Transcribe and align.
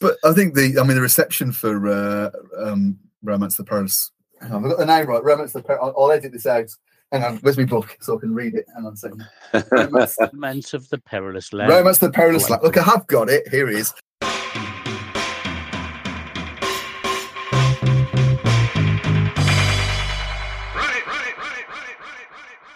But 0.00 0.16
I 0.24 0.32
think 0.32 0.54
the, 0.54 0.78
I 0.80 0.82
mean, 0.82 0.96
the 0.96 1.02
reception 1.02 1.52
for 1.52 1.86
uh, 1.86 2.30
um, 2.56 2.98
Romance 3.22 3.58
of 3.58 3.66
the 3.66 3.70
Perilous. 3.70 4.10
Hang 4.40 4.52
on, 4.52 4.64
I've 4.64 4.70
got 4.70 4.78
the 4.78 4.86
name 4.86 5.06
right. 5.06 5.22
Romance 5.22 5.54
of 5.54 5.62
the 5.62 5.66
Perilous. 5.66 5.92
I'll, 5.96 6.04
I'll 6.04 6.12
edit 6.12 6.32
this 6.32 6.46
out. 6.46 6.70
Hang 7.12 7.22
on, 7.22 7.36
where's 7.38 7.58
my 7.58 7.64
book 7.64 7.98
so 8.00 8.16
I 8.16 8.20
can 8.20 8.34
read 8.34 8.54
it? 8.54 8.64
Hang 8.74 8.86
on 8.86 8.94
a 8.94 8.96
second. 8.96 9.26
Romance, 9.70 10.16
Romance 10.32 10.74
of 10.74 10.88
the 10.88 10.98
Perilous 10.98 11.52
Land. 11.52 11.70
Romance 11.70 11.98
the 11.98 12.10
Perilous 12.10 12.48
Land. 12.48 12.62
Look, 12.62 12.78
I 12.78 12.82
have 12.82 13.06
got 13.08 13.28
it. 13.28 13.46
Here 13.48 13.68
it 13.68 13.76
is. 13.76 13.92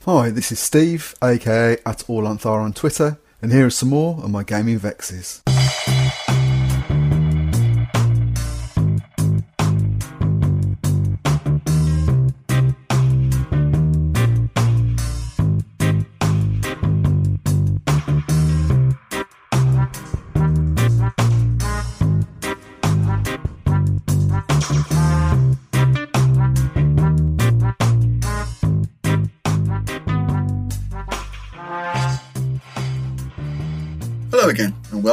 Hi, 0.05 0.29
this 0.29 0.53
is 0.53 0.61
Steve, 0.61 1.15
aka 1.23 1.79
at 1.87 1.99
Allanthar 2.01 2.61
on 2.61 2.75
Twitter, 2.75 3.17
and 3.41 3.51
here 3.51 3.65
are 3.65 3.71
some 3.71 3.89
more 3.89 4.23
of 4.23 4.31
my 4.31 4.43
gaming 4.43 4.79
vexes. 4.79 5.43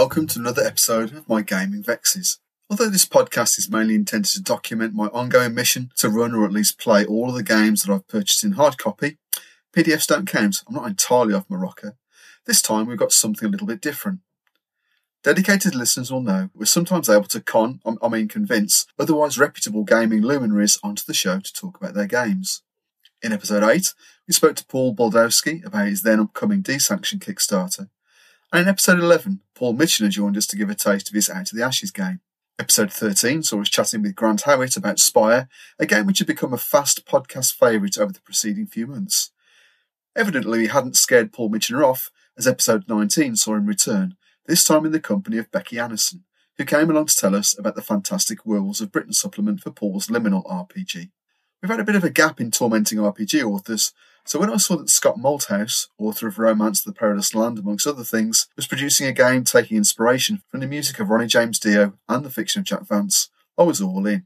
Welcome 0.01 0.25
to 0.25 0.39
another 0.39 0.63
episode 0.63 1.13
of 1.13 1.29
my 1.29 1.43
Gaming 1.43 1.83
Vexes. 1.83 2.39
Although 2.71 2.89
this 2.89 3.05
podcast 3.05 3.59
is 3.59 3.69
mainly 3.69 3.93
intended 3.93 4.31
to 4.31 4.41
document 4.41 4.95
my 4.95 5.05
ongoing 5.09 5.53
mission 5.53 5.91
to 5.97 6.09
run 6.09 6.33
or 6.33 6.43
at 6.43 6.51
least 6.51 6.79
play 6.79 7.05
all 7.05 7.29
of 7.29 7.35
the 7.35 7.43
games 7.43 7.83
that 7.83 7.93
I've 7.93 8.07
purchased 8.07 8.43
in 8.43 8.53
hard 8.53 8.79
copy, 8.79 9.19
PDFs 9.77 10.07
don't 10.07 10.27
count. 10.27 10.63
I'm 10.67 10.73
not 10.73 10.87
entirely 10.87 11.35
off 11.35 11.47
my 11.51 11.55
rocker. 11.55 11.97
This 12.47 12.63
time 12.63 12.87
we've 12.87 12.97
got 12.97 13.11
something 13.11 13.47
a 13.47 13.51
little 13.51 13.67
bit 13.67 13.79
different. 13.79 14.21
Dedicated 15.23 15.75
listeners 15.75 16.11
will 16.11 16.23
know 16.23 16.49
we're 16.55 16.65
sometimes 16.65 17.07
able 17.07 17.25
to 17.25 17.39
con, 17.39 17.79
um, 17.85 17.99
I 18.01 18.09
mean 18.09 18.27
convince, 18.27 18.87
otherwise 18.97 19.37
reputable 19.37 19.83
gaming 19.83 20.23
luminaries 20.23 20.79
onto 20.81 21.03
the 21.05 21.13
show 21.13 21.39
to 21.39 21.53
talk 21.53 21.77
about 21.77 21.93
their 21.93 22.07
games. 22.07 22.63
In 23.21 23.33
episode 23.33 23.61
8, 23.61 23.93
we 24.27 24.33
spoke 24.33 24.55
to 24.55 24.65
Paul 24.65 24.95
Baldowski 24.95 25.63
about 25.63 25.89
his 25.89 26.01
then 26.01 26.19
upcoming 26.19 26.63
D-Sanction 26.63 27.19
Kickstarter. 27.19 27.89
And 28.53 28.63
in 28.63 28.67
episode 28.67 28.99
11, 28.99 29.39
Paul 29.55 29.75
Mitchener 29.75 30.09
joined 30.09 30.35
us 30.35 30.45
to 30.47 30.57
give 30.57 30.69
a 30.69 30.75
taste 30.75 31.07
of 31.07 31.15
his 31.15 31.29
Out 31.29 31.51
of 31.53 31.57
the 31.57 31.63
Ashes 31.63 31.91
game. 31.91 32.19
Episode 32.59 32.91
13 32.91 33.43
saw 33.43 33.61
us 33.61 33.69
chatting 33.69 34.01
with 34.01 34.13
Grant 34.13 34.41
Howitt 34.41 34.75
about 34.75 34.99
Spire, 34.99 35.47
a 35.79 35.85
game 35.85 36.05
which 36.05 36.19
had 36.19 36.27
become 36.27 36.51
a 36.51 36.57
fast 36.57 37.05
podcast 37.05 37.53
favourite 37.53 37.97
over 37.97 38.11
the 38.11 38.19
preceding 38.19 38.67
few 38.67 38.87
months. 38.87 39.31
Evidently, 40.17 40.61
he 40.61 40.67
hadn't 40.67 40.97
scared 40.97 41.31
Paul 41.31 41.49
Mitchener 41.49 41.87
off, 41.87 42.11
as 42.37 42.45
episode 42.45 42.89
19 42.89 43.37
saw 43.37 43.55
him 43.55 43.67
return, 43.67 44.17
this 44.47 44.65
time 44.65 44.85
in 44.85 44.91
the 44.91 44.99
company 44.99 45.37
of 45.37 45.49
Becky 45.51 45.77
Annison, 45.77 46.23
who 46.57 46.65
came 46.65 46.89
along 46.89 47.05
to 47.05 47.15
tell 47.15 47.35
us 47.35 47.57
about 47.57 47.75
the 47.75 47.81
fantastic 47.81 48.45
Werewolves 48.45 48.81
of 48.81 48.91
Britain 48.91 49.13
supplement 49.13 49.61
for 49.61 49.71
Paul's 49.71 50.07
Liminal 50.07 50.45
RPG. 50.45 51.09
We've 51.61 51.71
had 51.71 51.79
a 51.79 51.85
bit 51.85 51.95
of 51.95 52.03
a 52.03 52.09
gap 52.09 52.41
in 52.41 52.51
tormenting 52.51 52.97
RPG 52.97 53.43
authors, 53.49 53.93
so 54.25 54.39
when 54.39 54.51
I 54.51 54.57
saw 54.57 54.77
that 54.77 54.89
Scott 54.89 55.17
Malthouse, 55.17 55.87
author 55.97 56.27
of 56.27 56.37
Romance 56.37 56.79
of 56.79 56.93
the 56.93 56.97
Perilous 56.97 57.33
Land 57.33 57.59
amongst 57.59 57.87
other 57.87 58.03
things, 58.03 58.47
was 58.55 58.67
producing 58.67 59.07
a 59.07 59.11
game 59.11 59.43
taking 59.43 59.77
inspiration 59.77 60.41
from 60.47 60.59
the 60.59 60.67
music 60.67 60.99
of 60.99 61.09
Ronnie 61.09 61.27
James 61.27 61.59
Dio 61.59 61.93
and 62.07 62.23
the 62.23 62.29
fiction 62.29 62.59
of 62.59 62.65
Jack 62.65 62.87
Vance, 62.87 63.29
I 63.57 63.63
was 63.63 63.81
all 63.81 64.05
in. 64.05 64.25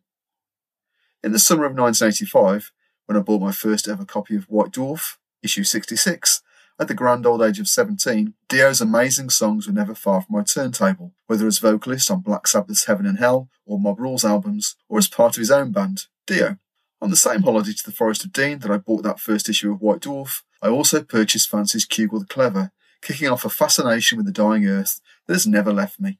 In 1.23 1.31
the 1.31 1.39
summer 1.39 1.65
of 1.65 1.75
1985, 1.75 2.71
when 3.05 3.17
I 3.17 3.21
bought 3.21 3.41
my 3.41 3.51
first 3.51 3.87
ever 3.87 4.05
copy 4.05 4.35
of 4.35 4.45
White 4.45 4.71
Dwarf, 4.71 5.17
issue 5.41 5.63
66, 5.63 6.41
at 6.77 6.87
the 6.87 6.93
grand 6.93 7.25
old 7.25 7.41
age 7.41 7.59
of 7.59 7.67
17, 7.67 8.33
Dio's 8.49 8.81
amazing 8.81 9.29
songs 9.29 9.65
were 9.65 9.73
never 9.73 9.95
far 9.95 10.21
from 10.21 10.35
my 10.35 10.43
turntable, 10.43 11.13
whether 11.27 11.47
as 11.47 11.59
vocalist 11.59 12.11
on 12.11 12.19
Black 12.19 12.47
Sabbath's 12.47 12.85
Heaven 12.85 13.05
and 13.05 13.17
Hell 13.17 13.49
or 13.65 13.79
Mob 13.79 13.99
Rules 13.99 14.25
albums, 14.25 14.75
or 14.89 14.97
as 14.97 15.07
part 15.07 15.37
of 15.37 15.39
his 15.39 15.51
own 15.51 15.71
band, 15.71 16.07
Dio. 16.27 16.57
On 17.05 17.11
the 17.11 17.15
same 17.15 17.43
holiday 17.43 17.71
to 17.71 17.85
the 17.85 17.91
Forest 17.91 18.25
of 18.25 18.33
Dean 18.33 18.57
that 18.57 18.71
I 18.71 18.77
bought 18.77 19.03
that 19.03 19.19
first 19.19 19.47
issue 19.47 19.71
of 19.71 19.79
White 19.79 19.99
Dwarf, 19.99 20.41
I 20.59 20.69
also 20.69 21.03
purchased 21.03 21.51
Vance's 21.51 21.85
Cugel 21.85 22.17
the 22.17 22.25
Clever, 22.25 22.71
kicking 23.03 23.27
off 23.27 23.45
a 23.45 23.49
fascination 23.49 24.17
with 24.17 24.25
the 24.25 24.31
dying 24.31 24.65
earth 24.65 25.01
that 25.27 25.33
has 25.35 25.45
never 25.45 25.71
left 25.71 25.99
me. 25.99 26.17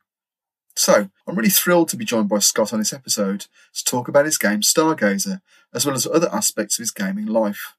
So, 0.76 1.10
I'm 1.28 1.36
really 1.36 1.50
thrilled 1.50 1.90
to 1.90 1.98
be 1.98 2.06
joined 2.06 2.30
by 2.30 2.38
Scott 2.38 2.72
on 2.72 2.78
this 2.78 2.94
episode 2.94 3.48
to 3.74 3.84
talk 3.84 4.08
about 4.08 4.26
his 4.26 4.38
game 4.38 4.62
Stargazer, 4.62 5.42
as 5.74 5.88
well 5.88 5.96
as 5.96 6.06
other 6.06 6.30
aspects 6.32 6.78
of 6.78 6.84
his 6.84 6.92
gaming 6.92 7.26
life. 7.26 7.74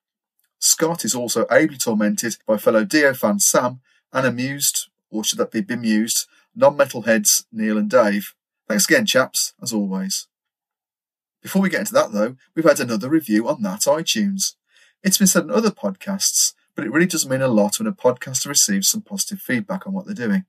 Scott 0.59 1.05
is 1.05 1.15
also 1.15 1.47
ably 1.49 1.77
tormented 1.77 2.39
by 2.45 2.57
fellow 2.57 2.85
Dio 2.85 3.15
fan 3.15 3.39
Sam 3.39 3.83
and 4.13 4.27
amused, 4.27 4.89
or 5.11 5.23
should 5.23 5.39
that 5.39 5.53
be 5.53 5.61
bemused, 5.61 6.27
non-metalheads 6.57 7.45
Neil 7.53 7.79
and 7.79 7.89
Dave. 7.89 8.35
Thanks 8.67 8.91
again, 8.91 9.07
chaps, 9.07 9.55
as 9.63 9.73
always. 9.73 10.27
Before 11.47 11.63
we 11.63 11.71
get 11.71 11.79
into 11.79 11.93
that, 11.93 12.11
though, 12.11 12.35
we've 12.57 12.65
had 12.65 12.81
another 12.81 13.09
review 13.09 13.49
on 13.49 13.63
that 13.63 13.83
iTunes. 13.83 14.55
It's 15.05 15.19
been 15.19 15.29
said 15.29 15.45
in 15.45 15.53
other 15.53 15.71
podcasts, 15.71 16.55
but 16.75 16.85
it 16.85 16.91
really 16.91 17.07
does 17.07 17.29
mean 17.29 17.41
a 17.41 17.47
lot 17.47 17.79
when 17.79 17.87
a 17.87 17.93
podcaster 17.93 18.49
receives 18.49 18.89
some 18.89 19.03
positive 19.03 19.39
feedback 19.39 19.87
on 19.87 19.93
what 19.93 20.07
they're 20.07 20.27
doing. 20.27 20.45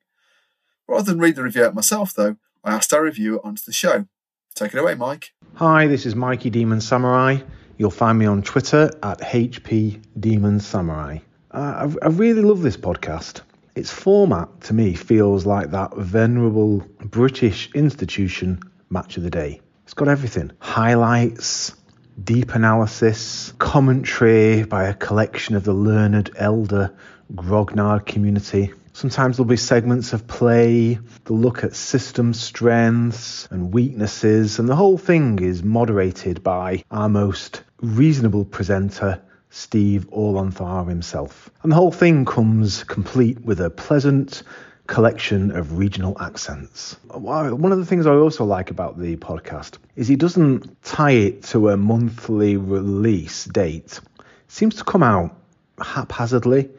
Rather 0.88 1.12
than 1.12 1.20
read 1.20 1.36
the 1.36 1.44
review 1.44 1.64
out 1.64 1.76
myself, 1.76 2.16
though, 2.16 2.38
I 2.64 2.74
asked 2.74 2.92
our 2.94 3.04
reviewer 3.04 3.40
onto 3.46 3.62
the 3.64 3.74
show. 3.74 4.08
Take 4.56 4.74
it 4.74 4.80
away, 4.80 4.96
Mike. 4.96 5.34
Hi, 5.58 5.86
this 5.86 6.08
is 6.08 6.16
Mikey 6.16 6.50
Demon 6.50 6.82
Samurai. 6.82 7.38
You'll 7.78 7.92
find 7.92 8.18
me 8.18 8.26
on 8.26 8.42
Twitter 8.42 8.90
at 9.04 9.20
HP 9.20 10.02
Demon 10.20 10.60
Samurai. 10.60 11.20
Uh, 11.52 11.90
I, 12.02 12.06
I 12.06 12.10
really 12.10 12.42
love 12.42 12.64
this 12.64 12.76
podcast. 12.76 13.42
Its 13.76 13.92
format 13.92 14.50
to 14.62 14.74
me 14.74 14.96
feels 14.96 15.46
like 15.46 15.70
that 15.70 15.96
venerable 15.96 16.80
British 17.02 17.70
institution 17.76 18.60
match 18.90 19.18
of 19.18 19.22
the 19.22 19.30
day. 19.30 19.62
It's 19.88 19.94
got 19.94 20.10
everything 20.10 20.52
highlights, 20.60 21.74
deep 22.22 22.54
analysis, 22.54 23.54
commentary 23.58 24.64
by 24.64 24.90
a 24.90 24.94
collection 24.94 25.56
of 25.56 25.64
the 25.64 25.72
learned 25.72 26.30
elder 26.36 26.94
grognard 27.34 28.06
community. 28.06 28.74
Sometimes 28.92 29.38
there'll 29.38 29.48
be 29.48 29.56
segments 29.56 30.12
of 30.12 30.28
play, 30.28 31.00
they'll 31.24 31.38
look 31.38 31.64
at 31.64 31.74
system 31.74 32.34
strengths 32.34 33.48
and 33.50 33.74
weaknesses, 33.74 34.60
and 34.60 34.68
the 34.68 34.76
whole 34.76 34.98
thing 34.98 35.40
is 35.40 35.64
moderated 35.64 36.44
by 36.44 36.84
our 36.92 37.08
most 37.08 37.64
reasonable 37.82 38.44
presenter, 38.44 39.22
Steve 39.52 40.10
Orlanthar 40.12 40.90
himself. 40.90 41.50
And 41.64 41.72
the 41.72 41.78
whole 41.78 41.94
thing 41.94 42.26
comes 42.26 42.84
complete 42.84 43.40
with 43.40 43.62
a 43.62 43.70
pleasant 43.70 44.44
collection 44.88 45.52
of 45.52 45.78
regional 45.78 46.20
accents. 46.20 46.96
One 47.14 47.72
of 47.72 47.78
the 47.78 47.86
things 47.86 48.06
I 48.06 48.12
also 48.12 48.46
like 48.46 48.72
about 48.72 48.98
the 48.98 49.18
podcast 49.18 49.78
is 49.96 50.08
he 50.08 50.16
doesn't 50.16 50.82
tie 50.84 51.12
it 51.12 51.44
to 51.44 51.70
a 51.70 51.78
monthly 51.78 52.58
release 52.58 53.46
date. 53.46 54.00
It 54.20 54.24
seems 54.48 54.76
to 54.76 54.84
come 54.84 55.04
out 55.04 55.36
haphazardly 55.80 56.70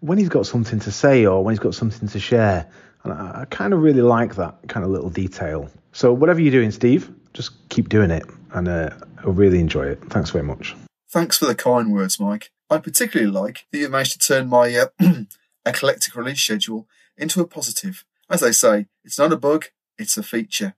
when 0.00 0.18
he's 0.18 0.28
got 0.28 0.46
something 0.46 0.78
to 0.80 0.92
say 0.92 1.26
or 1.26 1.42
when 1.42 1.52
he's 1.52 1.58
got 1.58 1.74
something 1.74 2.08
to 2.08 2.20
share. 2.20 2.70
And 3.02 3.12
I, 3.12 3.46
kind 3.50 3.72
of 3.72 3.80
really 3.80 4.02
like 4.02 4.36
that 4.36 4.56
kind 4.68 4.84
of 4.84 4.90
little 4.90 5.10
detail. 5.10 5.70
So 5.92 6.12
whatever 6.12 6.40
you're 6.40 6.52
doing, 6.52 6.70
Steve, 6.70 7.10
just 7.32 7.68
keep 7.68 7.88
doing 7.88 8.10
it, 8.10 8.24
and 8.52 8.66
uh, 8.66 8.90
I 9.18 9.28
really 9.28 9.60
enjoy 9.60 9.86
it. 9.86 10.02
Thanks 10.10 10.30
very 10.30 10.44
much. 10.44 10.74
Thanks 11.08 11.38
for 11.38 11.46
the 11.46 11.54
kind 11.54 11.92
words, 11.92 12.18
Mike. 12.18 12.50
I 12.68 12.78
particularly 12.78 13.30
like 13.30 13.66
that 13.70 13.78
you've 13.78 13.92
managed 13.92 14.20
to 14.20 14.26
turn 14.26 14.48
my 14.48 14.74
uh, 14.74 14.88
eclectic 15.66 16.16
release 16.16 16.40
schedule 16.40 16.88
into 17.16 17.40
a 17.40 17.46
positive. 17.46 18.04
As 18.28 18.40
they 18.40 18.52
say, 18.52 18.86
it's 19.04 19.18
not 19.18 19.32
a 19.32 19.36
bug, 19.36 19.66
it's 19.98 20.16
a 20.16 20.22
feature. 20.22 20.74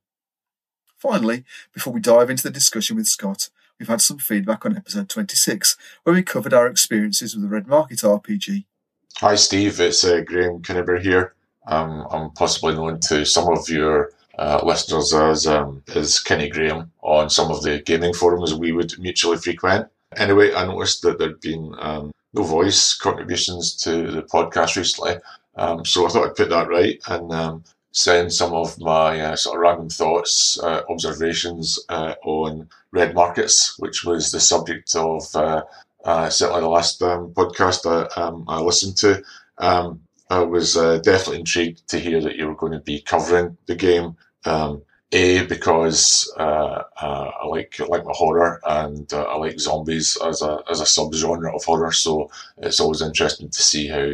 Finally, 0.99 1.45
before 1.73 1.93
we 1.93 2.01
dive 2.01 2.31
into 2.31 2.43
the 2.43 2.51
discussion 2.51 2.97
with 2.97 3.07
Scott, 3.07 3.51
we've 3.79 3.89
had 3.89 4.01
some 4.01 4.19
feedback 4.19 4.67
on 4.67 4.77
episode 4.77 5.09
26, 5.09 5.77
where 6.03 6.15
we 6.15 6.23
covered 6.23 6.53
our 6.53 6.67
experiences 6.67 7.35
with 7.35 7.43
the 7.43 7.49
Red 7.49 7.67
Market 7.67 7.99
RPG. 7.99 8.65
Hi, 9.19 9.35
Steve. 9.35 9.81
It's 9.81 10.05
uh, 10.05 10.21
Graham 10.21 10.61
Kinniber 10.61 11.01
here. 11.01 11.35
Um, 11.67 12.07
I'm 12.11 12.31
possibly 12.31 12.75
known 12.75 13.01
to 13.01 13.25
some 13.25 13.49
of 13.53 13.69
your 13.69 14.13
uh, 14.39 14.61
listeners 14.63 15.13
as 15.13 15.47
um, 15.47 15.83
as 15.95 16.21
Kenny 16.21 16.49
Graham 16.49 16.91
on 17.03 17.29
some 17.29 17.51
of 17.51 17.63
the 17.63 17.81
gaming 17.83 18.15
forums 18.15 18.55
we 18.55 18.73
would 18.73 18.99
mutually 18.99 19.37
frequent. 19.37 19.89
Anyway, 20.17 20.55
I 20.55 20.65
noticed 20.67 21.03
that 21.03 21.19
there'd 21.19 21.41
been 21.41 21.75
um, 21.79 22.13
no 22.33 22.43
voice 22.43 22.95
contributions 22.95 23.75
to 23.83 24.11
the 24.11 24.23
podcast 24.23 24.77
recently, 24.77 25.17
um, 25.59 25.85
so 25.85 26.07
I 26.07 26.09
thought 26.09 26.27
I'd 26.27 26.37
put 26.37 26.51
that 26.51 26.69
right 26.69 27.01
and 27.09 27.33
um, 27.33 27.65
send 27.93 28.33
some 28.33 28.55
of 28.55 28.79
my 28.81 29.21
uh, 29.21 29.37
sort 29.37 29.57
of 29.57 29.63
random 29.63 29.89
thoughts, 29.89 30.59
uh, 30.63 30.83
observations 30.89 31.79
uh, 31.89 32.15
on 32.25 32.69
red 32.93 33.15
markets, 33.15 33.79
which 33.79 34.05
was 34.05 34.31
the 34.31 34.41
subject 34.41 34.95
of 34.95 35.25
uh, 35.35 35.63
uh, 36.05 36.31
certainly 36.31 36.61
the 36.61 36.69
last 36.69 37.03
um, 37.03 37.33
podcast 37.35 37.87
I, 37.87 38.21
um, 38.21 38.45
I, 38.49 38.61
listened 38.61 38.97
to. 38.99 39.23
Um, 39.59 40.01
I 40.31 40.41
was 40.41 40.77
uh, 40.77 40.99
definitely 40.99 41.41
intrigued 41.41 41.87
to 41.89 41.99
hear 41.99 42.21
that 42.21 42.37
you 42.37 42.47
were 42.47 42.55
going 42.55 42.73
to 42.73 42.81
be 42.81 43.01
covering 43.01 43.57
the 43.67 43.75
game. 43.75 44.17
Um, 44.45 44.83
A 45.13 45.47
because 45.47 46.31
uh, 46.37 46.83
uh, 47.01 47.31
I 47.43 47.47
like 47.47 47.81
I 47.81 47.85
like 47.85 48.05
my 48.05 48.13
horror 48.15 48.61
and 48.67 49.11
uh, 49.11 49.23
I 49.23 49.37
like 49.39 49.59
zombies 49.59 50.19
as 50.23 50.43
a 50.43 50.63
as 50.71 50.81
a 50.81 50.85
subgenre 50.85 51.55
of 51.55 51.65
horror. 51.65 51.93
So 51.93 52.31
it's 52.59 52.79
always 52.79 53.01
interesting 53.01 53.49
to 53.49 53.63
see 53.63 53.89
how 53.89 54.05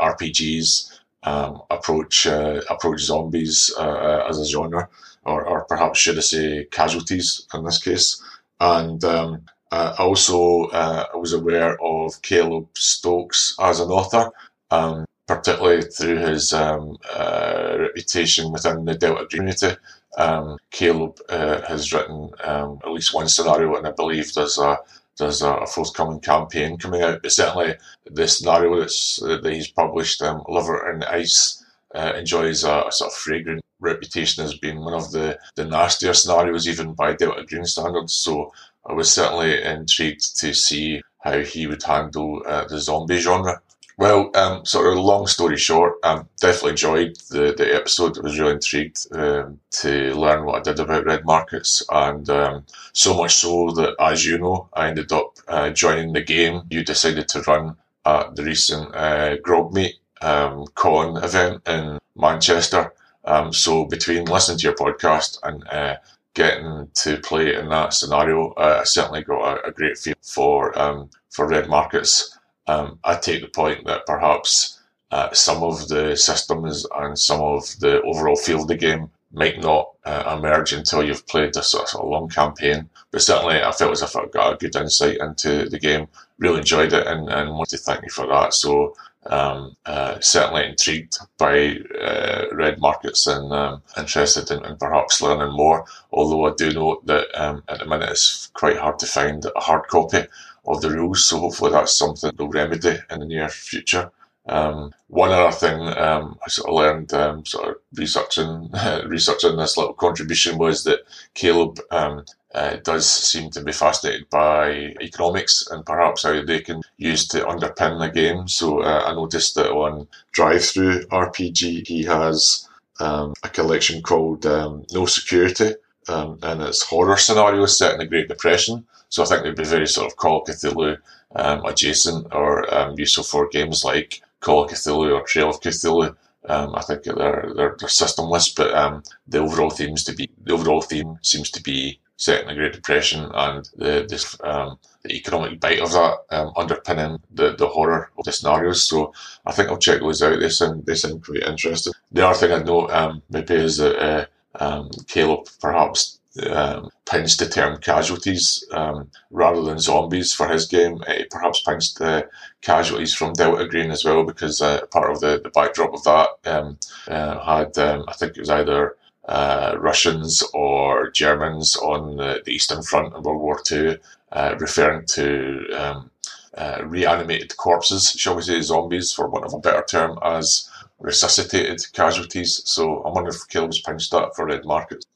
RPGs 0.00 1.00
um, 1.24 1.62
approach 1.70 2.28
uh, 2.28 2.60
approach 2.70 3.00
zombies 3.00 3.74
uh, 3.76 4.24
as 4.28 4.38
a 4.38 4.46
genre, 4.46 4.88
or, 5.24 5.44
or 5.44 5.64
perhaps 5.64 5.98
should 5.98 6.16
I 6.16 6.20
say 6.20 6.68
casualties 6.70 7.46
in 7.52 7.64
this 7.64 7.82
case. 7.82 8.22
And 8.60 9.02
um, 9.04 9.42
uh, 9.72 9.96
also, 9.98 10.70
I 10.70 11.16
was 11.16 11.32
aware 11.32 11.76
of 11.82 12.22
Caleb 12.22 12.68
Stokes 12.74 13.56
as 13.60 13.80
an 13.80 13.88
author. 13.88 14.30
Um, 14.70 15.06
particularly 15.26 15.82
through 15.82 16.18
his 16.18 16.52
um, 16.52 16.96
uh, 17.12 17.76
reputation 17.80 18.52
within 18.52 18.84
the 18.84 18.94
Delta 18.94 19.26
community. 19.26 19.76
Um, 20.16 20.58
Caleb 20.70 21.18
uh, 21.28 21.60
has 21.62 21.92
written 21.92 22.30
um, 22.42 22.78
at 22.84 22.90
least 22.90 23.14
one 23.14 23.28
scenario, 23.28 23.76
and 23.76 23.86
I 23.86 23.92
believe 23.92 24.32
there's 24.32 24.58
a 24.58 24.78
there's 25.18 25.42
a 25.42 25.66
forthcoming 25.66 26.20
campaign 26.20 26.76
coming 26.76 27.02
out. 27.02 27.22
But 27.22 27.32
certainly, 27.32 27.74
the 28.04 28.28
scenario 28.28 28.78
that's, 28.80 29.16
that 29.16 29.44
he's 29.44 29.70
published, 29.70 30.20
um, 30.22 30.42
Lover 30.48 30.90
in 30.92 31.02
Ice, 31.04 31.64
uh, 31.94 32.12
enjoys 32.16 32.64
a, 32.64 32.84
a, 32.86 32.92
sort 32.92 33.12
of 33.12 33.16
fragrant 33.16 33.62
reputation 33.80 34.44
as 34.44 34.58
being 34.58 34.80
one 34.80 34.94
of 34.94 35.10
the, 35.12 35.38
the 35.54 35.64
nastier 35.64 36.12
scenarios, 36.12 36.68
even 36.68 36.92
by 36.92 37.14
Delta 37.14 37.44
Green 37.44 37.64
standards. 37.64 38.12
So 38.12 38.52
I 38.84 38.92
was 38.92 39.10
certainly 39.10 39.62
intrigued 39.62 40.38
to 40.38 40.52
see 40.52 41.00
how 41.20 41.40
he 41.40 41.66
would 41.66 41.82
handle 41.82 42.42
uh, 42.46 42.66
the 42.66 42.78
zombie 42.78 43.18
genre. 43.18 43.60
Well, 43.98 44.30
um, 44.36 44.66
sort 44.66 44.92
of 44.92 44.98
long 45.02 45.26
story 45.26 45.56
short, 45.56 45.94
I 46.04 46.22
definitely 46.38 46.70
enjoyed 46.72 47.16
the, 47.30 47.54
the 47.56 47.74
episode. 47.74 48.18
I 48.18 48.20
was 48.20 48.38
really 48.38 48.52
intrigued 48.52 49.06
um, 49.12 49.58
to 49.80 50.14
learn 50.14 50.44
what 50.44 50.56
I 50.56 50.62
did 50.62 50.80
about 50.80 51.06
red 51.06 51.24
markets, 51.24 51.82
and 51.90 52.28
um, 52.28 52.66
so 52.92 53.14
much 53.14 53.36
so 53.36 53.70
that, 53.70 53.96
as 53.98 54.26
you 54.26 54.36
know, 54.36 54.68
I 54.74 54.88
ended 54.88 55.12
up 55.12 55.38
uh, 55.48 55.70
joining 55.70 56.12
the 56.12 56.20
game. 56.22 56.62
You 56.70 56.84
decided 56.84 57.26
to 57.28 57.40
run 57.42 57.76
at 58.04 58.36
the 58.36 58.44
recent 58.44 58.94
uh, 58.94 59.36
Grogmeet 59.38 59.94
um, 60.20 60.66
Con 60.74 61.16
event 61.24 61.66
in 61.66 61.98
Manchester. 62.14 62.92
Um, 63.24 63.50
so 63.52 63.86
between 63.86 64.26
listening 64.26 64.58
to 64.58 64.64
your 64.64 64.74
podcast 64.74 65.38
and 65.42 65.66
uh, 65.68 65.96
getting 66.34 66.88
to 66.94 67.16
play 67.20 67.54
in 67.54 67.70
that 67.70 67.94
scenario, 67.94 68.52
uh, 68.52 68.78
I 68.82 68.84
certainly 68.84 69.22
got 69.22 69.58
a, 69.58 69.68
a 69.68 69.72
great 69.72 69.96
feel 69.96 70.14
for 70.20 70.78
um, 70.78 71.08
for 71.30 71.48
red 71.48 71.68
markets. 71.68 72.35
Um, 72.66 72.98
I 73.04 73.16
take 73.16 73.42
the 73.42 73.48
point 73.48 73.86
that 73.86 74.06
perhaps 74.06 74.80
uh, 75.10 75.32
some 75.32 75.62
of 75.62 75.88
the 75.88 76.16
systems 76.16 76.86
and 76.96 77.18
some 77.18 77.40
of 77.40 77.78
the 77.80 78.02
overall 78.02 78.36
feel 78.36 78.62
of 78.62 78.68
the 78.68 78.76
game 78.76 79.10
might 79.32 79.60
not 79.60 79.92
uh, 80.04 80.36
emerge 80.38 80.72
until 80.72 81.04
you've 81.04 81.26
played 81.26 81.56
a 81.56 81.62
sort 81.62 81.94
of 81.94 82.08
long 82.08 82.28
campaign. 82.28 82.88
But 83.10 83.22
certainly, 83.22 83.62
I 83.62 83.70
felt 83.72 83.92
as 83.92 84.02
if 84.02 84.16
I 84.16 84.26
got 84.26 84.54
a 84.54 84.56
good 84.56 84.74
insight 84.76 85.18
into 85.18 85.68
the 85.68 85.78
game. 85.78 86.08
Really 86.38 86.58
enjoyed 86.58 86.92
it, 86.92 87.06
and, 87.06 87.28
and 87.28 87.50
want 87.50 87.70
to 87.70 87.78
thank 87.78 88.02
you 88.02 88.10
for 88.10 88.26
that. 88.26 88.54
So, 88.54 88.94
um, 89.26 89.76
uh, 89.86 90.20
certainly 90.20 90.66
intrigued 90.66 91.18
by 91.38 91.76
uh, 92.00 92.44
red 92.52 92.80
markets 92.80 93.26
and 93.26 93.52
um, 93.52 93.82
interested 93.96 94.50
in, 94.50 94.64
in, 94.64 94.76
perhaps 94.76 95.22
learning 95.22 95.56
more. 95.56 95.84
Although 96.12 96.46
I 96.46 96.54
do 96.54 96.72
know 96.72 97.00
that 97.04 97.26
um, 97.34 97.62
at 97.68 97.80
the 97.80 97.86
minute 97.86 98.10
it's 98.10 98.48
quite 98.54 98.76
hard 98.76 98.98
to 99.00 99.06
find 99.06 99.44
a 99.44 99.60
hard 99.60 99.88
copy 99.88 100.24
of 100.66 100.80
the 100.80 100.90
rules. 100.90 101.24
So 101.24 101.38
hopefully 101.38 101.72
that's 101.72 101.96
something 101.96 102.30
they'll 102.36 102.48
remedy 102.48 102.98
in 103.10 103.20
the 103.20 103.26
near 103.26 103.48
future. 103.48 104.10
Um, 104.48 104.92
one 105.08 105.32
other 105.32 105.50
thing 105.50 105.80
um, 105.80 106.38
I 106.44 106.48
sort 106.48 106.68
of 106.68 106.74
learned, 106.74 107.12
um, 107.14 107.44
sort 107.44 107.68
of 107.68 107.76
researching 107.94 108.70
researching 109.06 109.56
this 109.56 109.76
little 109.76 109.94
contribution, 109.94 110.58
was 110.58 110.84
that 110.84 111.00
Caleb 111.34 111.80
um, 111.90 112.24
uh, 112.54 112.76
does 112.76 113.06
seem 113.12 113.50
to 113.50 113.62
be 113.62 113.72
fascinated 113.72 114.30
by 114.30 114.94
economics 115.00 115.66
and 115.70 115.84
perhaps 115.84 116.22
how 116.22 116.42
they 116.44 116.60
can 116.60 116.82
use 116.96 117.26
to 117.28 117.44
underpin 117.44 117.98
the 117.98 118.08
game. 118.08 118.46
So 118.46 118.80
uh, 118.82 119.04
I 119.06 119.14
noticed 119.14 119.56
that 119.56 119.70
on 119.70 120.06
DriveThruRPG, 120.36 121.86
he 121.86 122.04
has 122.04 122.68
um, 123.00 123.34
a 123.42 123.48
collection 123.48 124.00
called 124.00 124.46
um, 124.46 124.86
No 124.92 125.06
Security, 125.06 125.74
and 126.08 126.62
it's 126.62 126.82
horror 126.84 127.16
scenarios 127.16 127.76
set 127.76 127.92
in 127.92 127.98
the 127.98 128.06
Great 128.06 128.28
Depression. 128.28 128.86
So 129.16 129.22
I 129.22 129.26
think 129.28 129.44
they'd 129.44 129.56
be 129.56 129.64
very 129.64 129.86
sort 129.86 130.12
of 130.12 130.18
Call 130.18 130.42
of 130.42 130.46
Cthulhu 130.46 130.98
um, 131.36 131.64
adjacent 131.64 132.26
or 132.32 132.52
um, 132.74 132.96
useful 132.98 133.24
for 133.24 133.48
games 133.48 133.82
like 133.82 134.20
Call 134.40 134.64
of 134.64 134.70
Cthulhu 134.70 135.18
or 135.18 135.22
Trail 135.22 135.48
of 135.48 135.60
Cthulhu. 135.62 136.14
Um, 136.50 136.74
I 136.74 136.82
think 136.82 137.04
they're 137.04 137.14
they're, 137.56 137.76
they're 137.78 137.88
systemless, 137.88 138.54
but 138.54 138.74
um, 138.74 139.02
the 139.26 139.38
overall 139.38 139.70
themes 139.70 140.04
to 140.04 140.12
be 140.14 140.28
the 140.44 140.52
overall 140.52 140.82
theme 140.82 141.18
seems 141.22 141.50
to 141.52 141.62
be 141.62 141.98
set 142.18 142.42
in 142.42 142.48
the 142.48 142.54
Great 142.54 142.74
Depression 142.74 143.30
and 143.32 143.70
the 143.76 144.04
this 144.06 144.36
um, 144.44 144.78
the 145.02 145.14
economic 145.14 145.60
bite 145.60 145.80
of 145.80 145.92
that 145.92 146.18
um, 146.28 146.52
underpinning 146.54 147.18
the, 147.32 147.56
the 147.56 147.68
horror 147.68 148.10
of 148.18 148.26
the 148.26 148.32
scenarios. 148.32 148.82
So 148.82 149.14
I 149.46 149.52
think 149.52 149.70
I'll 149.70 149.78
check 149.78 150.00
those 150.00 150.20
out. 150.20 150.40
They 150.40 150.50
sound 150.50 150.84
they 150.84 150.94
sound 150.94 151.24
quite 151.24 151.42
interesting. 151.42 151.94
The 152.12 152.26
other 152.26 152.38
thing 152.38 152.52
I'd 152.52 152.66
note 152.66 152.90
um, 152.90 153.22
maybe 153.30 153.54
is 153.54 153.78
that 153.78 153.96
uh, 153.98 154.26
um, 154.60 154.90
Caleb 155.08 155.46
perhaps 155.58 156.20
um, 156.44 156.90
the 157.04 157.50
term 157.50 157.78
casualties 157.78 158.64
um, 158.72 159.10
rather 159.30 159.62
than 159.62 159.78
zombies 159.78 160.32
for 160.32 160.48
his 160.48 160.66
game. 160.66 161.02
He 161.06 161.24
perhaps 161.30 161.62
pinched 161.62 161.98
the 161.98 162.28
casualties 162.62 163.14
from 163.14 163.32
Delta 163.32 163.66
Green 163.66 163.90
as 163.90 164.04
well 164.04 164.24
because 164.24 164.60
uh, 164.60 164.86
part 164.86 165.10
of 165.10 165.20
the, 165.20 165.40
the 165.42 165.50
backdrop 165.50 165.94
of 165.94 166.04
that 166.04 166.28
um, 166.44 166.78
uh, 167.08 167.38
had, 167.44 167.78
um, 167.78 168.04
I 168.08 168.12
think 168.14 168.36
it 168.36 168.40
was 168.40 168.50
either 168.50 168.96
uh, 169.28 169.76
Russians 169.78 170.42
or 170.54 171.10
Germans 171.10 171.76
on 171.76 172.16
the, 172.16 172.42
the, 172.44 172.52
Eastern 172.52 172.82
Front 172.82 173.14
in 173.14 173.22
World 173.22 173.40
War 173.40 173.60
II, 173.70 173.98
uh, 174.32 174.54
referring 174.58 175.04
to 175.06 175.68
um, 175.76 176.10
uh, 176.56 176.82
reanimated 176.84 177.56
corpses, 177.56 178.10
shall 178.10 178.36
we 178.36 178.42
say, 178.42 178.60
zombies, 178.60 179.12
for 179.12 179.28
want 179.28 179.44
of 179.44 179.54
a 179.54 179.58
better 179.58 179.84
term, 179.88 180.18
as 180.22 180.70
resuscitated 181.00 181.84
casualties. 181.92 182.62
So 182.64 183.02
I 183.02 183.10
wonder 183.10 183.30
if 183.30 183.48
Caleb's 183.48 183.80
pinched 183.80 184.12
that 184.12 184.34
for 184.34 184.46
red 184.46 184.64
markets. 184.64 185.06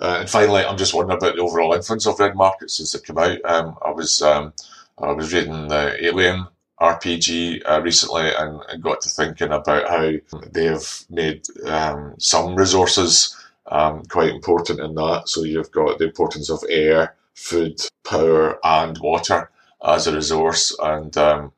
Uh, 0.00 0.18
and 0.20 0.30
finally, 0.30 0.64
I'm 0.64 0.76
just 0.76 0.94
wondering 0.94 1.18
about 1.18 1.36
the 1.36 1.42
overall 1.42 1.74
influence 1.74 2.06
of 2.06 2.18
red 2.18 2.34
markets 2.34 2.76
since 2.76 2.94
it 2.94 3.04
came 3.04 3.18
out. 3.18 3.38
Um, 3.44 3.76
I 3.82 3.90
was 3.90 4.22
um, 4.22 4.52
I 4.98 5.12
was 5.12 5.32
reading 5.32 5.68
the 5.68 5.96
Alien 6.04 6.46
RPG 6.80 7.62
uh, 7.64 7.80
recently 7.82 8.32
and, 8.34 8.60
and, 8.68 8.82
got 8.82 9.00
to 9.00 9.08
thinking 9.08 9.52
about 9.52 9.88
how 9.88 10.12
they 10.52 10.64
have 10.64 11.04
made 11.08 11.46
um, 11.66 12.14
some 12.18 12.56
resources 12.56 13.36
um, 13.70 14.02
quite 14.06 14.30
important 14.30 14.80
in 14.80 14.94
that. 14.96 15.28
So 15.28 15.44
you've 15.44 15.70
got 15.70 15.98
the 15.98 16.06
importance 16.06 16.50
of 16.50 16.64
air, 16.68 17.14
food, 17.34 17.80
power, 18.04 18.58
and 18.64 18.98
water 18.98 19.50
as 19.86 20.06
a 20.06 20.14
resource, 20.14 20.76
and 20.82 21.16
um, 21.16 21.52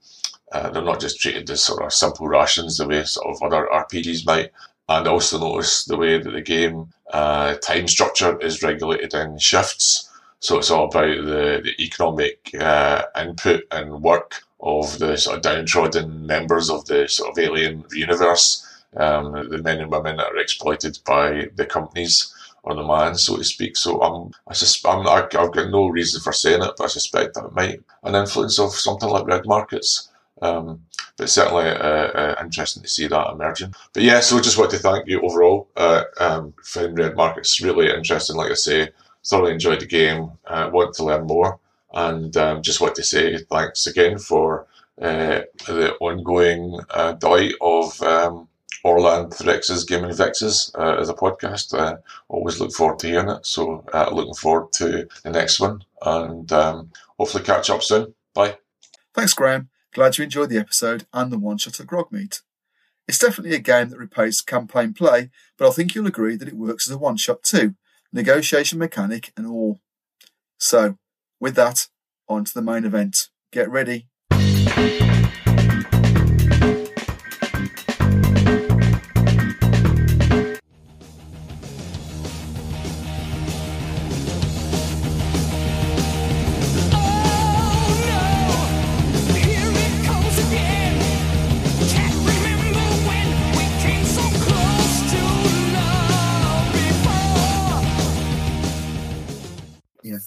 uh, 0.53 0.71
they're 0.71 0.83
not 0.83 1.01
just 1.01 1.21
treated 1.21 1.49
as 1.51 1.65
sort 1.65 1.83
of 1.83 1.93
simple 1.93 2.29
rations 2.29 2.77
the 2.77 2.87
way 2.87 3.03
sort 3.05 3.27
of 3.27 3.43
other 3.43 3.69
RPGs 3.73 4.27
might. 4.27 4.53
And 4.89 5.09
also 5.09 5.39
notice 5.39 5.85
the 5.85 5.97
way 5.97 6.19
that 6.19 6.31
the 6.31 6.43
game 6.43 6.93
uh, 7.13 7.57
time 7.57 7.89
structure 7.89 8.39
is 8.41 8.63
regulated 8.63 9.15
in 9.15 9.39
shifts. 9.39 10.11
So 10.41 10.59
it's 10.59 10.71
all 10.71 10.85
about 10.85 11.25
the, 11.25 11.61
the 11.65 11.75
economic 11.81 12.51
uh, 12.61 13.03
input 13.19 13.65
and 13.73 14.03
work 14.03 14.43
of 14.61 14.99
the 14.99 15.17
sort 15.17 15.37
of 15.37 15.43
downtrodden 15.43 16.27
members 16.27 16.71
of 16.71 16.85
the 16.87 17.09
sort 17.09 17.31
of 17.31 17.39
alien 17.39 17.85
universe, 17.93 18.65
um, 18.97 19.33
the 19.51 19.59
men 19.59 19.81
and 19.81 19.91
women 19.91 20.17
that 20.17 20.33
are 20.33 20.39
exploited 20.39 20.99
by 21.05 21.49
the 21.57 21.67
companies 21.67 22.33
or 22.63 22.75
the 22.75 22.83
man, 22.83 23.15
so 23.15 23.37
to 23.37 23.45
speak. 23.45 23.77
So 23.77 24.01
I'm, 24.01 24.33
I 24.49 24.53
sus- 24.55 24.85
I'm, 24.85 25.07
I've 25.07 25.31
got 25.31 25.71
no 25.71 25.87
reason 25.89 26.21
for 26.21 26.33
saying 26.33 26.63
it, 26.63 26.73
but 26.77 26.85
I 26.85 26.89
suspect 26.89 27.35
that 27.35 27.45
it 27.45 27.55
might 27.55 27.81
an 28.03 28.15
influence 28.15 28.59
of 28.59 28.73
something 28.73 29.09
like 29.09 29.27
red 29.27 29.47
markets. 29.47 30.11
Um, 30.43 30.83
but 31.17 31.31
certainly 31.31 31.69
uh, 31.69 32.35
interesting 32.43 32.83
to 32.83 32.89
see 32.89 33.07
that 33.07 33.31
emerging. 33.31 33.75
But 33.93 34.03
yeah, 34.03 34.21
so 34.21 34.41
just 34.41 34.59
want 34.59 34.71
to 34.73 34.79
thank 34.79 35.07
you 35.07 35.21
overall. 35.21 35.69
Uh, 35.77 36.05
um, 36.21 36.55
found 36.63 36.99
Red 36.99 37.17
Markets 37.17 37.61
really 37.61 37.91
interesting, 37.91 38.37
like 38.37 38.51
I 38.51 38.55
say. 38.55 38.91
Thoroughly 39.25 39.53
enjoyed 39.53 39.81
the 39.81 39.87
game. 39.87 40.31
Uh, 40.47 40.71
want 40.73 40.95
to 40.95 41.05
learn 41.05 41.27
more, 41.27 41.59
and 41.93 42.37
um, 42.37 42.63
just 42.63 42.81
want 42.81 42.95
to 42.95 43.03
say 43.03 43.39
thanks 43.39 43.87
again 43.87 44.19
for 44.19 44.67
uh, 45.01 45.41
the 45.67 45.97
ongoing 46.01 46.79
delight 47.19 47.55
of 47.61 48.01
um, 48.03 48.49
Orlanth 48.85 49.45
Rex's 49.45 49.85
Gaming 49.85 50.15
Vexes 50.15 50.71
uh, 50.79 50.97
as 51.01 51.09
a 51.09 51.15
podcast. 51.15 52.01
Always 52.29 52.61
look 52.61 52.73
forward 52.73 53.01
to 53.01 53.09
hearing 53.09 53.31
it. 53.31 53.45
So 53.45 53.85
uh, 53.93 54.11
looking 54.13 54.35
forward 54.35 54.73
to 54.75 55.09
the 55.25 55.31
next 55.31 55.59
one, 55.59 55.83
and 56.03 56.51
um, 56.53 56.93
hopefully 57.19 57.43
catch 57.43 57.69
up 57.69 57.83
soon. 57.83 58.15
Bye. 58.33 58.59
Thanks, 59.13 59.35
Graham. 59.35 59.71
Glad 59.97 60.19
you 60.19 60.25
enjoyed 60.25 60.51
the 60.51 60.59
episode 60.59 61.07
and 61.15 61.33
the 61.33 61.39
one 61.39 61.57
shot 61.57 61.81
at 61.81 61.87
Grogmeet. 61.87 62.43
It's 63.09 63.19
definitely 63.19 63.57
a 63.57 63.59
game 63.59 63.89
that 63.89 63.99
repays 63.99 64.43
campaign 64.43 64.93
play, 64.93 65.31
but 65.57 65.67
I 65.67 65.71
think 65.71 65.95
you'll 65.95 66.07
agree 66.07 66.37
that 66.37 66.49
it 66.49 66.53
works 66.53 66.87
as 66.87 66.95
a 66.95 66.99
one 66.99 67.17
shot 67.17 67.43
too, 67.43 67.77
negotiation 68.13 68.79
mechanic 68.79 69.33
and 69.39 69.47
all. 69.47 69.81
So, 70.59 70.99
with 71.41 71.55
that, 71.55 71.87
on 72.29 72.45
to 72.45 72.53
the 72.53 72.61
main 72.61 72.85
event. 72.85 73.31
Get 73.53 73.71
ready. 73.71 74.07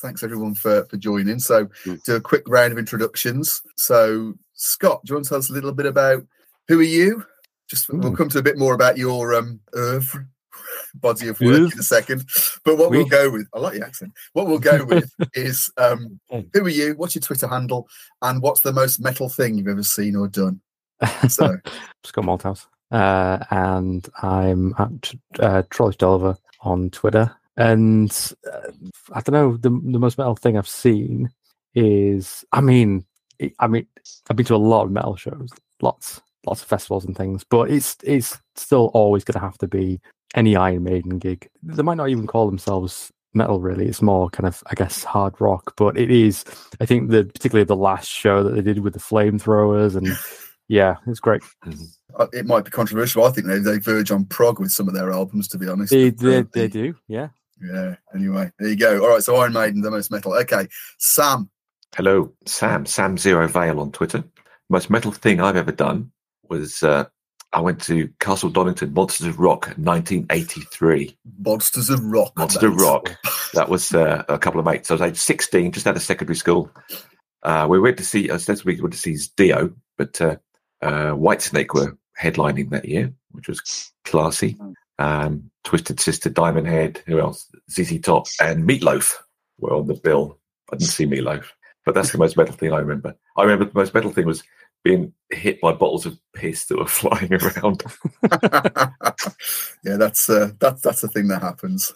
Thanks 0.10 0.24
everyone 0.24 0.56
for, 0.56 0.86
for 0.86 0.98
joining. 0.98 1.38
So, 1.38 1.68
Mm. 1.86 2.04
do 2.04 2.16
a 2.16 2.22
quick 2.22 2.42
round 2.48 2.72
of 2.72 2.80
introductions. 2.80 3.62
So, 3.78 4.34
Scott, 4.56 5.02
do 5.06 5.12
you 5.12 5.16
want 5.16 5.26
to 5.26 5.30
tell 5.30 5.38
us 5.38 5.52
a 5.52 5.54
little 5.54 5.72
bit 5.72 5.86
about 5.86 6.26
who 6.68 6.80
are 6.80 6.84
you? 6.84 7.24
Just 7.70 7.88
we'll 7.94 8.16
come 8.16 8.30
to 8.30 8.40
a 8.40 8.44
bit 8.44 8.58
more 8.58 8.74
about 8.74 8.98
your 8.98 9.36
um 9.36 9.60
oeuvre, 9.78 10.26
body 10.96 11.28
of 11.28 11.40
work 11.40 11.72
in 11.74 11.80
a 11.80 11.84
second. 11.84 12.28
But 12.66 12.80
what 12.80 12.90
we'll 12.90 13.06
go 13.06 13.30
with, 13.30 13.48
I 13.54 13.60
like 13.60 13.76
the 13.78 13.86
accent. 13.86 14.12
What 14.34 14.48
we'll 14.48 14.58
go 14.58 14.84
with 14.84 15.14
is 15.36 15.70
um, 15.78 16.20
Mm. 16.32 16.50
who 16.56 16.66
are 16.66 16.70
you? 16.70 16.94
What's 16.96 17.14
your 17.14 17.22
Twitter 17.22 17.48
handle? 17.48 17.88
And 18.24 18.42
what's 18.42 18.62
the 18.62 18.74
most 18.74 19.00
metal 19.00 19.30
thing 19.30 19.60
you've 19.60 19.68
ever 19.68 19.84
seen 19.84 20.16
or 20.16 20.28
done? 20.28 20.60
So, 21.28 21.58
Scott 22.04 22.26
Malthouse. 22.26 22.66
Uh, 22.90 23.38
and 23.52 24.10
I'm 24.24 24.74
at 24.80 25.14
uh, 25.40 25.62
Trollish 25.70 25.98
Delver 25.98 26.36
on 26.62 26.90
Twitter. 26.90 27.36
And 27.60 28.34
uh, 28.52 28.72
I 29.12 29.22
don't 29.22 29.34
know, 29.34 29.58
the, 29.58 29.70
the 29.70 30.00
most 30.00 30.18
metal 30.18 30.36
thing 30.36 30.58
I've 30.58 30.68
seen 30.68 31.30
is, 31.76 32.46
I 32.54 32.62
mean, 32.62 33.06
I 33.60 33.68
mean, 33.68 33.86
I've 34.30 34.38
been 34.38 34.46
to 34.48 34.56
a 34.56 34.58
lot 34.58 34.86
of 34.86 34.92
metal 34.92 35.18
shows, 35.18 35.50
lots, 35.82 36.22
lots 36.46 36.62
of 36.62 36.68
festivals 36.70 37.06
and 37.06 37.16
things, 37.16 37.44
but 37.44 37.70
it's 37.70 37.98
it's 38.04 38.40
still 38.56 38.92
always 38.94 39.24
going 39.24 39.34
to 39.34 39.46
have 39.46 39.58
to 39.60 39.68
be 39.68 40.00
any 40.36 40.56
Iron 40.56 40.84
Maiden 40.84 41.20
gig. 41.20 41.50
They 41.62 41.84
might 41.84 41.98
not 41.98 42.10
even 42.10 42.28
call 42.28 42.46
themselves 42.46 43.12
metal, 43.34 43.60
really. 43.60 43.88
It's 43.88 44.02
more 44.02 44.30
kind 44.30 44.48
of, 44.48 44.64
I 44.68 44.76
guess, 44.76 45.04
hard 45.04 45.40
rock, 45.40 45.74
but 45.76 45.98
it 45.98 46.12
is. 46.12 46.46
I 46.80 46.86
think 46.86 47.10
the 47.10 47.26
particularly 47.26 47.66
the 47.66 47.76
last 47.76 48.10
show 48.10 48.42
that 48.44 48.56
they 48.56 48.62
did 48.62 48.80
with 48.80 48.94
the 48.94 49.00
flamethrowers 49.00 49.96
and 49.98 50.08
yeah, 50.70 50.96
it's 51.08 51.20
great. 51.20 51.42
uh, 52.16 52.28
it 52.32 52.46
might 52.46 52.64
be 52.64 52.72
controversial. 52.72 53.26
I 53.26 53.32
think 53.32 53.48
they, 53.48 53.60
they 53.60 53.80
verge 53.80 54.12
on 54.12 54.26
prog 54.26 54.60
with 54.60 54.72
some 54.72 54.88
of 54.88 54.94
their 54.94 55.12
albums, 55.12 55.48
to 55.50 55.58
be 55.58 55.68
honest. 55.68 55.92
They, 55.92 56.10
they, 56.10 56.42
they 56.42 56.68
do, 56.68 56.96
yeah. 57.08 57.30
Yeah. 57.62 57.96
Anyway, 58.14 58.52
there 58.60 58.70
you 58.70 58.76
go. 58.76 59.02
All 59.02 59.10
right. 59.10 59.24
So 59.24 59.36
Iron 59.38 59.54
Maiden, 59.54 59.82
the 59.82 59.92
most 59.92 60.12
metal. 60.12 60.34
Okay. 60.34 60.68
Sam. 60.98 61.50
Hello, 61.96 62.32
Sam. 62.46 62.86
Sam 62.86 63.18
Zero 63.18 63.48
Veil 63.48 63.80
on 63.80 63.92
Twitter. 63.92 64.24
Most 64.70 64.90
metal 64.90 65.12
thing 65.12 65.42
I've 65.42 65.58
ever 65.58 65.72
done 65.72 66.12
was 66.48 66.84
uh, 66.84 67.06
I 67.52 67.62
went 67.62 67.82
to 67.84 68.10
Castle 68.20 68.50
Donington 68.50 68.94
Monsters 68.94 69.28
of 69.28 69.40
Rock 69.40 69.68
1983. 69.78 71.18
Monsters 71.40 71.90
of 71.90 72.04
Rock. 72.04 72.34
Monsters 72.38 72.64
of. 72.64 72.76
Rock. 72.76 73.16
That 73.54 73.70
was 73.70 73.94
uh, 73.94 74.24
a 74.30 74.38
couple 74.38 74.60
of 74.60 74.66
mates. 74.66 74.92
I 74.92 74.94
was 74.94 75.02
age 75.02 75.18
16, 75.18 75.72
just 75.72 75.88
out 75.88 75.96
of 75.96 76.02
secondary 76.04 76.36
school. 76.36 76.72
Uh, 77.42 77.66
we 77.70 77.80
went 77.80 77.98
to 77.98 78.04
see, 78.04 78.30
I 78.30 78.38
said 78.38 78.64
we 78.64 78.80
went 78.80 78.94
to 78.94 79.00
see 79.00 79.18
Dio, 79.36 79.74
but 79.98 80.22
uh, 80.22 80.36
uh, 80.82 81.14
Whitesnake 81.14 81.74
were 81.74 81.98
headlining 82.20 82.70
that 82.70 82.86
year, 82.86 83.14
which 83.32 83.48
was 83.48 83.92
classy. 84.04 84.58
Um, 85.00 85.50
Twisted 85.70 86.00
Sister, 86.00 86.32
Diamond 86.32 86.66
Head, 86.66 87.04
who 87.06 87.20
else? 87.20 87.46
ZZ 87.70 88.00
Top 88.00 88.26
and 88.42 88.68
Meatloaf 88.68 89.14
were 89.60 89.76
on 89.76 89.86
the 89.86 89.94
bill. 89.94 90.40
I 90.74 90.78
didn't 90.78 90.90
see 90.90 91.06
Meatloaf, 91.06 91.46
but 91.86 91.94
that's 91.94 92.12
the 92.12 92.18
most 92.18 92.36
metal 92.36 92.56
thing 92.56 92.74
I 92.74 92.80
remember. 92.80 93.16
I 93.38 93.44
remember 93.44 93.66
the 93.66 93.78
most 93.78 93.94
metal 93.94 94.10
thing 94.10 94.26
was 94.26 94.42
being 94.84 95.14
hit 95.30 95.62
by 95.62 95.74
bottles 95.74 96.08
of 96.08 96.18
piss 96.34 96.66
that 96.66 96.80
were 96.80 96.88
flying 96.88 97.32
around. 97.32 97.84
yeah, 99.84 99.98
that's 99.98 100.28
uh, 100.28 100.50
that's 100.60 100.82
that's 100.82 101.04
a 101.04 101.08
thing 101.08 101.28
that 101.28 101.44
happens. 101.44 101.94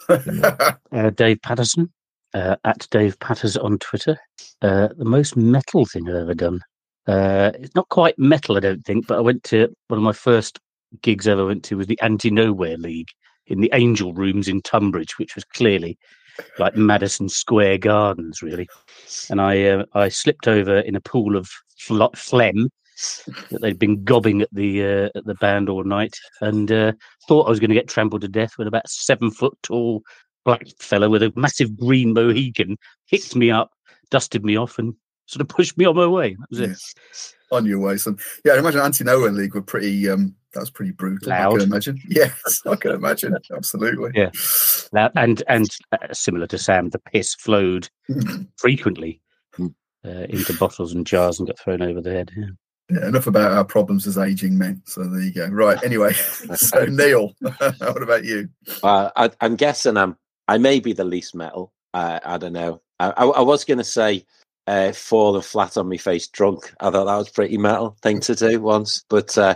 Uh, 0.92 1.10
Dave 1.10 1.42
Patterson, 1.42 1.92
uh, 2.36 2.58
at 2.66 2.88
Dave 2.92 3.20
Patters 3.22 3.58
on 3.58 3.80
Twitter. 3.80 4.20
Uh, 4.62 4.90
the 4.96 5.04
most 5.04 5.36
metal 5.36 5.88
thing 5.88 6.08
I've 6.08 6.16
ever 6.18 6.36
done. 6.36 6.62
Uh, 7.08 7.54
it's 7.56 7.74
not 7.74 7.90
quite 7.90 8.20
metal, 8.20 8.56
I 8.56 8.60
don't 8.60 8.86
think, 8.86 9.08
but 9.08 9.18
I 9.18 9.22
went 9.22 9.44
to 9.46 9.76
one 9.88 9.98
of 9.98 10.04
my 10.04 10.14
first 10.14 10.60
gigs 11.02 11.28
I 11.28 11.32
ever 11.32 11.48
went 11.48 11.64
to 11.64 11.78
was 11.78 11.88
the 11.88 12.00
Anti 12.02 12.30
Nowhere 12.30 12.78
League 12.78 13.10
in 13.48 13.62
the 13.62 13.70
Angel 13.74 14.14
Rooms 14.14 14.48
in 14.48 14.62
Tunbridge, 14.62 15.18
which 15.18 15.36
was 15.36 15.44
clearly 15.44 15.98
like 16.60 16.76
Madison 16.76 17.30
Square 17.30 17.80
Gardens, 17.80 18.42
really. 18.42 18.68
And 19.30 19.42
I 19.42 19.64
uh, 19.66 19.86
I 19.94 20.10
slipped 20.10 20.48
over 20.48 20.80
in 20.80 20.96
a 20.96 21.02
pool 21.02 21.36
of 21.36 21.50
fl- 21.78 22.06
phlegm 22.16 22.70
that 23.52 23.62
they'd 23.62 23.80
been 23.80 24.04
gobbing 24.04 24.42
at 24.42 24.50
the 24.52 24.84
uh, 24.84 25.10
at 25.16 25.26
the 25.26 25.36
band 25.36 25.70
all 25.70 25.84
night, 25.84 26.16
and 26.42 26.72
uh, 26.72 26.94
thought 27.28 27.48
I 27.48 27.50
was 27.50 27.60
going 27.60 27.70
to 27.70 27.76
get 27.76 27.88
trampled 27.88 28.22
to 28.22 28.28
death 28.28 28.58
with 28.58 28.68
about 28.68 28.90
seven 28.90 29.32
foot 29.32 29.58
tall 29.64 30.04
black 30.46 30.68
fellow 30.80 31.10
with 31.10 31.24
a 31.24 31.32
massive 31.36 31.78
green 31.78 32.14
Mohican 32.14 32.78
picked 33.10 33.36
me 33.36 33.50
up, 33.50 33.72
dusted 34.10 34.44
me 34.44 34.58
off, 34.58 34.78
and 34.78 34.94
sort 35.28 35.42
of 35.42 35.48
pushed 35.48 35.78
me 35.78 35.86
on 35.86 35.96
my 35.96 36.08
way. 36.08 36.36
That 36.36 36.50
was 36.50 36.60
it. 36.60 37.36
On 37.54 37.66
your 37.66 37.80
way, 37.80 37.98
son. 37.98 38.18
Yeah, 38.46 38.54
I 38.54 38.60
imagine 38.60 38.82
Anti 38.82 39.04
Nowhere 39.04 39.32
League 39.32 39.56
were 39.56 39.62
pretty. 39.62 40.10
um 40.10 40.36
That 40.54 40.60
was 40.62 40.70
pretty 40.70 40.92
brutal. 40.92 41.32
I 41.32 41.40
Loud. 41.46 41.60
can 41.60 41.62
imagine. 41.70 42.00
Yes, 42.10 42.62
I 42.66 42.76
can 42.76 42.92
imagine. 42.92 43.36
Absolutely. 43.56 44.12
Yeah. 44.16 44.30
Now, 44.92 45.10
and 45.16 45.42
and 45.48 45.68
uh, 45.92 46.14
similar 46.14 46.48
to 46.48 46.58
Sam, 46.58 46.90
the 46.90 47.00
piss 47.00 47.34
flowed 47.36 47.90
frequently 48.58 49.22
Hmm. 49.56 49.68
uh, 50.06 50.26
into 50.30 50.54
bottles 50.58 50.94
and 50.94 51.06
jars 51.06 51.40
and 51.40 51.48
got 51.48 51.60
thrown 51.60 51.82
over 51.82 52.02
the 52.02 52.12
head. 52.12 52.32
Yeah. 52.36 52.46
Yeah, 52.90 53.08
enough 53.08 53.28
about 53.28 53.54
our 53.54 53.64
problems 53.64 54.06
as 54.08 54.18
aging 54.18 54.58
men. 54.58 54.82
So 54.86 55.04
there 55.06 55.22
you 55.22 55.32
go. 55.32 55.48
Right. 55.48 55.82
Anyway, 55.84 56.12
so 56.56 56.84
Neil, 56.86 57.34
what 57.40 58.04
about 58.04 58.26
you? 58.26 58.50
Uh, 58.84 59.10
I, 59.16 59.32
I'm 59.40 59.56
guessing 59.56 59.96
I'm. 59.96 60.18
I 60.50 60.58
may 60.58 60.82
be 60.82 60.92
the 60.92 61.06
least 61.06 61.34
metal. 61.34 61.72
Uh, 61.94 62.20
I 62.26 62.38
don't 62.38 62.52
know. 62.52 62.82
I, 63.00 63.12
I, 63.12 63.26
I 63.26 63.42
was 63.42 63.64
going 63.64 63.78
to 63.78 63.84
say 63.86 64.26
uh, 64.68 64.92
falling 64.94 65.42
flat 65.42 65.78
on 65.78 65.90
my 65.90 65.98
face 65.98 66.28
drunk. 66.28 66.74
I 66.80 66.90
thought 66.90 67.06
that 67.06 67.18
was 67.18 67.30
pretty 67.30 67.58
metal 67.58 67.98
thing 68.02 68.20
to 68.22 68.36
do 68.36 68.62
once, 68.62 69.04
but 69.10 69.38
uh, 69.38 69.56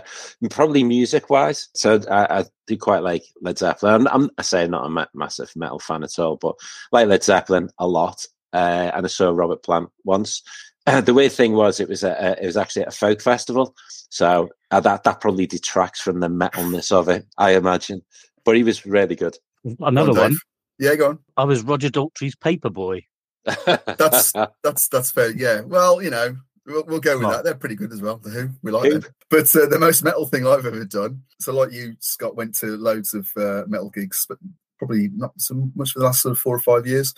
probably 0.50 0.84
music 0.84 1.30
wise. 1.30 1.68
So 1.74 2.00
I, 2.10 2.40
I 2.40 2.44
do 2.66 2.76
quite 2.76 3.02
like 3.02 3.24
Led 3.40 3.58
Zeppelin. 3.58 4.06
I'm, 4.06 4.08
I'm 4.08 4.30
I 4.38 4.42
say 4.42 4.64
I'm 4.64 4.70
not 4.70 4.86
a 4.86 4.90
ma- 4.90 5.06
massive 5.14 5.50
metal 5.56 5.78
fan 5.78 6.04
at 6.04 6.18
all, 6.18 6.36
but 6.36 6.56
like 6.92 7.08
Led 7.08 7.22
Zeppelin 7.22 7.70
a 7.78 7.86
lot. 7.86 8.24
Uh, 8.52 8.90
and 8.94 9.04
I 9.04 9.08
saw 9.08 9.30
Robert 9.30 9.62
Plant 9.62 9.90
once. 10.04 10.42
the 10.86 11.14
weird 11.14 11.32
thing 11.32 11.52
was 11.52 11.80
it 11.80 11.88
was 11.88 12.02
a, 12.02 12.10
a, 12.10 12.42
it 12.42 12.46
was 12.46 12.56
actually 12.56 12.82
at 12.82 12.88
a 12.88 12.96
folk 12.96 13.20
festival, 13.20 13.74
so 14.10 14.48
uh, 14.70 14.80
that 14.80 15.04
that 15.04 15.20
probably 15.20 15.46
detracts 15.46 16.00
from 16.00 16.20
the 16.20 16.28
metalness 16.28 16.92
of 16.92 17.08
it, 17.08 17.26
I 17.36 17.56
imagine. 17.56 18.02
But 18.44 18.56
he 18.56 18.62
was 18.62 18.86
really 18.86 19.16
good. 19.16 19.36
Another 19.80 20.14
Go 20.14 20.22
one. 20.22 20.36
Yeah, 20.78 20.94
go 20.94 21.10
on. 21.10 21.18
I 21.36 21.44
was 21.44 21.62
Roger 21.62 21.88
Daltrey's 21.88 22.36
paperboy. 22.36 23.02
That's 23.98 24.32
that's 24.62 24.88
that's 24.88 25.10
fair. 25.10 25.30
Yeah. 25.30 25.60
Well, 25.60 26.02
you 26.02 26.10
know, 26.10 26.36
we'll, 26.66 26.84
we'll 26.86 27.00
go 27.00 27.18
with 27.18 27.26
Oh. 27.26 27.30
that. 27.32 27.44
They're 27.44 27.54
pretty 27.54 27.74
good 27.76 27.92
as 27.92 28.00
well. 28.02 28.16
The 28.18 28.30
Who, 28.30 28.48
we 28.62 28.70
like 28.70 28.90
Who? 28.92 28.98
them. 29.00 29.10
But 29.30 29.54
uh, 29.56 29.66
the 29.66 29.78
most 29.78 30.02
metal 30.04 30.26
thing 30.26 30.46
I've 30.46 30.66
ever 30.66 30.84
done. 30.84 31.22
So, 31.40 31.52
like 31.52 31.72
you, 31.72 31.94
Scott, 32.00 32.36
went 32.36 32.54
to 32.56 32.76
loads 32.76 33.14
of 33.14 33.28
uh, 33.36 33.64
metal 33.66 33.90
gigs, 33.90 34.26
but 34.28 34.38
probably 34.78 35.08
not 35.14 35.32
so 35.40 35.70
much 35.74 35.92
for 35.92 35.98
the 35.98 36.04
last 36.04 36.22
sort 36.22 36.32
of 36.32 36.38
four 36.38 36.54
or 36.54 36.60
five 36.60 36.86
years. 36.86 37.14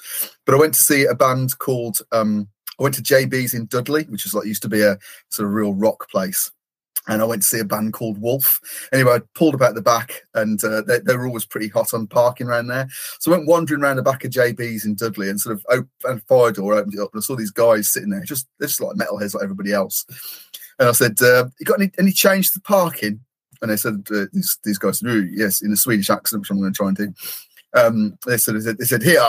But 0.46 0.54
I 0.54 0.58
went 0.58 0.74
to 0.74 0.80
see 0.80 1.04
a 1.04 1.14
band 1.14 1.58
called. 1.58 1.98
um 2.12 2.48
I 2.78 2.82
went 2.82 2.94
to 2.94 3.02
JB's 3.02 3.52
in 3.52 3.66
Dudley, 3.66 4.04
which 4.04 4.24
is 4.24 4.32
like 4.32 4.46
used 4.46 4.62
to 4.62 4.68
be 4.68 4.80
a 4.80 4.98
sort 5.30 5.46
of 5.46 5.52
real 5.54 5.74
rock 5.74 6.08
place. 6.08 6.50
And 7.08 7.22
I 7.22 7.24
went 7.24 7.42
to 7.42 7.48
see 7.48 7.58
a 7.58 7.64
band 7.64 7.92
called 7.92 8.20
Wolf. 8.20 8.60
Anyway, 8.92 9.12
I 9.12 9.20
pulled 9.34 9.54
about 9.54 9.74
the 9.74 9.82
back, 9.82 10.22
and 10.34 10.62
uh, 10.62 10.82
they, 10.82 10.98
they 11.00 11.16
were 11.16 11.26
always 11.26 11.46
pretty 11.46 11.68
hot 11.68 11.94
on 11.94 12.06
parking 12.06 12.46
around 12.46 12.66
there. 12.66 12.88
So 13.18 13.32
I 13.32 13.36
went 13.36 13.48
wandering 13.48 13.82
around 13.82 13.96
the 13.96 14.02
back 14.02 14.24
of 14.24 14.30
JB's 14.30 14.84
in 14.84 14.94
Dudley 14.94 15.30
and 15.30 15.40
sort 15.40 15.56
of 15.56 15.64
opened 16.04 16.22
fire 16.24 16.52
door 16.52 16.74
opened 16.74 16.94
it 16.94 17.00
up 17.00 17.10
and 17.12 17.20
I 17.20 17.24
saw 17.24 17.36
these 17.36 17.50
guys 17.50 17.92
sitting 17.92 18.10
there, 18.10 18.22
just 18.24 18.48
they're 18.58 18.68
just 18.68 18.80
like 18.80 18.96
metalheads 18.96 19.34
like 19.34 19.42
everybody 19.42 19.72
else. 19.72 20.04
And 20.78 20.88
I 20.88 20.92
said, 20.92 21.20
uh, 21.22 21.46
"You 21.58 21.66
got 21.66 21.80
any 21.80 21.90
any 21.98 22.12
change 22.12 22.52
to 22.52 22.60
parking?" 22.60 23.20
And 23.62 23.70
they 23.70 23.76
said, 23.76 24.06
uh, 24.14 24.26
"These 24.32 24.58
these 24.64 24.78
guys 24.78 24.98
said, 24.98 25.08
"Ooh, 25.08 25.28
yes," 25.30 25.62
in 25.62 25.72
a 25.72 25.76
Swedish 25.76 26.10
accent, 26.10 26.40
which 26.40 26.50
I'm 26.50 26.60
going 26.60 26.72
to 26.72 26.76
try 26.76 26.88
and 26.88 26.96
do. 26.96 27.12
Um, 27.72 28.18
they 28.26 28.36
said, 28.36 28.56
they 28.56 28.60
said, 28.60 28.78
they 28.78 28.84
said, 28.84 29.02
"Here, 29.02 29.22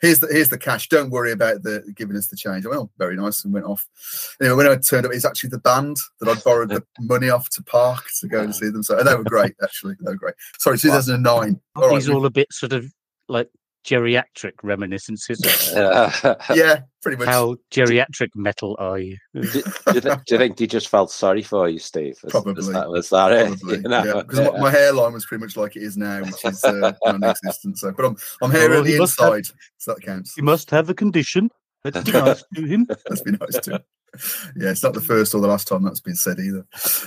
here's 0.00 0.20
the 0.20 0.28
here's 0.28 0.50
the 0.50 0.58
cash. 0.58 0.88
Don't 0.88 1.10
worry 1.10 1.32
about 1.32 1.62
the 1.62 1.82
giving 1.96 2.16
us 2.16 2.28
the 2.28 2.36
change." 2.36 2.64
I 2.64 2.68
went, 2.68 2.82
"Oh, 2.82 2.90
very 2.98 3.16
nice," 3.16 3.44
and 3.44 3.52
went 3.52 3.66
off. 3.66 3.86
Anyway, 4.40 4.56
when 4.56 4.66
I 4.68 4.76
turned 4.76 5.06
up, 5.06 5.12
it's 5.12 5.24
actually 5.24 5.50
the 5.50 5.58
band 5.58 5.96
that 6.20 6.28
I'd 6.28 6.44
borrowed 6.44 6.70
the 6.70 6.84
money 7.00 7.28
off 7.28 7.48
to 7.50 7.62
park 7.62 8.04
to 8.20 8.28
go 8.28 8.40
and 8.40 8.54
see 8.54 8.70
them. 8.70 8.82
So 8.82 8.98
and 8.98 9.06
they 9.06 9.14
were 9.14 9.24
great, 9.24 9.54
actually. 9.62 9.96
They 10.00 10.12
were 10.12 10.16
great. 10.16 10.34
Sorry, 10.58 10.78
2009. 10.78 11.60
All 11.74 11.88
right, 11.88 11.94
These 11.94 12.08
all 12.08 12.24
a 12.24 12.30
bit 12.30 12.52
sort 12.52 12.72
of 12.72 12.92
like 13.28 13.50
geriatric 13.86 14.52
reminiscences. 14.62 15.40
yeah, 15.74 16.80
pretty 17.02 17.16
much. 17.16 17.28
How 17.28 17.56
geriatric 17.70 18.28
metal 18.34 18.76
are 18.78 18.98
you? 18.98 19.16
do, 19.34 19.42
do, 19.42 19.58
you 19.58 19.62
thi- 20.00 20.10
do 20.26 20.34
you 20.34 20.38
think 20.38 20.58
he 20.58 20.66
just 20.66 20.88
felt 20.88 21.10
sorry 21.10 21.42
for 21.42 21.68
you, 21.68 21.78
Steve? 21.78 22.16
Was, 22.22 22.30
Probably. 22.32 22.54
Was 22.54 22.68
that, 22.68 22.88
was 22.90 23.08
that 23.10 23.32
it? 23.32 23.46
Probably, 23.60 23.76
You 23.76 23.82
know? 23.88 24.04
yeah. 24.04 24.22
Because 24.22 24.40
my, 24.52 24.58
my 24.60 24.70
hairline 24.70 25.12
was 25.12 25.24
pretty 25.26 25.42
much 25.44 25.56
like 25.56 25.76
it 25.76 25.82
is 25.82 25.96
now, 25.96 26.20
which 26.22 26.44
is 26.44 26.62
uh, 26.64 26.92
non-existent. 27.04 27.78
So, 27.78 27.92
but 27.92 28.04
I'm 28.06 28.16
I'm 28.42 28.50
here 28.50 28.72
Oh, 28.74 28.78
on 28.78 28.84
the 28.84 28.92
he 28.92 28.98
must 28.98 29.18
have- 29.20 29.32
inside, 29.34 29.56
so 29.78 29.94
that 29.94 30.02
counts. 30.02 30.36
You 30.36 30.42
must 30.42 30.70
have 30.70 30.90
a 30.90 30.94
condition. 30.94 31.50
Let's 31.84 32.02
be 32.02 32.12
nice 32.12 32.44
to 32.56 32.62
him. 32.66 32.86
Let's 33.08 33.22
be 33.22 33.30
nice 33.32 33.58
to. 33.60 33.74
him. 33.76 33.80
Yeah, 34.56 34.70
it's 34.70 34.82
not 34.82 34.94
the 34.94 35.00
first 35.00 35.34
or 35.34 35.40
the 35.40 35.46
last 35.48 35.68
time 35.68 35.82
that's 35.84 36.00
been 36.00 36.16
said 36.16 36.38
either. 36.40 36.66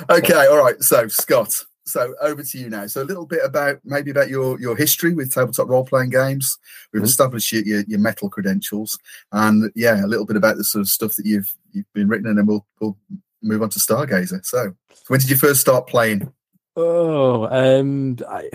Okay, 0.09 0.45
all 0.47 0.57
right. 0.63 0.81
So, 0.81 1.07
Scott, 1.07 1.49
so 1.85 2.13
over 2.21 2.43
to 2.43 2.57
you 2.57 2.69
now. 2.69 2.87
So, 2.87 3.01
a 3.01 3.03
little 3.03 3.25
bit 3.25 3.41
about 3.43 3.79
maybe 3.83 4.11
about 4.11 4.29
your 4.29 4.59
your 4.59 4.75
history 4.75 5.13
with 5.13 5.33
tabletop 5.33 5.67
role 5.69 5.85
playing 5.85 6.11
games. 6.11 6.57
We've 6.93 7.01
Mhm. 7.01 7.05
established 7.05 7.51
your, 7.51 7.63
your 7.63 7.81
your 7.87 7.99
metal 7.99 8.29
credentials, 8.29 8.97
and 9.31 9.71
yeah, 9.75 10.03
a 10.03 10.07
little 10.07 10.25
bit 10.25 10.37
about 10.37 10.57
the 10.57 10.63
sort 10.63 10.81
of 10.81 10.87
stuff 10.87 11.15
that 11.15 11.25
you've 11.25 11.53
you've 11.71 11.91
been 11.93 12.07
written, 12.07 12.27
and 12.27 12.37
then 12.37 12.45
we'll 12.45 12.65
we'll 12.79 12.97
move 13.41 13.61
on 13.63 13.69
to 13.69 13.79
Stargazer. 13.79 14.45
So, 14.45 14.73
when 15.07 15.19
did 15.19 15.29
you 15.29 15.35
first 15.37 15.61
start 15.61 15.87
playing? 15.87 16.31
Oh, 16.75 17.47
um, 17.47 18.17
I, 18.29 18.49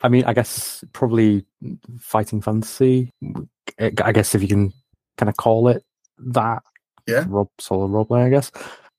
I 0.00 0.08
mean, 0.08 0.24
I 0.24 0.32
guess 0.32 0.82
probably 0.92 1.44
fighting 2.00 2.40
fantasy. 2.40 3.12
I 3.78 4.12
guess 4.12 4.34
if 4.34 4.42
you 4.42 4.48
can 4.48 4.72
kind 5.16 5.28
of 5.28 5.36
call 5.36 5.68
it 5.68 5.84
that. 6.18 6.62
Yeah. 7.06 7.24
Role, 7.28 7.50
solo 7.58 7.86
role 7.86 8.04
playing, 8.04 8.26
I 8.26 8.30
guess. 8.30 8.50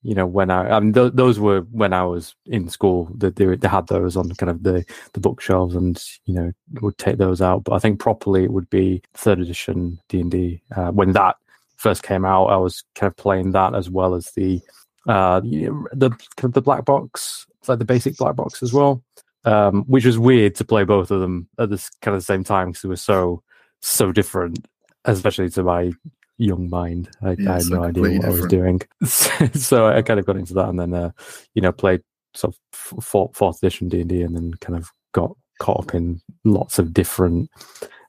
You 0.02 0.14
know, 0.16 0.26
when 0.26 0.50
I, 0.50 0.68
I 0.68 0.80
mean, 0.80 0.92
th- 0.92 1.12
those 1.14 1.38
were 1.38 1.60
when 1.70 1.92
I 1.92 2.04
was 2.04 2.34
in 2.46 2.68
school. 2.68 3.08
That 3.18 3.36
they, 3.36 3.54
they 3.54 3.68
had 3.68 3.86
those 3.86 4.16
on 4.16 4.30
kind 4.34 4.50
of 4.50 4.62
the 4.62 4.84
the 5.12 5.20
bookshelves, 5.20 5.76
and 5.76 6.02
you 6.26 6.34
know, 6.34 6.52
would 6.80 6.98
take 6.98 7.18
those 7.18 7.40
out. 7.40 7.64
But 7.64 7.74
I 7.74 7.78
think 7.78 8.00
properly 8.00 8.44
it 8.44 8.52
would 8.52 8.68
be 8.68 9.02
third 9.14 9.38
edition 9.40 10.00
D 10.08 10.20
and 10.20 10.30
D. 10.30 10.62
Uh, 10.74 10.90
when 10.90 11.12
that 11.12 11.36
first 11.76 12.02
came 12.02 12.24
out, 12.24 12.46
I 12.46 12.56
was 12.56 12.84
kind 12.94 13.10
of 13.10 13.16
playing 13.16 13.52
that 13.52 13.74
as 13.74 13.90
well 13.90 14.14
as 14.14 14.30
the 14.32 14.60
uh 15.08 15.40
the 15.40 16.10
kind 16.36 16.44
of 16.44 16.52
the 16.52 16.62
black 16.62 16.84
box, 16.84 17.46
like 17.66 17.78
the 17.78 17.84
basic 17.84 18.16
black 18.16 18.36
box 18.36 18.62
as 18.62 18.72
well. 18.72 19.02
Um, 19.44 19.82
which 19.84 20.04
was 20.04 20.20
weird 20.20 20.54
to 20.54 20.64
play 20.64 20.84
both 20.84 21.10
of 21.10 21.20
them 21.20 21.48
at 21.58 21.68
this 21.68 21.90
kind 22.00 22.14
of 22.14 22.22
the 22.22 22.24
same 22.24 22.44
time 22.44 22.68
because 22.68 22.82
they 22.82 22.88
were 22.88 22.96
so 22.96 23.42
so 23.80 24.12
different, 24.12 24.66
especially 25.04 25.50
to 25.50 25.64
my 25.64 25.92
young 26.38 26.68
mind. 26.70 27.10
I, 27.22 27.36
Yeah, 27.38 27.52
I 27.52 27.54
had 27.54 27.70
no 27.70 27.84
idea 27.84 28.18
what 28.18 28.24
I 28.24 28.30
was 28.30 28.46
doing, 28.46 28.80
so 29.04 29.86
I 29.86 30.02
kind 30.02 30.20
of 30.20 30.26
got 30.26 30.36
into 30.36 30.54
that, 30.54 30.68
and 30.68 30.78
then 30.78 30.94
uh, 30.94 31.10
you 31.54 31.62
know 31.62 31.72
played 31.72 32.02
sort 32.34 32.54
of 32.54 32.60
f- 32.72 33.04
fourth, 33.04 33.36
fourth 33.36 33.62
edition 33.62 33.88
D 33.88 34.00
and 34.00 34.08
D, 34.08 34.22
and 34.22 34.34
then 34.34 34.54
kind 34.54 34.76
of 34.76 34.90
got 35.12 35.36
caught 35.58 35.80
up 35.80 35.94
in 35.94 36.20
lots 36.44 36.78
of 36.78 36.92
different 36.92 37.50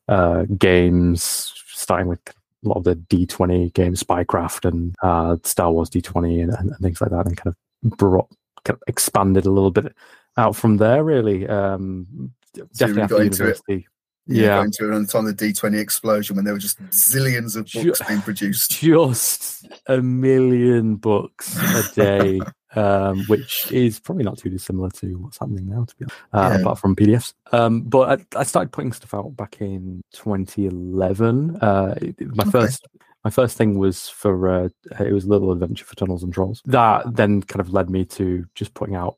uh, 0.07 0.43
games, 0.57 1.53
starting 1.67 2.07
with 2.07 2.19
a 2.27 2.67
lot 2.67 2.77
of 2.77 2.83
the 2.83 2.95
D20 2.95 3.73
games, 3.73 4.01
Spycraft 4.03 4.65
and 4.65 4.95
uh, 5.03 5.37
Star 5.43 5.71
Wars 5.71 5.89
D20 5.89 6.43
and, 6.43 6.53
and, 6.53 6.69
and 6.69 6.79
things 6.79 7.01
like 7.01 7.11
that, 7.11 7.25
and 7.25 7.37
kind 7.37 7.53
of 7.53 7.97
brought, 7.97 8.29
kind 8.63 8.75
of 8.75 8.83
expanded 8.87 9.45
a 9.45 9.51
little 9.51 9.71
bit 9.71 9.93
out 10.37 10.55
from 10.55 10.77
there. 10.77 11.03
Really, 11.03 11.47
um, 11.47 12.31
So 12.55 12.67
definitely 12.73 13.01
got 13.01 13.03
after 13.03 13.23
into 13.23 13.47
it. 13.77 13.85
Yeah, 14.27 14.55
got 14.55 14.65
into 14.65 14.85
it 14.85 14.87
around 14.87 15.05
the 15.05 15.11
time 15.11 15.25
of 15.27 15.35
the 15.37 15.51
D20 15.53 15.77
explosion 15.79 16.35
when 16.35 16.45
there 16.45 16.53
were 16.53 16.59
just 16.59 16.81
zillions 16.89 17.55
of 17.57 17.63
books 17.71 17.99
Ju- 17.99 18.05
being 18.07 18.21
produced. 18.21 18.71
just 18.79 19.65
a 19.87 20.01
million 20.01 20.95
books 20.95 21.57
a 21.61 21.83
day, 21.93 22.41
um, 22.75 23.23
which 23.25 23.69
is 23.71 23.99
probably 23.99 24.23
not 24.23 24.37
too 24.37 24.49
dissimilar 24.49 24.89
to 24.91 25.15
what's 25.15 25.37
happening 25.39 25.67
now, 25.67 25.83
to 25.83 25.95
be 25.97 26.05
honest, 26.05 26.17
uh, 26.33 26.53
Yeah. 26.55 26.61
apart 26.61 26.79
from 26.79 26.95
PDFs. 26.95 27.33
Um, 27.51 27.81
but 27.81 28.21
I, 28.35 28.39
I 28.39 28.43
started 28.43 28.71
putting 28.71 28.93
stuff 28.93 29.13
out 29.13 29.35
back 29.35 29.57
in 29.59 30.01
2011. 30.13 31.57
Uh, 31.57 31.95
my 32.35 32.43
Okay. 32.43 32.51
first. 32.51 32.87
My 33.25 33.29
first 33.29 33.55
thing 33.57 33.79
was 33.79 34.09
for 34.09 34.49
uh, 34.49 34.67
it 34.99 35.13
was 35.13 35.23
a 35.23 35.29
Little 35.29 35.53
Adventure 35.53 35.85
for 35.85 35.95
Tunnels 35.95 36.23
and 36.23 36.33
Trolls. 36.33 36.61
That 36.65 37.15
then 37.15 37.41
kind 37.41 37.61
of 37.61 37.71
led 37.71 37.89
me 37.89 38.03
to 38.05 38.43
just 38.53 38.73
putting 38.73 38.95
out 38.95 39.15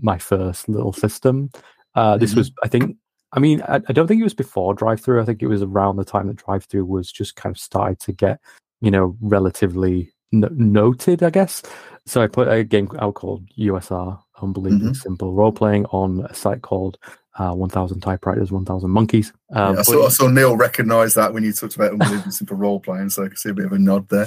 my 0.00 0.16
first 0.16 0.70
little 0.70 0.94
system. 0.94 1.50
Uh, 1.94 2.16
this 2.16 2.32
Mhm. 2.32 2.36
was, 2.38 2.52
I 2.64 2.68
think, 2.68 2.96
I 3.32 3.40
mean, 3.40 3.62
I, 3.62 3.76
I 3.88 3.92
don't 3.92 4.06
think 4.06 4.20
it 4.20 4.24
was 4.24 4.34
before 4.34 4.74
drive 4.74 5.00
through. 5.00 5.20
I 5.20 5.24
think 5.24 5.42
it 5.42 5.46
was 5.46 5.62
around 5.62 5.96
the 5.96 6.04
time 6.04 6.26
that 6.28 6.36
drive 6.36 6.64
through 6.64 6.84
was 6.84 7.10
just 7.10 7.36
kind 7.36 7.54
of 7.54 7.60
started 7.60 7.98
to 8.00 8.12
get, 8.12 8.40
you 8.80 8.90
know, 8.90 9.16
relatively 9.20 10.12
no- 10.32 10.50
noted, 10.52 11.22
I 11.22 11.30
guess. 11.30 11.62
So 12.06 12.20
I 12.22 12.26
put 12.26 12.48
a 12.48 12.64
game 12.64 12.90
out 12.98 13.14
called 13.14 13.46
USR, 13.58 14.18
Unbelievably 14.40 14.86
mm-hmm. 14.88 14.94
Simple 14.94 15.32
Role 15.32 15.52
Playing, 15.52 15.86
on 15.86 16.26
a 16.28 16.34
site 16.34 16.62
called 16.62 16.98
uh, 17.38 17.52
1000 17.54 18.00
Typewriters, 18.00 18.52
1000 18.52 18.90
Monkeys. 18.90 19.32
Um, 19.54 19.58
Yeah, 19.58 19.70
I, 19.72 19.74
but 19.76 19.86
saw, 19.86 20.06
I 20.06 20.08
saw 20.10 20.28
Neil 20.28 20.56
recognise 20.56 21.14
that 21.14 21.32
when 21.32 21.44
you 21.44 21.52
talked 21.52 21.76
about 21.76 21.92
unbelievably 21.92 22.30
simple 22.32 22.56
role 22.56 22.78
playing, 22.80 23.08
so 23.10 23.24
I 23.24 23.28
could 23.28 23.38
see 23.38 23.48
a 23.50 23.54
bit 23.54 23.64
of 23.66 23.72
a 23.72 23.78
nod 23.78 24.08
there. 24.08 24.26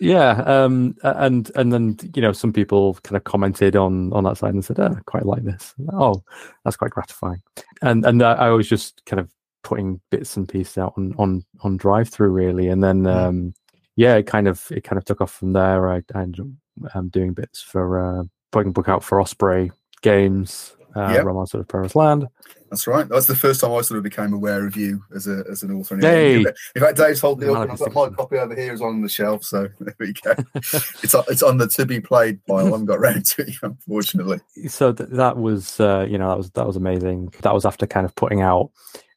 yeah 0.00 0.42
um 0.46 0.94
and 1.02 1.50
and 1.54 1.72
then 1.72 1.96
you 2.14 2.22
know 2.22 2.32
some 2.32 2.52
people 2.52 2.94
kind 3.02 3.16
of 3.16 3.24
commented 3.24 3.76
on 3.76 4.12
on 4.12 4.24
that 4.24 4.36
side 4.38 4.54
and 4.54 4.64
said 4.64 4.78
oh, 4.80 4.94
i 4.96 5.00
quite 5.06 5.26
like 5.26 5.42
this 5.44 5.74
oh 5.92 6.22
that's 6.64 6.76
quite 6.76 6.90
gratifying 6.90 7.40
and 7.82 8.04
and 8.06 8.22
i 8.22 8.32
I 8.34 8.50
was 8.50 8.68
just 8.68 9.04
kind 9.06 9.20
of 9.20 9.30
putting 9.62 10.00
bits 10.10 10.36
and 10.36 10.48
pieces 10.48 10.78
out 10.78 10.94
on 10.96 11.14
on 11.18 11.44
on 11.60 11.76
drive 11.76 12.08
through 12.08 12.30
really 12.30 12.68
and 12.68 12.82
then 12.82 13.02
Mm. 13.02 13.14
um 13.28 13.54
yeah 13.96 14.14
it 14.16 14.26
kind 14.26 14.48
of 14.48 14.66
it 14.70 14.84
kind 14.84 14.96
of 14.98 15.04
took 15.04 15.20
off 15.20 15.32
from 15.32 15.52
there 15.52 15.90
i, 15.90 16.02
I 16.14 16.22
ended 16.22 16.40
up 16.40 16.94
um, 16.94 17.08
doing 17.10 17.34
bits 17.34 17.60
for 17.60 18.00
uh 18.00 18.24
putting 18.52 18.70
a 18.70 18.72
book 18.72 18.88
out 18.88 19.04
for 19.04 19.20
osprey 19.20 19.70
games 20.02 20.74
uh 20.96 21.12
Yep. 21.14 21.24
romance 21.24 21.54
of 21.54 21.66
Perilous 21.68 21.94
land 21.94 22.26
That's 22.70 22.86
right. 22.86 23.08
That's 23.08 23.26
the 23.26 23.34
first 23.34 23.60
time 23.60 23.72
I 23.72 23.80
sort 23.80 23.98
of 23.98 24.04
became 24.04 24.32
aware 24.32 24.64
of 24.66 24.76
you 24.76 25.02
as 25.14 25.26
a 25.26 25.44
as 25.50 25.62
an 25.64 25.72
author. 25.72 25.96
Hey. 25.96 26.36
In 26.38 26.80
fact, 26.80 26.96
Dave's 26.96 27.20
holding 27.20 27.48
it 27.48 27.52
up. 27.52 27.62
and 27.62 27.72
I've 27.72 27.78
got 27.78 27.92
my 27.92 28.08
copy 28.10 28.36
over 28.38 28.54
here 28.54 28.72
is 28.72 28.80
on 28.80 29.00
the 29.02 29.08
shelf, 29.08 29.44
so 29.44 29.68
there 29.80 29.94
we 29.98 30.12
go. 30.12 30.34
it's 30.54 31.14
on, 31.14 31.24
it's 31.28 31.42
on 31.42 31.58
the 31.58 31.66
to 31.68 31.84
be 31.84 32.00
played 32.00 32.44
pile. 32.46 32.58
I 32.58 32.64
haven't 32.70 32.86
got 32.86 33.00
round 33.00 33.24
to 33.26 33.42
it, 33.42 33.56
unfortunately. 33.62 34.40
so 34.68 34.92
th- 34.92 35.10
that 35.10 35.36
was 35.36 35.80
uh, 35.80 36.06
you 36.08 36.16
know 36.16 36.28
that 36.28 36.38
was 36.38 36.50
that 36.52 36.66
was 36.66 36.76
amazing. 36.76 37.32
That 37.42 37.54
was 37.54 37.66
after 37.66 37.86
kind 37.88 38.06
of 38.06 38.14
putting 38.14 38.40
out 38.40 38.70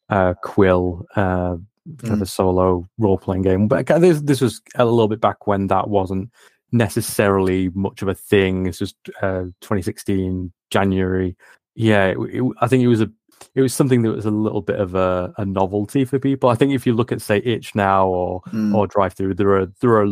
uh, 0.09 0.33
Quill, 0.43 1.05
uh, 1.15 1.57
kind 1.99 2.13
of 2.13 2.21
a 2.21 2.25
solo 2.25 2.89
role 2.97 3.17
playing 3.17 3.43
game. 3.43 3.67
But 3.67 3.85
this 3.85 4.21
this 4.21 4.41
was 4.41 4.61
a 4.75 4.85
little 4.85 5.07
bit 5.07 5.21
back 5.21 5.45
when 5.47 5.67
that 5.67 5.89
wasn't 5.89 6.31
necessarily 6.71 7.69
much 7.75 8.01
of 8.01 8.07
a 8.07 8.15
thing. 8.15 8.65
It's 8.65 8.79
just 8.79 8.95
uh, 9.21 9.43
2016 9.61 10.51
January. 10.71 11.37
Yeah, 11.75 12.07
it, 12.07 12.17
it, 12.19 12.43
I 12.61 12.67
think 12.67 12.83
it 12.83 12.87
was 12.87 13.01
a 13.01 13.09
it 13.55 13.61
was 13.61 13.73
something 13.73 14.01
that 14.03 14.11
was 14.11 14.25
a 14.25 14.31
little 14.31 14.61
bit 14.61 14.79
of 14.79 14.95
a, 14.95 15.33
a 15.37 15.45
novelty 15.45 16.05
for 16.05 16.17
people. 16.19 16.49
I 16.49 16.55
think 16.55 16.73
if 16.73 16.85
you 16.87 16.93
look 16.93 17.11
at 17.11 17.21
say 17.21 17.37
Itch 17.39 17.75
now 17.75 18.07
or 18.07 18.41
Mm, 18.53 18.73
or 18.75 18.87
Drive 18.87 19.13
Through, 19.13 19.33
there 19.35 19.55
are 19.59 19.65
there 19.81 20.01
are 20.01 20.07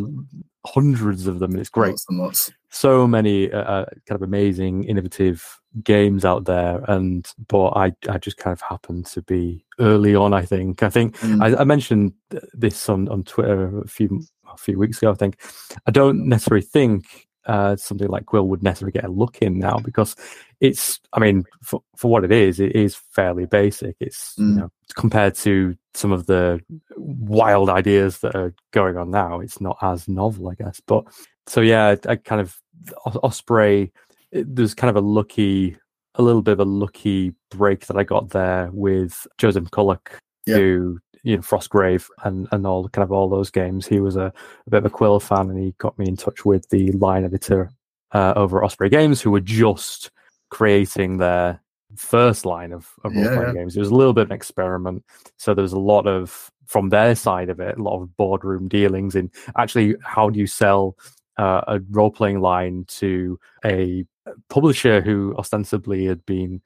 hundreds 0.66 1.28
of 1.28 1.40
them, 1.40 1.52
and 1.52 1.60
it's 1.60 1.70
great 1.70 1.90
Lots 1.92 2.06
and 2.10 2.20
lots. 2.20 2.52
so 2.70 3.08
many 3.08 3.52
uh, 3.52 3.62
uh, 3.62 3.86
kind 4.08 4.16
of 4.16 4.22
amazing, 4.22 4.84
innovative 4.84 5.44
games 5.84 6.26
out 6.26 6.46
there, 6.46 6.84
and 6.88 7.28
but 7.48 7.70
I 7.70 7.94
I 8.10 8.18
just 8.18 8.38
kind 8.38 8.52
of 8.54 8.62
happened 8.62 9.06
to 9.08 9.22
be 9.22 9.66
early 9.80 10.16
on. 10.16 10.34
I 10.34 10.44
think 10.46 10.84
I 10.84 10.90
think 10.90 11.18
Mm. 11.20 11.42
I, 11.58 11.62
I 11.62 11.64
mentioned 11.64 12.14
this 12.54 12.90
on 12.90 13.08
on 13.10 13.24
Twitter 13.24 13.80
a 13.80 13.88
few 13.88 14.22
a 14.54 14.58
few 14.58 14.78
weeks 14.78 14.98
ago. 14.98 15.12
I 15.12 15.16
think 15.16 15.40
I 15.88 15.92
don't 15.92 16.28
necessarily 16.28 16.66
think 16.66 17.28
uh, 17.46 17.76
something 17.76 18.08
like 18.08 18.26
Quill 18.26 18.48
would 18.48 18.64
necessarily 18.64 18.92
get 18.92 19.06
a 19.06 19.10
look 19.12 19.40
in 19.42 19.58
now 19.60 19.78
because 19.80 20.16
it's 20.60 21.00
I 21.14 21.20
mean 21.20 21.44
for 21.64 21.82
for 21.96 22.10
what 22.12 22.24
it 22.24 22.32
is, 22.32 22.60
it 22.60 22.76
is 22.76 22.96
fairly 22.96 23.46
basic. 23.46 23.96
It's 24.00 24.36
you 24.38 24.46
Mm. 24.46 24.56
know 24.58 24.72
compared 24.96 25.36
to 25.36 25.76
some 25.94 26.12
of 26.12 26.26
the 26.28 26.60
wild 26.98 27.70
ideas 27.70 28.20
that 28.20 28.36
are 28.36 28.54
going 28.72 28.98
on 28.98 29.10
now, 29.12 29.40
it's 29.40 29.60
not 29.62 29.78
as 29.82 30.08
novel, 30.08 30.50
I 30.50 30.56
guess. 30.56 30.82
But 30.86 31.06
so 31.48 31.62
yeah, 31.62 31.96
I, 32.08 32.12
I 32.12 32.16
kind 32.18 32.42
of 32.42 32.60
Os- 33.06 33.18
Osprey. 33.24 33.92
It, 34.32 34.56
there's 34.56 34.74
kind 34.74 34.90
of 34.90 35.02
a 35.02 35.06
lucky, 35.06 35.78
a 36.16 36.22
little 36.22 36.42
bit 36.42 36.54
of 36.54 36.60
a 36.62 36.66
lucky 36.66 37.34
break 37.50 37.88
that 37.88 37.98
I 37.98 38.04
got 38.04 38.30
there 38.30 38.70
with 38.72 39.28
Joseph 39.38 39.66
McCullough, 39.66 40.00
Yeah. 40.46 40.56
who 40.58 41.00
you 41.24 41.36
know 41.36 41.42
Frostgrave 41.42 42.08
and 42.24 42.48
and 42.52 42.66
all 42.66 42.88
kind 42.90 43.04
of 43.04 43.12
all 43.12 43.30
those 43.30 43.50
games. 43.52 43.86
He 43.88 44.00
was 44.00 44.16
a, 44.16 44.34
a 44.68 44.70
bit 44.70 44.80
of 44.80 44.86
a 44.86 44.90
Quill 44.90 45.20
fan, 45.20 45.50
and 45.50 45.60
he 45.60 45.74
got 45.78 45.98
me 46.00 46.08
in 46.08 46.18
touch 46.18 46.46
with 46.46 46.68
the 46.70 46.92
line 46.94 47.26
editor 47.26 47.72
uh, 48.12 48.34
over 48.36 48.62
at 48.62 48.66
Osprey 48.66 48.90
Games, 48.90 49.22
who 49.22 49.32
were 49.32 49.40
just 49.40 50.12
creating 50.50 51.18
their 51.18 51.62
first 51.96 52.46
line 52.46 52.72
of, 52.72 52.90
of 53.04 53.14
role 53.14 53.24
playing 53.34 53.56
Yeah. 53.56 53.62
games. 53.62 53.76
It 53.76 53.80
was 53.80 53.90
a 53.90 53.96
little 53.96 54.14
bit 54.14 54.24
of 54.24 54.32
an 54.32 54.36
experiment, 54.36 55.04
so 55.38 55.54
there 55.54 55.62
was 55.64 55.74
a 55.74 55.80
lot 55.80 56.08
of 56.08 56.52
from 56.66 56.90
their 56.90 57.16
side 57.16 57.50
of 57.50 57.60
it, 57.60 57.78
a 57.78 57.84
lot 57.84 58.02
of 58.02 58.16
boardroom 58.16 58.68
dealings 58.70 59.16
in 59.16 59.30
actually 59.58 59.96
how 60.04 60.30
do 60.30 60.40
you 60.40 60.48
sell 60.48 60.96
uh, 61.38 61.62
a 61.68 61.80
role 61.90 62.12
playing 62.12 62.40
line 62.40 62.86
to 62.88 63.38
a 63.66 64.06
publisher 64.50 65.02
who 65.02 65.36
ostensibly 65.38 66.06
had 66.06 66.24
been 66.26 66.62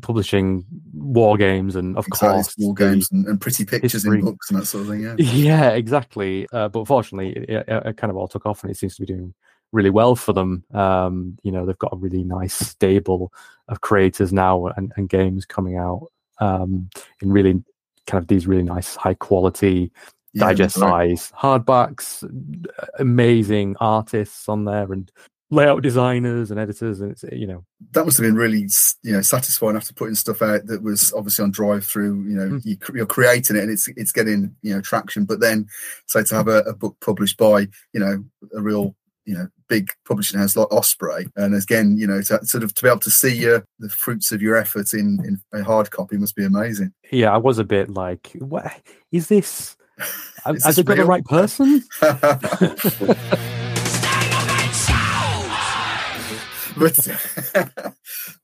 publishing 0.00 0.64
war 0.94 1.36
games 1.36 1.74
and 1.76 1.96
of 1.96 2.06
Exactly, 2.06 2.28
course 2.36 2.54
the- 2.54 2.72
games 2.74 3.08
and, 3.10 3.26
and 3.26 3.40
pretty 3.40 3.64
pictures 3.64 3.92
history- 3.92 4.18
in 4.20 4.24
books 4.24 4.50
and 4.50 4.60
that 4.60 4.66
sort 4.66 4.82
of 4.84 4.90
thing. 4.90 5.02
Yeah. 5.02 5.14
yeah, 5.18 5.70
exactly. 5.70 6.46
Uh, 6.52 6.68
but 6.68 6.86
fortunately, 6.86 7.32
it, 7.32 7.50
it, 7.68 7.86
it 7.86 7.96
kind 7.96 8.10
of 8.10 8.16
all 8.16 8.28
took 8.28 8.46
off, 8.46 8.62
and 8.62 8.70
it 8.70 8.76
seems 8.76 8.94
to 8.96 9.02
be 9.02 9.06
doing 9.06 9.34
really 9.72 9.90
well 9.90 10.16
for 10.16 10.32
them. 10.32 10.64
Um, 10.72 11.36
you 11.42 11.52
know, 11.52 11.64
they've 11.66 11.78
got 11.78 11.92
a 11.92 11.96
really 11.96 12.24
nice 12.24 12.54
stable 12.54 13.32
of 13.68 13.80
creators 13.80 14.32
now 14.32 14.66
and, 14.66 14.92
and 14.96 15.08
games 15.08 15.44
coming 15.46 15.76
out 15.76 16.08
um, 16.40 16.90
in 17.22 17.30
really 17.32 17.62
kind 18.06 18.22
of 18.22 18.28
these 18.28 18.46
really 18.46 18.62
nice, 18.64 18.96
high 18.96 19.14
quality, 19.14 19.92
Yeah, 20.32 20.46
digest 20.46 20.76
that's 20.76 20.90
right. 20.90 21.18
size 21.18 21.32
hardbacks. 21.36 22.24
Amazing 22.98 23.76
artists 23.80 24.48
on 24.48 24.64
there, 24.64 24.92
and 24.92 25.10
layout 25.50 25.82
designers 25.82 26.50
and 26.50 26.60
editors, 26.60 27.00
and 27.00 27.10
it's 27.12 27.24
you 27.32 27.46
know, 27.46 27.64
that 27.92 28.04
must 28.04 28.16
have 28.18 28.24
been 28.24 28.36
really 28.36 28.66
you 29.02 29.12
know 29.12 29.20
satisfying 29.22 29.76
after 29.76 29.92
putting 29.92 30.14
stuff 30.14 30.42
out 30.42 30.66
that 30.66 30.82
was 30.82 31.12
obviously 31.12 31.42
on 31.42 31.50
drive 31.50 31.84
through 31.84 32.22
you 32.24 32.36
know 32.36 32.48
Mm. 32.48 32.64
you, 32.64 32.76
you're 32.94 33.06
creating 33.06 33.56
it 33.56 33.62
and 33.62 33.70
it's 33.70 33.88
it's 33.96 34.12
getting 34.12 34.54
you 34.62 34.74
know 34.74 34.80
traction 34.80 35.24
but 35.24 35.40
then 35.40 35.66
say 36.06 36.22
to 36.24 36.34
have 36.34 36.48
a, 36.48 36.58
a 36.60 36.74
book 36.74 36.96
published 37.00 37.36
by 37.36 37.60
you 37.92 38.00
know 38.00 38.24
a 38.56 38.60
real 38.62 38.94
you 39.26 39.34
know 39.34 39.48
big 39.68 39.90
publishing 40.06 40.38
house 40.40 40.56
like 40.56 40.72
osprey 40.72 41.26
and 41.36 41.54
again 41.54 41.96
you 41.98 42.06
know 42.06 42.20
to 42.22 42.44
sort 42.46 42.64
of 42.64 42.72
to 42.74 42.82
be 42.82 42.88
able 42.88 42.98
to 42.98 43.10
see 43.10 43.48
uh, 43.50 43.60
the 43.78 43.88
fruits 43.88 44.32
of 44.32 44.40
your 44.42 44.56
effort 44.56 44.92
in 44.94 45.18
in 45.24 45.40
a 45.58 45.62
hard 45.62 45.90
copy 45.90 46.16
must 46.16 46.34
be 46.36 46.44
amazing 46.44 46.92
yeah, 47.12 47.32
I 47.34 47.38
was 47.38 47.58
a 47.58 47.64
bit 47.64 47.90
like, 47.90 48.30
what 48.38 48.72
is 49.10 49.26
this? 49.26 49.76
Is 50.46 50.64
Has 50.64 50.76
this 50.76 50.78
it 50.78 50.86
got 50.86 50.96
the 50.96 51.04
right 51.04 51.24
person? 51.24 51.82
but 56.80 56.96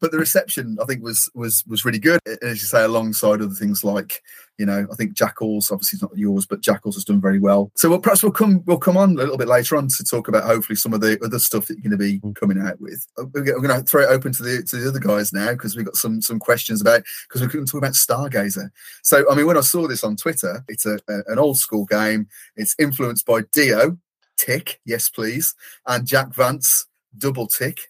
but 0.00 0.12
the 0.12 0.18
reception 0.18 0.78
I 0.80 0.84
think 0.84 1.02
was 1.02 1.30
was 1.34 1.64
was 1.66 1.84
really 1.84 1.98
good. 1.98 2.20
As 2.42 2.60
you 2.60 2.66
say, 2.66 2.84
alongside 2.84 3.40
other 3.42 3.54
things 3.54 3.82
like 3.82 4.22
you 4.58 4.64
know, 4.64 4.86
I 4.90 4.94
think 4.94 5.12
Jackals 5.12 5.70
obviously 5.70 5.98
not 6.00 6.16
yours, 6.16 6.46
but 6.46 6.62
Jackals 6.62 6.94
has 6.96 7.04
done 7.04 7.20
very 7.20 7.38
well. 7.38 7.70
So 7.74 7.90
we'll, 7.90 8.00
perhaps 8.00 8.22
we'll 8.22 8.32
come 8.32 8.62
we'll 8.66 8.78
come 8.78 8.96
on 8.96 9.12
a 9.12 9.14
little 9.14 9.36
bit 9.36 9.48
later 9.48 9.76
on 9.76 9.88
to 9.88 10.04
talk 10.04 10.28
about 10.28 10.44
hopefully 10.44 10.76
some 10.76 10.94
of 10.94 11.00
the 11.00 11.18
other 11.22 11.38
stuff 11.38 11.66
that 11.66 11.74
you're 11.74 11.82
going 11.82 11.90
to 11.90 11.96
be 11.96 12.18
mm-hmm. 12.18 12.32
coming 12.32 12.60
out 12.60 12.80
with. 12.80 13.06
Uh, 13.18 13.24
we're 13.32 13.42
going 13.42 13.68
to 13.68 13.82
throw 13.82 14.02
it 14.02 14.10
open 14.10 14.32
to 14.32 14.42
the 14.42 14.62
to 14.62 14.76
the 14.76 14.88
other 14.88 15.00
guys 15.00 15.32
now 15.32 15.52
because 15.52 15.76
we've 15.76 15.84
got 15.84 15.96
some 15.96 16.22
some 16.22 16.38
questions 16.38 16.80
about 16.80 17.02
because 17.28 17.40
we're 17.40 17.48
going 17.48 17.66
to 17.66 17.70
talk 17.70 17.80
about 17.80 17.92
Stargazer. 17.92 18.70
So 19.02 19.30
I 19.30 19.34
mean, 19.34 19.46
when 19.46 19.58
I 19.58 19.62
saw 19.62 19.86
this 19.86 20.04
on 20.04 20.16
Twitter, 20.16 20.64
it's 20.68 20.86
a, 20.86 20.98
a 21.08 21.22
an 21.26 21.38
old 21.38 21.58
school 21.58 21.84
game. 21.84 22.28
It's 22.56 22.74
influenced 22.78 23.26
by 23.26 23.42
Dio, 23.52 23.98
tick, 24.38 24.80
yes 24.84 25.08
please, 25.10 25.54
and 25.86 26.06
Jack 26.06 26.34
Vance, 26.34 26.86
double 27.18 27.46
tick. 27.46 27.80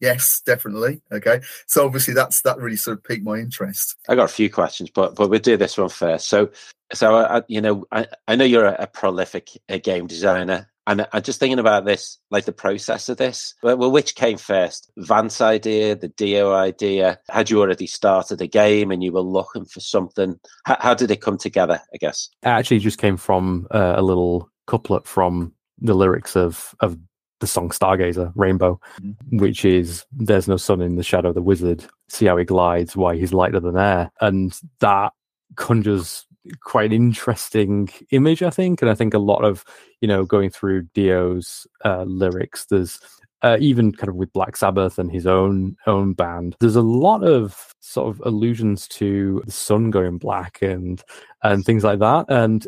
Yes, 0.00 0.42
definitely. 0.44 1.00
Okay, 1.10 1.40
so 1.66 1.86
obviously 1.86 2.14
that's 2.14 2.42
that 2.42 2.58
really 2.58 2.76
sort 2.76 2.98
of 2.98 3.04
piqued 3.04 3.24
my 3.24 3.36
interest. 3.36 3.96
I 4.08 4.14
got 4.14 4.24
a 4.24 4.32
few 4.32 4.50
questions, 4.50 4.90
but 4.90 5.14
but 5.14 5.30
we'll 5.30 5.40
do 5.40 5.56
this 5.56 5.78
one 5.78 5.88
first. 5.88 6.28
So 6.28 6.50
so 6.92 7.16
I, 7.16 7.42
you 7.48 7.60
know 7.60 7.84
I, 7.92 8.06
I 8.28 8.36
know 8.36 8.44
you're 8.44 8.66
a, 8.66 8.76
a 8.80 8.86
prolific 8.86 9.50
a 9.68 9.78
game 9.78 10.06
designer, 10.06 10.68
and 10.86 11.06
I'm 11.12 11.22
just 11.22 11.40
thinking 11.40 11.58
about 11.58 11.84
this, 11.84 12.18
like 12.30 12.44
the 12.44 12.52
process 12.52 13.08
of 13.08 13.16
this. 13.16 13.54
Well, 13.62 13.90
which 13.90 14.14
came 14.14 14.38
first, 14.38 14.90
Vance 14.96 15.40
idea, 15.40 15.96
the 15.96 16.08
Dio 16.08 16.52
idea? 16.52 17.18
Had 17.28 17.50
you 17.50 17.60
already 17.60 17.86
started 17.88 18.40
a 18.40 18.46
game 18.46 18.90
and 18.90 19.02
you 19.02 19.12
were 19.12 19.20
looking 19.20 19.64
for 19.64 19.80
something? 19.80 20.38
How, 20.64 20.76
how 20.78 20.94
did 20.94 21.10
it 21.10 21.20
come 21.20 21.38
together? 21.38 21.80
I 21.92 21.96
guess 21.96 22.28
it 22.42 22.48
actually 22.48 22.78
just 22.78 22.98
came 22.98 23.16
from 23.16 23.66
uh, 23.72 23.94
a 23.96 24.02
little 24.02 24.48
couplet 24.66 25.06
from 25.06 25.52
the 25.78 25.94
lyrics 25.94 26.36
of 26.36 26.74
of 26.80 26.96
the 27.40 27.46
song 27.46 27.70
Stargazer, 27.70 28.32
Rainbow, 28.34 28.80
mm-hmm. 29.00 29.38
which 29.38 29.64
is 29.64 30.04
There's 30.12 30.48
no 30.48 30.56
sun 30.56 30.80
in 30.80 30.96
the 30.96 31.02
shadow 31.02 31.28
of 31.28 31.34
the 31.34 31.42
wizard. 31.42 31.84
See 32.08 32.26
how 32.26 32.36
he 32.36 32.44
glides, 32.44 32.96
why 32.96 33.16
he's 33.16 33.32
lighter 33.32 33.60
than 33.60 33.76
air. 33.76 34.10
And 34.20 34.58
that 34.80 35.12
conjures 35.56 36.26
quite 36.60 36.86
an 36.86 36.92
interesting 36.92 37.88
image, 38.10 38.42
I 38.42 38.50
think. 38.50 38.82
And 38.82 38.90
I 38.90 38.94
think 38.94 39.14
a 39.14 39.18
lot 39.18 39.44
of, 39.44 39.64
you 40.00 40.08
know, 40.08 40.24
going 40.24 40.50
through 40.50 40.82
Dio's 40.94 41.66
uh, 41.84 42.04
lyrics, 42.04 42.66
there's 42.66 43.00
uh, 43.42 43.56
even 43.60 43.92
kind 43.92 44.08
of 44.08 44.16
with 44.16 44.32
Black 44.32 44.56
Sabbath 44.56 44.98
and 44.98 45.10
his 45.10 45.26
own 45.26 45.76
own 45.86 46.14
band, 46.14 46.56
there's 46.60 46.76
a 46.76 46.82
lot 46.82 47.22
of 47.22 47.74
sort 47.80 48.08
of 48.08 48.20
allusions 48.24 48.88
to 48.88 49.42
the 49.44 49.52
sun 49.52 49.90
going 49.90 50.18
black 50.18 50.60
and 50.62 51.02
and 51.42 51.64
things 51.64 51.84
like 51.84 51.98
that. 52.00 52.26
And 52.28 52.66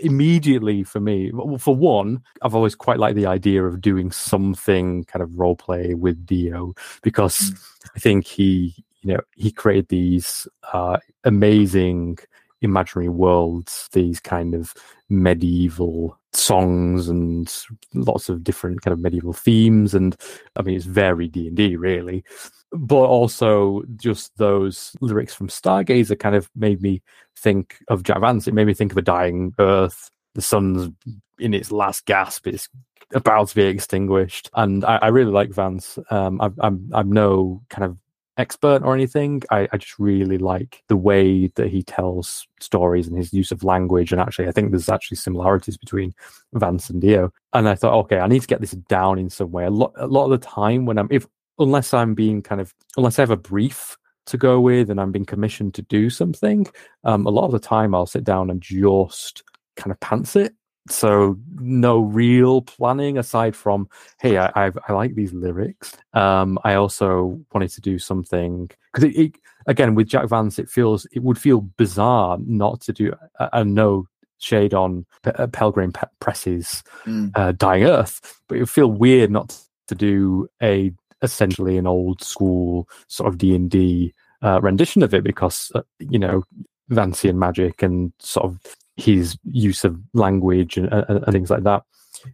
immediately 0.00 0.82
for 0.82 1.00
me, 1.00 1.32
for 1.58 1.74
one, 1.74 2.22
I've 2.42 2.54
always 2.54 2.74
quite 2.74 2.98
liked 2.98 3.16
the 3.16 3.26
idea 3.26 3.64
of 3.64 3.80
doing 3.80 4.10
something 4.10 5.04
kind 5.04 5.22
of 5.22 5.38
role 5.38 5.56
play 5.56 5.94
with 5.94 6.24
Dio 6.24 6.74
because 7.02 7.38
mm. 7.38 7.64
I 7.96 7.98
think 7.98 8.26
he, 8.26 8.84
you 9.02 9.14
know, 9.14 9.20
he 9.36 9.50
created 9.50 9.88
these 9.88 10.48
uh, 10.72 10.98
amazing 11.24 12.18
imaginary 12.62 13.10
worlds, 13.10 13.88
these 13.92 14.20
kind 14.20 14.54
of 14.54 14.74
medieval 15.08 16.18
songs 16.36 17.08
and 17.08 17.64
lots 17.94 18.28
of 18.28 18.42
different 18.42 18.82
kind 18.82 18.92
of 18.92 18.98
medieval 18.98 19.32
themes 19.32 19.94
and 19.94 20.16
i 20.56 20.62
mean 20.62 20.76
it's 20.76 20.84
very 20.84 21.28
d&d 21.28 21.76
really. 21.76 22.24
But 22.72 23.04
also 23.04 23.82
just 23.96 24.36
those 24.36 24.96
lyrics 25.00 25.32
from 25.32 25.48
stargazer 25.48 26.18
kind 26.18 26.34
of 26.34 26.50
made 26.56 26.82
me 26.82 27.02
think 27.38 27.76
of 27.88 28.02
jack 28.02 28.20
vance. 28.20 28.48
It 28.48 28.54
made 28.54 28.66
me 28.66 28.74
think 28.74 28.90
of 28.90 28.98
a 28.98 29.02
dying 29.02 29.54
earth. 29.60 30.10
The 30.34 30.42
sun's 30.42 30.90
in 31.38 31.54
its 31.54 31.70
last 31.70 32.04
gasp. 32.04 32.48
It's 32.48 32.68
about 33.14 33.48
to 33.48 33.54
be 33.54 33.62
extinguished. 33.62 34.50
And 34.54 34.84
i, 34.84 34.96
I 34.96 35.08
really 35.08 35.30
like 35.30 35.50
vance. 35.50 35.98
Um, 36.10 36.40
I, 36.40 36.50
i'm 36.60 36.90
i'm 36.92 37.12
no 37.12 37.62
kind 37.70 37.84
of 37.84 37.96
expert 38.36 38.82
or 38.82 38.94
anything. 38.94 39.42
I, 39.50 39.68
I, 39.72 39.76
just 39.76 39.98
really 39.98 40.38
like 40.38 40.82
the 40.88 40.96
way 40.96 41.48
that 41.54 41.68
he 41.68 41.82
tells 41.82 42.46
stories 42.60 43.06
and 43.06 43.16
his 43.16 43.32
use 43.32 43.52
of 43.52 43.64
language. 43.64 44.12
And 44.12 44.20
actually, 44.20 44.48
I 44.48 44.52
think 44.52 44.70
there's 44.70 44.88
actually 44.88 45.16
similarities 45.16 45.76
between 45.76 46.14
Vance 46.52 46.90
and 46.90 47.00
Dio. 47.00 47.32
And 47.52 47.68
I 47.68 47.74
thought, 47.74 47.94
okay, 48.04 48.18
I 48.18 48.26
need 48.26 48.42
to 48.42 48.46
get 48.46 48.60
this 48.60 48.72
down 48.72 49.18
in 49.18 49.30
some 49.30 49.52
way. 49.52 49.64
A 49.64 49.70
lot, 49.70 49.92
a 49.96 50.06
lot 50.06 50.24
of 50.24 50.30
the 50.30 50.46
time 50.46 50.86
when 50.86 50.98
I'm, 50.98 51.08
if 51.10 51.26
unless 51.58 51.94
I'm 51.94 52.14
being 52.14 52.42
kind 52.42 52.60
of, 52.60 52.74
unless 52.96 53.18
I 53.18 53.22
have 53.22 53.30
a 53.30 53.36
brief 53.36 53.96
to 54.26 54.36
go 54.36 54.60
with 54.60 54.90
and 54.90 55.00
I'm 55.00 55.12
being 55.12 55.26
commissioned 55.26 55.74
to 55.74 55.82
do 55.82 56.10
something, 56.10 56.66
um, 57.04 57.26
a 57.26 57.30
lot 57.30 57.44
of 57.44 57.52
the 57.52 57.60
time 57.60 57.94
I'll 57.94 58.06
sit 58.06 58.24
down 58.24 58.50
and 58.50 58.60
just 58.60 59.44
kind 59.76 59.92
of 59.92 60.00
pants 60.00 60.34
it 60.34 60.54
so 60.88 61.38
no 61.60 62.00
real 62.00 62.60
planning 62.62 63.16
aside 63.16 63.56
from 63.56 63.88
hey 64.20 64.36
i 64.36 64.50
i, 64.54 64.70
I 64.88 64.92
like 64.92 65.14
these 65.14 65.32
lyrics 65.32 65.96
um 66.12 66.58
i 66.64 66.74
also 66.74 67.40
wanted 67.52 67.70
to 67.70 67.80
do 67.80 67.98
something 67.98 68.70
because 68.92 69.04
it, 69.04 69.16
it, 69.16 69.34
again 69.66 69.94
with 69.94 70.08
jack 70.08 70.28
vance 70.28 70.58
it 70.58 70.68
feels 70.68 71.06
it 71.12 71.22
would 71.22 71.38
feel 71.38 71.62
bizarre 71.78 72.38
not 72.44 72.82
to 72.82 72.92
do 72.92 73.14
and 73.52 73.74
no 73.74 74.06
shade 74.38 74.74
on 74.74 75.06
P- 75.22 75.30
uh, 75.30 75.46
pelgrane 75.46 75.92
Pe- 75.92 76.06
press's 76.20 76.82
mm. 77.06 77.30
uh, 77.34 77.52
dying 77.52 77.84
earth 77.84 78.40
but 78.48 78.56
it 78.56 78.60
would 78.60 78.70
feel 78.70 78.90
weird 78.90 79.30
not 79.30 79.58
to 79.86 79.94
do 79.94 80.46
a 80.62 80.92
essentially 81.22 81.78
an 81.78 81.86
old 81.86 82.22
school 82.22 82.86
sort 83.08 83.28
of 83.28 83.38
d&d 83.38 84.12
uh, 84.42 84.60
rendition 84.60 85.02
of 85.02 85.14
it 85.14 85.24
because 85.24 85.72
uh, 85.74 85.80
you 85.98 86.18
know 86.18 86.42
Vancian 86.90 87.36
magic 87.36 87.82
and 87.82 88.12
sort 88.18 88.44
of 88.44 88.60
his 88.96 89.36
use 89.44 89.84
of 89.84 89.98
language 90.12 90.76
and, 90.76 90.92
and, 90.92 91.32
things 91.32 91.50
like 91.50 91.64
that. 91.64 91.82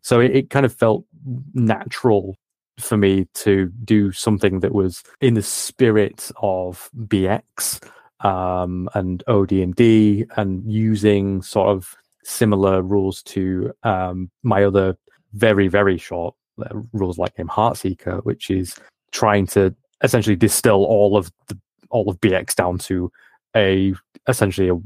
So 0.03 0.21
it, 0.21 0.37
it, 0.37 0.51
kind 0.51 0.67
of 0.67 0.75
felt 0.75 1.05
natural 1.55 2.37
for 2.79 2.97
me 2.97 3.27
to 3.35 3.73
do 3.85 4.13
something 4.13 4.61
that 4.61 4.73
was 4.73 5.03
in 5.21 5.35
the 5.35 5.43
spirit 5.43 6.31
of 6.43 6.91
BX 6.97 7.83
um, 8.21 8.89
and 8.95 9.23
OD&D 9.27 10.27
and 10.37 10.71
using 10.71 11.43
sort 11.43 11.71
of 11.71 11.95
similar 12.25 12.83
rules 12.83 13.23
to 13.23 13.73
um, 13.83 14.31
my 14.43 14.65
other 14.65 14.97
very, 15.33 15.69
very 15.69 15.97
short 15.97 16.35
uh, 16.63 16.81
rules 16.93 17.19
like 17.19 17.37
game 17.37 17.49
Heartseeker, 17.49 18.25
which 18.25 18.51
is 18.51 18.77
trying 19.13 19.47
to 19.49 19.75
essentially 20.03 20.37
distill 20.37 20.85
all 20.85 21.17
of 21.17 21.31
the 21.49 21.59
all 21.91 22.09
of 22.09 22.21
BX 22.21 22.55
down 22.55 22.79
to 22.79 23.11
a 23.57 23.95
essentially 24.29 24.69
a, 24.69 24.79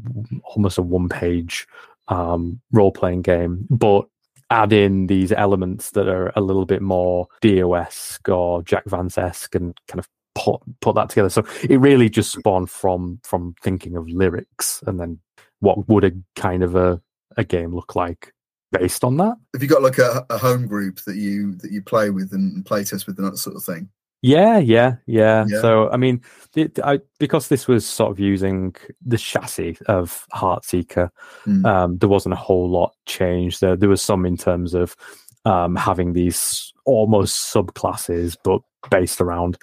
almost 0.44 0.78
a 0.78 0.82
one 0.82 1.08
page 1.08 1.66
um, 2.08 2.60
role 2.72 2.92
playing 2.92 3.22
game, 3.22 3.66
but 3.70 4.06
add 4.50 4.72
in 4.72 5.06
these 5.06 5.32
elements 5.32 5.90
that 5.92 6.08
are 6.08 6.32
a 6.36 6.40
little 6.40 6.66
bit 6.66 6.82
more 6.82 7.26
DOS 7.40 8.20
or 8.28 8.62
Jack 8.62 8.84
Vance 8.86 9.18
esque 9.18 9.54
and 9.54 9.78
kind 9.88 9.98
of 9.98 10.08
put 10.34 10.60
put 10.80 10.94
that 10.94 11.08
together. 11.08 11.30
So 11.30 11.44
it 11.68 11.78
really 11.78 12.08
just 12.08 12.32
spawned 12.32 12.70
from 12.70 13.20
from 13.22 13.54
thinking 13.62 13.96
of 13.96 14.08
lyrics 14.08 14.82
and 14.86 15.00
then 15.00 15.18
what 15.60 15.88
would 15.88 16.04
a 16.04 16.12
kind 16.36 16.62
of 16.62 16.76
a, 16.76 17.00
a 17.36 17.44
game 17.44 17.74
look 17.74 17.96
like 17.96 18.32
based 18.70 19.04
on 19.04 19.16
that. 19.16 19.36
Have 19.54 19.62
you 19.62 19.68
got 19.68 19.82
like 19.82 19.98
a, 19.98 20.26
a 20.30 20.38
home 20.38 20.66
group 20.66 21.00
that 21.06 21.16
you 21.16 21.54
that 21.56 21.70
you 21.70 21.80
play 21.82 22.10
with 22.10 22.32
and 22.32 22.64
play 22.66 22.84
test 22.84 23.06
with 23.06 23.18
and 23.18 23.26
that 23.26 23.38
sort 23.38 23.56
of 23.56 23.64
thing? 23.64 23.88
Yeah, 24.24 24.56
yeah, 24.56 24.96
yeah, 25.04 25.44
yeah. 25.46 25.60
So, 25.60 25.90
I 25.90 25.98
mean, 25.98 26.22
it, 26.56 26.78
I, 26.82 27.00
because 27.18 27.48
this 27.48 27.68
was 27.68 27.84
sort 27.84 28.10
of 28.10 28.18
using 28.18 28.74
the 29.04 29.18
chassis 29.18 29.76
of 29.84 30.26
Heartseeker, 30.32 31.10
mm. 31.46 31.66
um, 31.66 31.98
there 31.98 32.08
wasn't 32.08 32.32
a 32.32 32.36
whole 32.36 32.70
lot 32.70 32.94
changed. 33.04 33.60
There, 33.60 33.76
there 33.76 33.90
was 33.90 34.00
some 34.00 34.24
in 34.24 34.38
terms 34.38 34.72
of 34.72 34.96
um, 35.44 35.76
having 35.76 36.14
these 36.14 36.72
almost 36.86 37.52
subclasses, 37.52 38.34
but 38.42 38.62
based 38.90 39.20
around 39.20 39.58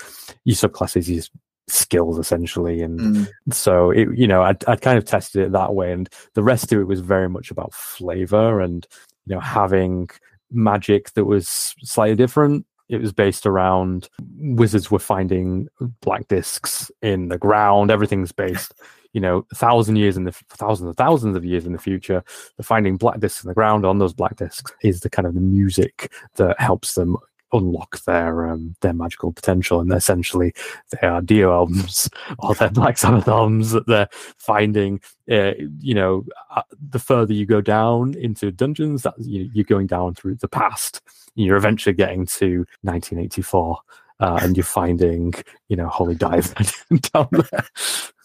your 0.45 0.55
subclasses, 0.55 1.07
your 1.07 1.23
skills 1.67 2.19
essentially. 2.19 2.83
And 2.83 2.99
mm. 2.99 3.27
so, 3.51 3.89
it, 3.89 4.09
you 4.15 4.27
know, 4.27 4.43
I'd, 4.43 4.63
I'd 4.65 4.81
kind 4.81 4.99
of 4.99 5.05
tested 5.05 5.41
it 5.41 5.53
that 5.53 5.73
way, 5.73 5.91
and 5.91 6.07
the 6.35 6.43
rest 6.43 6.71
of 6.71 6.79
it 6.79 6.85
was 6.85 6.99
very 6.99 7.29
much 7.29 7.49
about 7.49 7.73
flavor 7.73 8.61
and 8.61 8.85
you 9.25 9.33
know 9.33 9.41
having 9.41 10.07
magic 10.51 11.13
that 11.13 11.25
was 11.25 11.73
slightly 11.81 12.15
different 12.15 12.65
it 12.91 13.01
was 13.01 13.13
based 13.13 13.45
around 13.45 14.09
wizards 14.37 14.91
were 14.91 14.99
finding 14.99 15.69
black 16.01 16.27
discs 16.27 16.91
in 17.01 17.29
the 17.29 17.37
ground. 17.37 17.89
Everything's 17.89 18.33
based, 18.33 18.73
you 19.13 19.21
know, 19.21 19.45
a 19.51 19.55
thousand 19.55 19.95
years 19.95 20.17
in 20.17 20.25
the 20.25 20.33
thousands 20.49 20.89
and 20.89 20.97
thousands 20.97 21.37
of 21.37 21.45
years 21.45 21.65
in 21.65 21.71
the 21.71 21.79
future. 21.79 22.21
They're 22.57 22.63
finding 22.63 22.97
black 22.97 23.21
discs 23.21 23.43
in 23.43 23.47
the 23.47 23.53
ground. 23.53 23.85
On 23.85 23.97
those 23.97 24.13
black 24.13 24.35
discs 24.35 24.73
is 24.83 24.99
the 24.99 25.09
kind 25.09 25.25
of 25.25 25.35
the 25.35 25.41
music 25.41 26.11
that 26.35 26.59
helps 26.59 26.95
them 26.95 27.17
unlock 27.53 28.03
their 28.03 28.49
um, 28.49 28.75
their 28.81 28.93
magical 28.93 29.31
potential, 29.31 29.79
and 29.79 29.93
essentially 29.93 30.53
they 30.91 31.07
are 31.07 31.21
Dio 31.21 31.53
albums 31.53 32.09
or 32.39 32.55
their 32.55 32.69
Black 32.69 32.97
Sabbath 32.97 33.27
albums 33.27 33.71
that 33.71 33.87
they're 33.87 34.09
finding. 34.37 34.99
Uh, 35.31 35.53
you 35.79 35.93
know, 35.93 36.25
uh, 36.53 36.63
the 36.89 36.99
further 36.99 37.33
you 37.33 37.45
go 37.45 37.61
down 37.61 38.15
into 38.15 38.51
dungeons, 38.51 39.03
that 39.03 39.13
you, 39.17 39.49
you're 39.53 39.63
going 39.63 39.87
down 39.87 40.13
through 40.13 40.35
the 40.35 40.49
past. 40.49 41.01
You're 41.35 41.57
eventually 41.57 41.93
getting 41.93 42.25
to 42.25 42.65
1984, 42.81 43.77
uh, 44.19 44.39
and 44.41 44.55
you're 44.55 44.63
finding, 44.63 45.33
you 45.67 45.75
know, 45.75 45.87
Holy 45.87 46.15
Diver 46.15 46.53
down 47.13 47.27
there. 47.31 47.65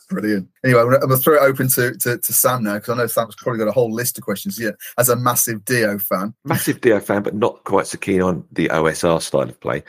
Brilliant. 0.09 0.49
Anyway, 0.65 0.81
I'm 0.81 0.89
going 0.89 1.09
to 1.09 1.17
throw 1.17 1.35
it 1.35 1.43
open 1.43 1.67
to, 1.71 1.93
to, 1.99 2.19
to 2.19 2.33
Sam 2.33 2.63
now 2.63 2.75
because 2.75 2.91
I 2.91 2.97
know 2.97 3.07
Sam's 3.09 3.35
probably 3.35 3.59
got 3.59 3.67
a 3.67 3.73
whole 3.73 3.93
list 3.93 4.17
of 4.17 4.23
questions. 4.23 4.57
Yeah, 4.59 4.71
as 4.99 5.09
a 5.09 5.17
massive 5.17 5.65
Dio 5.65 5.99
fan, 5.99 6.33
Massive 6.45 6.81
Dio 6.81 7.01
fan, 7.01 7.25
but 7.25 7.35
not 7.35 7.65
quite 7.65 7.89
so 7.89 7.99
keen 7.99 8.23
on 8.23 8.45
the 8.53 8.69
OSR 8.69 9.21
style 9.21 9.43
of 9.43 9.61
play. 9.61 9.83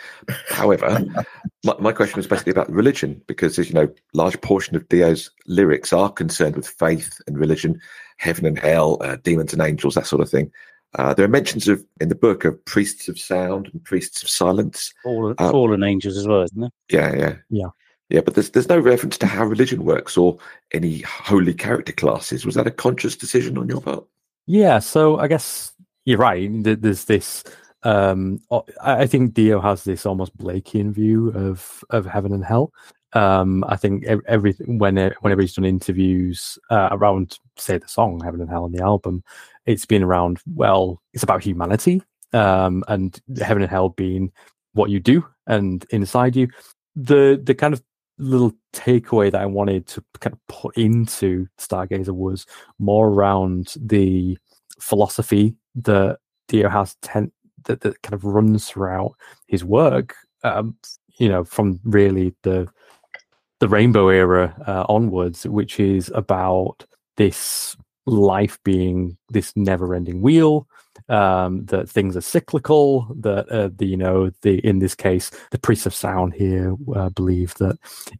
However, 0.50 1.06
my, 1.64 1.76
my 1.80 1.92
question 1.92 2.18
was 2.18 2.26
basically 2.26 2.52
about 2.52 2.72
religion 2.72 3.22
because, 3.28 3.60
as 3.60 3.68
you 3.70 3.76
know, 3.76 3.88
large 4.16 4.42
portion 4.42 4.76
of 4.76 4.90
Dio's 4.90 5.30
lyrics 5.46 5.94
are 5.94 6.12
concerned 6.12 6.56
with 6.56 6.68
faith 6.68 7.22
and 7.28 7.38
religion, 7.38 7.80
heaven 8.18 8.48
and 8.48 8.58
hell, 8.58 8.98
uh, 9.02 9.18
demons 9.18 9.54
and 9.54 9.62
angels, 9.62 9.94
that 9.94 10.08
sort 10.08 10.24
of 10.24 10.30
thing. 10.32 10.52
Uh, 10.98 11.14
there 11.14 11.26
are 11.26 11.30
mentions 11.30 11.68
of 11.68 11.84
in 12.02 12.10
the 12.10 12.16
book 12.16 12.44
of 12.44 12.64
priests 12.66 13.08
of 13.08 13.20
sound 13.20 13.70
and 13.72 13.84
priests 13.84 14.24
of 14.24 14.30
silence. 14.30 14.94
Fallen, 15.04 15.36
Uh, 15.38 15.52
fallen 15.52 15.84
angels 15.84 16.18
as 16.18 16.28
well, 16.28 16.42
isn't 16.44 16.60
there? 16.60 16.72
Yeah, 16.92 17.16
yeah, 17.16 17.36
Yeah. 17.50 17.70
yeah. 18.10 18.22
But 18.22 18.34
there's 18.34 18.50
there's 18.50 18.70
no 18.70 18.80
reference 18.80 19.18
to 19.20 19.28
how 19.28 19.46
religion 19.46 19.84
works 19.86 20.18
or 20.18 20.38
any 20.74 21.00
holy 21.02 21.54
character 21.54 21.94
classes. 21.94 22.46
Was 22.46 22.56
that 22.56 22.68
a 22.68 22.72
conscious 22.72 23.16
decision 23.16 23.58
on 23.58 23.70
your 23.70 23.82
part? 23.82 24.06
Yeah, 24.48 24.80
so 24.80 25.18
I 25.20 25.28
guess 25.28 25.74
you're 26.06 26.18
right. 26.18 26.50
There's 26.64 27.06
this. 27.06 27.44
Um, 27.84 28.42
I 28.82 29.06
think 29.06 29.34
Dio 29.36 29.60
has 29.62 29.84
this 29.84 30.06
almost 30.06 30.36
Blakean 30.38 30.92
view 30.92 31.30
of 31.30 31.84
of 31.92 32.06
heaven 32.06 32.34
and 32.34 32.44
hell. 32.44 32.72
Um, 33.18 33.64
I 33.68 33.76
think 33.78 34.06
ev- 34.06 34.22
everything 34.28 34.78
when 34.78 34.96
whenever 35.22 35.42
he's 35.42 35.56
done 35.56 35.66
interviews 35.66 36.60
uh, 36.70 36.90
around, 36.92 37.40
say, 37.58 37.80
the 37.80 37.88
song 37.88 38.22
"Heaven 38.24 38.42
and 38.42 38.50
Hell" 38.50 38.66
on 38.66 38.74
the 38.74 38.84
album, 38.84 39.24
it's 39.66 39.88
been 39.88 40.04
around. 40.04 40.40
Well, 40.46 41.02
it's 41.14 41.24
about 41.24 41.44
humanity, 41.44 42.04
um, 42.34 42.84
and 42.88 43.20
heaven 43.42 43.64
and 43.64 43.72
hell 43.72 43.90
being 43.90 44.32
what 44.74 44.92
you 44.92 45.00
do 45.00 45.26
and 45.48 45.84
inside 45.90 46.36
you. 46.36 46.48
The 46.96 47.42
the 47.44 47.56
kind 47.56 47.74
of 47.74 47.82
little 48.20 48.54
takeaway 48.74 49.32
that 49.32 49.42
I 49.42 49.48
wanted 49.48 49.88
to 49.88 50.04
kind 50.20 50.34
of 50.34 50.40
put 50.48 50.78
into 50.78 51.48
Stargazer 51.58 52.14
was 52.14 52.46
more 52.78 53.08
around 53.08 53.74
the 53.80 54.38
philosophy 54.80 55.56
that 55.74 56.20
Dio 56.50 56.70
has 56.70 56.96
ten- 57.02 57.32
that, 57.64 57.82
that 57.82 58.00
kind 58.04 58.14
of 58.14 58.24
runs 58.26 58.70
throughout 58.70 59.14
his 59.48 59.66
work. 59.66 60.14
Um, 60.44 60.78
you 61.18 61.30
know, 61.30 61.44
from 61.44 61.80
really 61.84 62.36
the 62.44 62.68
the 63.60 63.68
Rainbow 63.68 64.10
era 64.10 64.56
uh, 64.68 64.86
onwards, 64.88 65.48
which 65.48 65.80
is 65.80 66.12
about 66.14 66.86
this 67.18 67.76
life 68.06 68.58
being 68.64 69.18
this 69.30 69.54
never-ending 69.56 70.22
wheel. 70.22 70.68
Um, 71.10 71.64
that 71.66 71.88
things 71.90 72.18
are 72.18 72.22
cyclical. 72.22 73.08
That 73.16 73.48
uh, 73.50 73.70
the 73.74 73.86
you 73.86 73.96
know 73.96 74.32
the 74.42 74.58
in 74.66 74.80
this 74.80 74.96
case 74.96 75.32
the 75.52 75.60
priests 75.60 75.86
of 75.86 75.94
sound 75.94 76.34
here 76.34 76.76
uh, 76.96 77.10
believe 77.10 77.54
that 77.56 77.78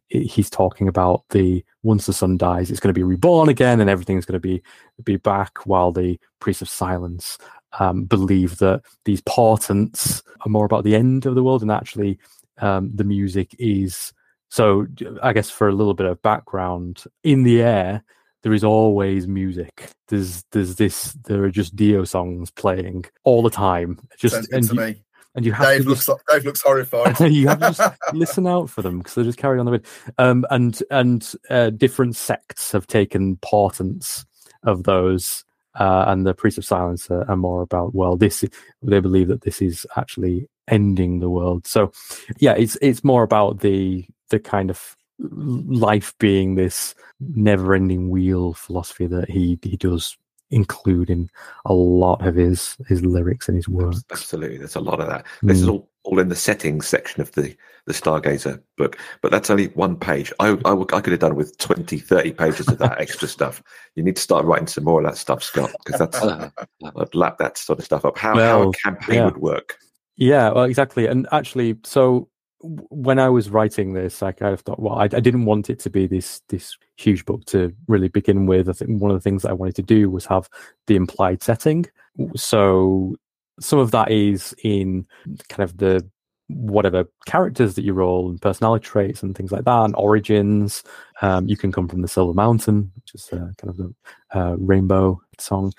he's 0.08 0.48
talking 0.48 0.88
about 0.88 1.24
the 1.30 1.64
once 1.82 2.06
the 2.06 2.12
sun 2.12 2.36
dies, 2.38 2.70
it's 2.70 2.80
going 2.80 2.94
to 2.94 2.98
be 2.98 3.02
reborn 3.02 3.48
again, 3.48 3.80
and 3.80 3.90
everything's 3.90 4.24
going 4.24 4.40
to 4.40 4.48
be 4.48 4.62
be 5.02 5.16
back. 5.16 5.66
While 5.66 5.92
the 5.92 6.18
priests 6.40 6.62
of 6.62 6.68
silence 6.68 7.36
um, 7.78 8.04
believe 8.04 8.58
that 8.58 8.82
these 9.04 9.22
portents 9.22 10.22
are 10.46 10.48
more 10.48 10.64
about 10.64 10.84
the 10.84 10.94
end 10.94 11.26
of 11.26 11.34
the 11.34 11.42
world, 11.42 11.62
and 11.62 11.72
actually 11.72 12.18
um, 12.58 12.90
the 12.94 13.04
music 13.04 13.54
is. 13.58 14.12
So 14.48 14.86
I 15.22 15.32
guess 15.32 15.50
for 15.50 15.68
a 15.68 15.74
little 15.74 15.94
bit 15.94 16.06
of 16.06 16.22
background, 16.22 17.04
in 17.22 17.42
the 17.42 17.62
air 17.62 18.02
there 18.42 18.52
is 18.52 18.64
always 18.64 19.26
music. 19.26 19.90
There's 20.08 20.44
there's 20.52 20.76
this 20.76 21.12
there 21.24 21.44
are 21.44 21.50
just 21.50 21.76
Dio 21.76 22.04
songs 22.04 22.50
playing 22.50 23.04
all 23.24 23.42
the 23.42 23.50
time. 23.50 23.98
Just 24.16 24.34
sounds 24.34 24.48
and 24.52 24.68
to 24.68 24.74
you, 24.74 24.80
me. 24.80 25.02
and 25.34 25.44
you 25.44 25.52
have 25.52 25.66
Dave 25.66 25.82
to 25.82 25.88
looks 25.88 26.06
just- 26.06 26.20
Dave 26.28 26.44
looks 26.44 26.62
horrified. 26.62 27.18
you 27.32 27.48
have 27.48 27.60
to 27.60 27.72
just 27.72 27.92
listen 28.12 28.46
out 28.46 28.70
for 28.70 28.82
them 28.82 28.98
because 28.98 29.14
they 29.16 29.24
just 29.24 29.38
carry 29.38 29.58
on 29.58 29.66
the 29.66 29.72
way. 29.72 29.80
Um, 30.18 30.46
and 30.50 30.80
and 30.90 31.32
uh, 31.50 31.70
different 31.70 32.16
sects 32.16 32.72
have 32.72 32.86
taken 32.86 33.36
portents 33.38 34.24
of 34.62 34.84
those, 34.84 35.44
uh, 35.74 36.04
and 36.06 36.26
the 36.26 36.34
priests 36.34 36.58
of 36.58 36.64
silence 36.64 37.10
are, 37.10 37.28
are 37.28 37.36
more 37.36 37.62
about 37.62 37.94
well, 37.94 38.16
this 38.16 38.44
they 38.82 39.00
believe 39.00 39.28
that 39.28 39.42
this 39.42 39.60
is 39.60 39.86
actually 39.96 40.48
ending 40.68 41.18
the 41.18 41.30
world. 41.30 41.66
So, 41.66 41.92
yeah, 42.38 42.52
it's 42.54 42.78
it's 42.80 43.02
more 43.02 43.24
about 43.24 43.60
the 43.60 44.06
the 44.30 44.38
kind 44.38 44.70
of 44.70 44.96
life 45.18 46.14
being 46.18 46.54
this 46.54 46.94
never-ending 47.20 48.08
wheel 48.10 48.52
philosophy 48.54 49.06
that 49.06 49.28
he 49.28 49.58
he 49.62 49.76
does 49.76 50.16
include 50.50 51.10
in 51.10 51.28
a 51.66 51.74
lot 51.74 52.26
of 52.26 52.34
his 52.36 52.76
his 52.86 53.04
lyrics 53.04 53.48
and 53.48 53.56
his 53.56 53.68
work. 53.68 53.94
Absolutely, 54.10 54.58
there's 54.58 54.76
a 54.76 54.80
lot 54.80 55.00
of 55.00 55.08
that. 55.08 55.26
This 55.42 55.60
is 55.60 55.66
Mm. 55.66 55.72
all, 55.72 55.90
all 56.04 56.18
in 56.20 56.28
the 56.28 56.36
settings 56.36 56.86
section 56.86 57.20
of 57.20 57.32
the 57.32 57.54
the 57.86 57.92
Stargazer 57.94 58.60
book, 58.76 58.98
but 59.22 59.30
that's 59.30 59.48
only 59.50 59.68
one 59.68 59.96
page. 59.96 60.30
I, 60.40 60.58
I, 60.66 60.72
I 60.92 61.00
could 61.00 61.10
have 61.12 61.20
done 61.20 61.36
with 61.36 61.56
20, 61.56 61.98
30 61.98 62.32
pages 62.32 62.68
of 62.68 62.76
that 62.78 63.00
extra 63.00 63.26
stuff. 63.26 63.62
You 63.94 64.02
need 64.02 64.16
to 64.16 64.22
start 64.22 64.44
writing 64.44 64.66
some 64.66 64.84
more 64.84 65.00
of 65.00 65.06
that 65.06 65.16
stuff, 65.16 65.42
Scott, 65.42 65.72
because 65.84 65.98
that's 65.98 66.22
I'd 66.96 67.14
lap 67.14 67.38
that 67.38 67.56
sort 67.56 67.78
of 67.78 67.86
stuff 67.86 68.04
up. 68.04 68.18
How, 68.18 68.36
how 68.38 68.68
a 68.68 68.72
campaign 68.72 69.16
yeah. 69.16 69.24
would 69.24 69.38
work. 69.38 69.78
Yeah, 70.16 70.50
well, 70.50 70.64
exactly. 70.64 71.06
And 71.06 71.26
actually, 71.32 71.76
so 71.82 72.28
when 72.60 73.18
I 73.18 73.28
was 73.28 73.50
writing 73.50 73.92
this, 73.92 74.22
I 74.22 74.32
kind 74.32 74.52
of 74.52 74.60
thought, 74.60 74.80
well, 74.80 74.94
I, 74.94 75.04
I 75.04 75.20
didn't 75.20 75.44
want 75.44 75.70
it 75.70 75.78
to 75.80 75.90
be 75.90 76.06
this 76.06 76.40
this 76.48 76.76
huge 76.96 77.24
book 77.24 77.44
to 77.46 77.72
really 77.86 78.08
begin 78.08 78.46
with. 78.46 78.68
I 78.68 78.72
think 78.72 79.00
one 79.00 79.10
of 79.10 79.16
the 79.16 79.22
things 79.22 79.42
that 79.42 79.50
I 79.50 79.54
wanted 79.54 79.76
to 79.76 79.82
do 79.82 80.10
was 80.10 80.26
have 80.26 80.48
the 80.86 80.96
implied 80.96 81.42
setting. 81.42 81.86
So 82.34 83.16
some 83.60 83.78
of 83.78 83.92
that 83.92 84.10
is 84.10 84.54
in 84.64 85.06
kind 85.48 85.62
of 85.62 85.76
the 85.76 86.08
whatever 86.48 87.04
characters 87.26 87.74
that 87.74 87.84
you 87.84 87.92
roll 87.92 88.30
and 88.30 88.40
personality 88.40 88.84
traits 88.84 89.22
and 89.22 89.36
things 89.36 89.52
like 89.52 89.64
that 89.64 89.84
and 89.84 89.94
origins. 89.96 90.82
Um, 91.20 91.46
you 91.46 91.56
can 91.56 91.70
come 91.70 91.88
from 91.88 92.02
the 92.02 92.08
Silver 92.08 92.32
Mountain, 92.32 92.90
which 92.96 93.14
is 93.14 93.28
uh, 93.32 93.52
kind 93.58 93.68
of 93.68 93.76
the 93.76 93.94
uh, 94.34 94.56
rainbow 94.58 95.20
song. 95.38 95.72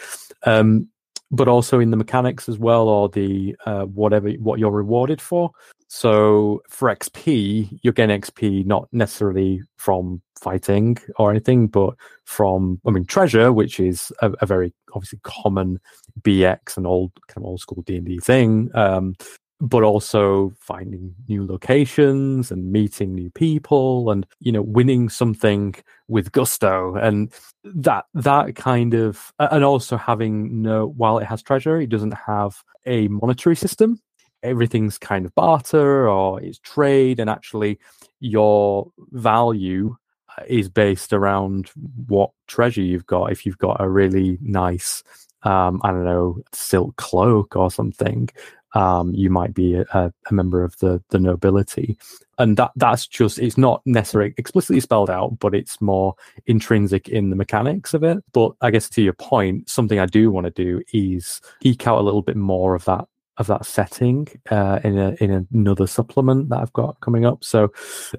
Um, 0.46 0.88
but 1.32 1.48
also 1.48 1.80
in 1.80 1.92
the 1.92 1.98
mechanics 1.98 2.50
as 2.50 2.58
well, 2.58 2.88
or 2.88 3.10
the 3.10 3.56
uh, 3.66 3.84
whatever 3.84 4.30
what 4.32 4.60
you're 4.60 4.72
rewarded 4.72 5.22
for. 5.22 5.52
So 5.90 6.62
for 6.70 6.96
XP, 6.96 7.80
you're 7.82 7.94
getting 7.94 8.22
XP 8.22 8.66
not 8.66 8.88
necessarily 8.92 9.64
from 9.76 10.22
fighting 10.40 11.00
or 11.18 11.32
anything, 11.32 11.68
but 11.68 11.96
from 12.26 12.80
I 12.86 12.92
mean 12.92 13.06
treasure, 13.06 13.52
which 13.52 13.80
is 13.80 14.12
a, 14.22 14.32
a 14.40 14.46
very 14.46 14.72
obviously 14.94 15.20
common 15.24 15.80
BX 16.22 16.78
and 16.78 16.86
old 16.86 17.12
kind 17.28 17.44
of 17.44 17.46
old 17.46 17.60
school 17.60 17.82
D 17.88 17.98
and 17.98 18.06
D 18.06 18.20
thing. 18.20 18.70
Um, 18.76 19.16
but 19.62 19.84
also 19.84 20.54
finding 20.60 21.14
new 21.28 21.46
locations 21.46 22.52
and 22.52 22.72
meeting 22.72 23.14
new 23.14 23.30
people 23.32 24.12
and 24.12 24.26
you 24.40 24.52
know 24.52 24.62
winning 24.62 25.10
something 25.10 25.76
with 26.08 26.32
gusto 26.32 26.96
and 26.96 27.34
that 27.64 28.06
that 28.14 28.56
kind 28.56 28.94
of 28.94 29.34
and 29.40 29.66
also 29.66 29.98
having 29.98 30.62
no 30.62 30.94
while 30.96 31.18
it 31.18 31.26
has 31.26 31.42
treasure 31.42 31.82
it 31.82 31.90
doesn't 31.90 32.14
have 32.14 32.64
a 32.86 33.10
monetary 33.10 33.56
system 33.56 34.00
everything's 34.44 34.98
kind 34.98 35.26
of 35.26 35.34
barter 35.36 36.08
or 36.10 36.42
it's 36.42 36.60
trade 36.60 37.20
and 37.20 37.30
actually 37.30 37.80
your 38.20 38.92
value 39.12 39.96
uh, 40.38 40.44
is 40.48 40.70
based 40.70 41.14
around 41.14 41.72
what 42.08 42.32
treasure 42.48 42.82
you've 42.82 43.06
got. 43.06 43.32
If 43.32 43.46
you've 43.46 43.58
got 43.58 43.78
a 43.80 43.90
really 43.90 44.38
nice 44.42 45.04
um 45.44 45.80
i 45.84 45.92
don't 45.92 46.04
know 46.04 46.38
silk 46.54 46.96
cloak 46.98 47.56
or 47.56 47.72
something 47.72 48.28
um 48.74 49.14
you 49.14 49.30
might 49.30 49.54
be 49.54 49.76
a, 49.76 49.86
a 49.94 50.34
member 50.34 50.64
of 50.64 50.78
the 50.80 51.02
the 51.10 51.20
nobility. 51.20 51.98
And 52.38 52.56
that 52.58 52.72
that's 52.76 53.08
just 53.08 53.40
it's 53.40 53.58
not 53.58 53.82
necessarily 53.86 54.34
explicitly 54.38 54.80
spelled 54.80 55.10
out 55.10 55.40
but 55.40 55.56
it's 55.56 55.82
more 55.82 56.16
intrinsic 56.46 57.10
in 57.10 57.30
the 57.30 57.36
mechanics 57.36 57.94
of 57.94 58.04
it. 58.04 58.24
But 58.34 58.52
i 58.62 58.70
guess 58.70 58.90
to 58.90 59.02
your 59.02 59.14
point 59.14 59.70
something 59.70 60.00
i 60.00 60.06
do 60.06 60.30
want 60.30 60.46
to 60.46 60.52
do 60.52 60.82
is 60.94 61.42
eke 61.62 61.88
out 61.88 62.00
a 62.00 62.04
little 62.04 62.22
bit 62.22 62.36
more 62.36 62.76
of 62.76 62.86
that 62.86 63.06
of 63.40 63.48
that 63.48 63.66
setting 63.66 64.28
uh, 64.52 64.80
in 64.84 64.98
a 64.98 65.16
in 65.20 65.48
another 65.52 65.88
supplement 65.88 66.50
that 66.50 66.60
I've 66.60 66.74
got 66.74 67.00
coming 67.00 67.26
up. 67.26 67.44
So 67.44 67.72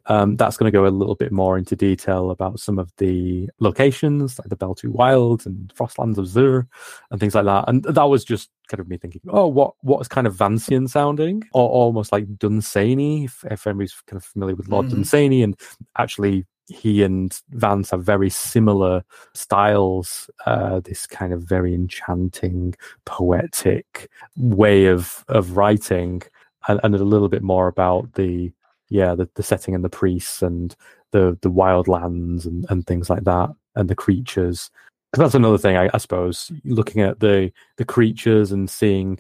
um, 0.07 0.37
that's 0.37 0.57
going 0.57 0.73
to 0.73 0.77
go 0.77 0.87
a 0.87 0.89
little 0.89 1.15
bit 1.15 1.31
more 1.31 1.57
into 1.59 1.77
detail 1.77 2.31
about 2.31 2.59
some 2.59 2.79
of 2.79 2.91
the 2.97 3.49
locations, 3.61 4.39
like 4.39 4.49
the 4.49 4.57
Beltu 4.57 4.89
Wilds 4.89 5.47
and 5.47 5.73
Frostlands 5.75 6.19
of 6.19 6.27
Zur, 6.27 6.67
and 7.11 7.21
things 7.21 7.35
like 7.35 7.45
that. 7.45 7.65
And 7.69 7.85
that 7.85 8.05
was 8.05 8.25
just 8.25 8.51
kind 8.69 8.81
of 8.81 8.89
me 8.89 8.97
thinking, 8.97 9.21
oh, 9.29 9.47
what 9.47 9.75
what's 9.83 10.09
kind 10.09 10.27
of 10.27 10.35
Vancian 10.35 10.89
sounding, 10.89 11.43
or 11.53 11.69
almost 11.69 12.13
like 12.13 12.39
Dunsany, 12.39 13.25
if, 13.25 13.45
if 13.51 13.67
anybody's 13.67 13.95
kind 14.07 14.17
of 14.17 14.25
familiar 14.25 14.55
with 14.57 14.69
Lord 14.69 14.87
Mhm. 14.87 14.91
Dunsany, 14.91 15.43
and 15.43 15.55
actually 15.99 16.47
he 16.71 17.03
and 17.03 17.41
Vance 17.51 17.91
have 17.91 18.05
very 18.05 18.31
similar 18.31 19.05
styles. 19.35 20.31
Uh, 20.47 20.81
this 20.81 21.07
kind 21.07 21.33
of 21.33 21.43
very 21.43 21.75
enchanting, 21.75 22.75
poetic 23.05 24.09
way 24.37 24.87
of 24.87 25.25
of 25.29 25.57
writing, 25.57 26.23
and, 26.69 26.81
and 26.83 26.95
a 26.95 27.05
little 27.05 27.29
bit 27.29 27.43
more 27.43 27.69
about 27.69 28.15
the 28.15 28.53
yeah 28.89 29.15
the, 29.15 29.29
the 29.35 29.43
setting 29.43 29.75
and 29.75 29.85
the 29.85 29.91
priests 29.91 30.43
and 30.43 30.77
the 31.13 31.37
the 31.43 31.51
wild 31.51 31.89
lands 31.89 32.47
and, 32.47 32.67
and 32.71 32.87
things 32.87 33.11
like 33.11 33.25
that 33.25 33.51
and 33.75 33.89
the 33.89 33.95
creatures. 33.95 34.71
Because 35.11 35.25
that's 35.25 35.35
another 35.35 35.59
thing, 35.59 35.77
I, 35.77 35.91
I 35.93 35.99
suppose. 35.99 36.53
Looking 36.65 37.03
at 37.03 37.21
the 37.21 37.53
the 37.77 37.85
creatures 37.85 38.53
and 38.53 38.71
seeing 38.71 39.19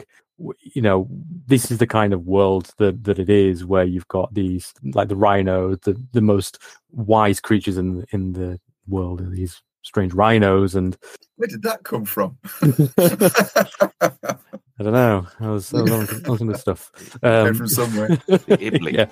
you 0.74 0.80
know 0.82 1.06
this 1.46 1.70
is 1.70 1.78
the 1.78 1.86
kind 1.86 2.12
of 2.12 2.26
world 2.26 2.70
that 2.78 3.04
that 3.04 3.18
it 3.18 3.28
is 3.30 3.64
where 3.64 3.84
you've 3.84 4.08
got 4.08 4.32
these 4.32 4.72
like 4.94 5.08
the 5.08 5.16
rhino 5.16 5.74
the 5.76 5.94
the 6.12 6.20
most 6.20 6.58
wise 6.92 7.40
creatures 7.40 7.76
in 7.78 8.04
in 8.12 8.32
the 8.32 8.58
world 8.88 9.20
of 9.20 9.30
these 9.32 9.60
strange 9.82 10.12
rhinos 10.14 10.74
and 10.74 10.96
Where 11.36 11.48
did 11.48 11.62
that 11.62 11.82
come 11.84 12.04
from? 12.04 12.38
I 14.78 14.82
don't 14.82 14.92
know. 14.94 15.26
I 15.40 15.48
was, 15.50 15.72
I 15.74 15.82
was 15.82 15.90
on, 15.90 16.30
on 16.30 16.38
some 16.38 16.46
good 16.48 16.56
stuff. 16.58 16.90
Came 17.22 17.46
Um, 17.48 17.54
from 17.54 17.68
somewhere. 17.68 18.18
Yeah. 18.48 19.06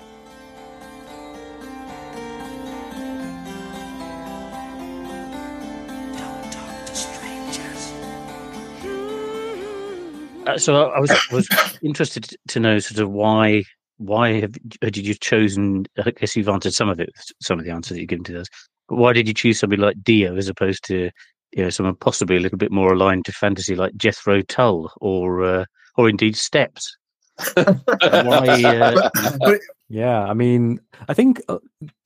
So 10.57 10.89
I 10.89 10.97
I 10.97 10.99
was 10.99 11.11
was 11.31 11.47
interested 11.81 12.35
to 12.47 12.59
know 12.59 12.79
sort 12.79 12.99
of 12.99 13.11
why 13.11 13.63
why 13.99 14.39
have, 14.39 14.53
did 14.81 14.97
you 14.97 15.13
chosen? 15.13 15.85
I 16.03 16.11
guess 16.11 16.35
you've 16.35 16.49
answered 16.49 16.73
some 16.73 16.89
of 16.89 16.99
it, 16.99 17.09
some 17.41 17.59
of 17.59 17.65
the 17.65 17.71
answers 17.71 17.95
that 17.95 17.99
you've 17.99 18.09
given 18.09 18.23
to 18.25 18.33
those. 18.33 18.47
But 18.87 18.95
why 18.95 19.13
did 19.13 19.27
you 19.27 19.33
choose 19.33 19.59
somebody 19.59 19.81
like 19.81 20.01
Dio 20.01 20.35
as 20.35 20.47
opposed 20.47 20.83
to 20.85 21.11
you 21.51 21.63
know 21.63 21.69
someone 21.69 21.95
possibly 21.95 22.37
a 22.37 22.39
little 22.39 22.57
bit 22.57 22.71
more 22.71 22.93
aligned 22.93 23.25
to 23.25 23.31
fantasy 23.31 23.75
like 23.75 23.95
Jethro 23.95 24.41
Tull 24.41 24.91
or 25.01 25.43
uh, 25.43 25.65
or 25.97 26.09
indeed 26.09 26.35
Steps? 26.35 26.97
why? 27.53 28.63
Uh, 28.63 29.09
But, 29.13 29.37
but 29.39 29.59
Yeah, 29.89 30.23
I 30.23 30.33
mean, 30.33 30.79
I 31.07 31.13
think 31.13 31.41
uh, 31.49 31.59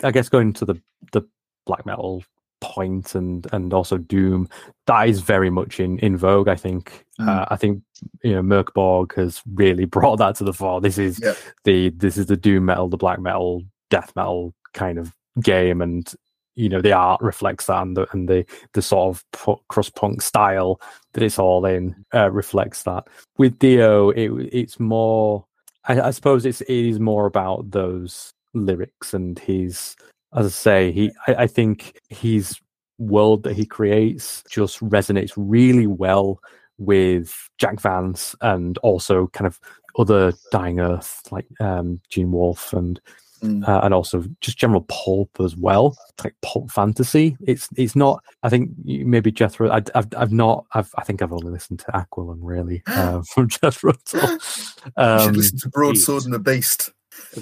I 0.04 0.12
guess 0.12 0.30
going 0.30 0.54
to 0.54 0.66
the 0.66 0.82
the 1.12 1.22
black 1.66 1.86
metal 1.86 2.24
point 2.64 3.14
and 3.16 3.46
and 3.54 3.74
also 3.74 3.98
doom 3.98 4.48
that 4.88 5.08
is 5.10 5.22
very 5.22 5.50
much 5.50 5.80
in 5.80 6.00
in 6.00 6.18
vogue. 6.18 6.48
I 6.48 6.56
think 6.56 7.06
Mm. 7.20 7.28
uh, 7.30 7.46
I 7.52 7.58
think 7.58 7.84
you 8.24 8.34
know 8.34 8.42
Mörk 8.42 8.74
Borg 8.74 9.14
has 9.16 9.42
really 9.54 9.86
brought 9.96 10.16
that 10.18 10.36
to 10.38 10.44
the 10.44 10.54
fore. 10.54 10.82
This 10.82 10.98
is 10.98 11.20
Yeah. 11.24 11.34
the 11.64 11.90
this 11.92 12.18
is 12.18 12.26
the 12.26 12.36
doom 12.38 12.66
metal, 12.66 12.90
the 12.90 12.98
black 12.98 13.20
metal, 13.20 13.62
death 13.92 14.12
metal 14.16 14.54
kind 14.74 14.98
of 14.98 15.14
game, 15.44 15.80
and 15.82 16.12
you 16.56 16.70
know 16.70 16.82
the 16.82 16.92
art 16.94 17.22
reflects 17.22 17.68
that, 17.68 17.82
and 17.84 17.96
the 17.96 18.08
and 18.14 18.28
the 18.28 18.46
the 18.74 18.82
sort 18.82 19.16
of 19.16 19.24
pu- 19.32 19.62
crust 19.70 19.96
punk 19.96 20.22
style 20.24 20.82
that 21.14 21.22
it's 21.24 21.38
all 21.38 21.66
in 21.66 21.96
uh, 22.16 22.32
reflects 22.32 22.82
that. 22.84 23.08
With 23.38 23.60
Dio, 23.60 24.10
it 24.10 24.30
it's 24.52 24.80
more. 24.80 25.46
I, 25.86 26.00
I 26.02 26.12
suppose 26.12 26.46
it's 26.48 26.62
it 26.62 26.74
is 26.90 27.00
more 27.00 27.26
about 27.28 27.70
those 27.72 28.34
lyrics 28.56 29.14
and 29.14 29.38
his, 29.38 29.96
as 30.36 30.46
I 30.46 30.50
say, 30.50 30.92
he. 30.92 31.12
I, 31.28 31.36
I 31.44 31.48
think 31.48 32.00
his 32.10 32.60
world 33.00 33.44
that 33.44 33.56
he 33.56 33.66
creates 33.66 34.44
just 34.50 34.80
resonates 34.80 35.34
really 35.36 35.88
well 35.88 36.40
with 36.78 37.50
Jack 37.58 37.80
Vance 37.80 38.36
and 38.42 38.78
also 38.80 39.28
kind 39.28 39.48
of 39.48 39.60
other 39.98 40.34
Dying 40.52 40.80
Earth 40.80 41.22
like 41.32 41.46
um, 41.60 42.00
Gene 42.10 42.32
Wolfe 42.32 42.74
and 42.74 43.00
Mm. 43.44 43.68
uh, 43.68 43.82
and 43.84 43.94
also 43.94 44.24
just 44.40 44.58
general 44.58 44.86
pulp 44.88 45.30
as 45.42 45.54
well, 45.58 45.98
like 46.24 46.34
pulp 46.42 46.72
fantasy. 46.72 47.36
It's 47.46 47.68
it's 47.76 47.94
not. 47.94 48.24
I 48.42 48.48
think 48.48 48.70
maybe 48.86 49.34
Jethro. 49.34 49.70
I, 49.70 49.84
I've 49.96 50.08
I've 50.16 50.32
not. 50.32 50.66
I've 50.74 50.90
I 50.98 51.04
think 51.04 51.22
I've 51.22 51.34
only 51.34 51.52
listened 51.52 51.80
to 51.80 51.86
Aqualung 51.88 52.38
really 52.40 52.82
uh, 52.88 53.22
from 53.24 53.50
Jethro. 53.62 53.92
Tull. 54.06 54.22
you 54.32 54.40
should 54.40 54.82
Um, 54.96 55.34
listen 55.34 55.60
to 55.60 55.68
Broadsword 55.72 56.24
and 56.24 56.34
the 56.34 56.40
Beast. 56.40 56.92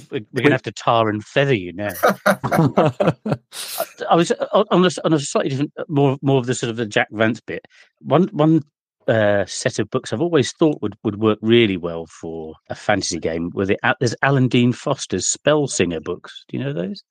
We're 0.10 0.20
going 0.34 0.46
to 0.46 0.52
have 0.52 0.62
to 0.64 0.72
tar 0.72 1.10
and 1.10 1.24
feather 1.24 1.54
you 1.54 1.74
now. 1.74 1.92
I 2.26 4.16
was 4.16 4.32
uh, 4.32 4.64
on 4.72 4.86
a, 4.86 4.90
on 5.04 5.14
a 5.14 5.20
slightly 5.20 5.50
different, 5.50 5.74
uh, 5.78 5.84
more 5.88 6.18
more 6.22 6.40
of 6.40 6.46
the 6.46 6.56
sort 6.56 6.70
of 6.70 6.78
the 6.78 6.86
Jack 6.86 7.08
Vance 7.12 7.42
bit. 7.42 7.66
One 8.00 8.28
one 8.32 8.64
uh, 9.08 9.46
set 9.46 9.80
of 9.80 9.90
books 9.90 10.14
I've 10.14 10.22
always 10.22 10.52
thought 10.54 10.82
would, 10.82 10.96
would 11.04 11.20
work 11.20 11.40
really 11.42 11.78
well 11.78 12.06
for 12.06 12.56
a 12.70 12.76
fantasy 12.76 13.20
game. 13.20 13.50
Where 13.52 13.66
the, 13.66 13.80
there's 14.00 14.16
Alan 14.22 14.48
Dean 14.48 14.74
Foster's 14.74 15.28
Spellsinger 15.28 16.04
books. 16.04 16.46
Do 16.48 16.58
you 16.58 16.64
know 16.64 16.74
those? 16.74 17.04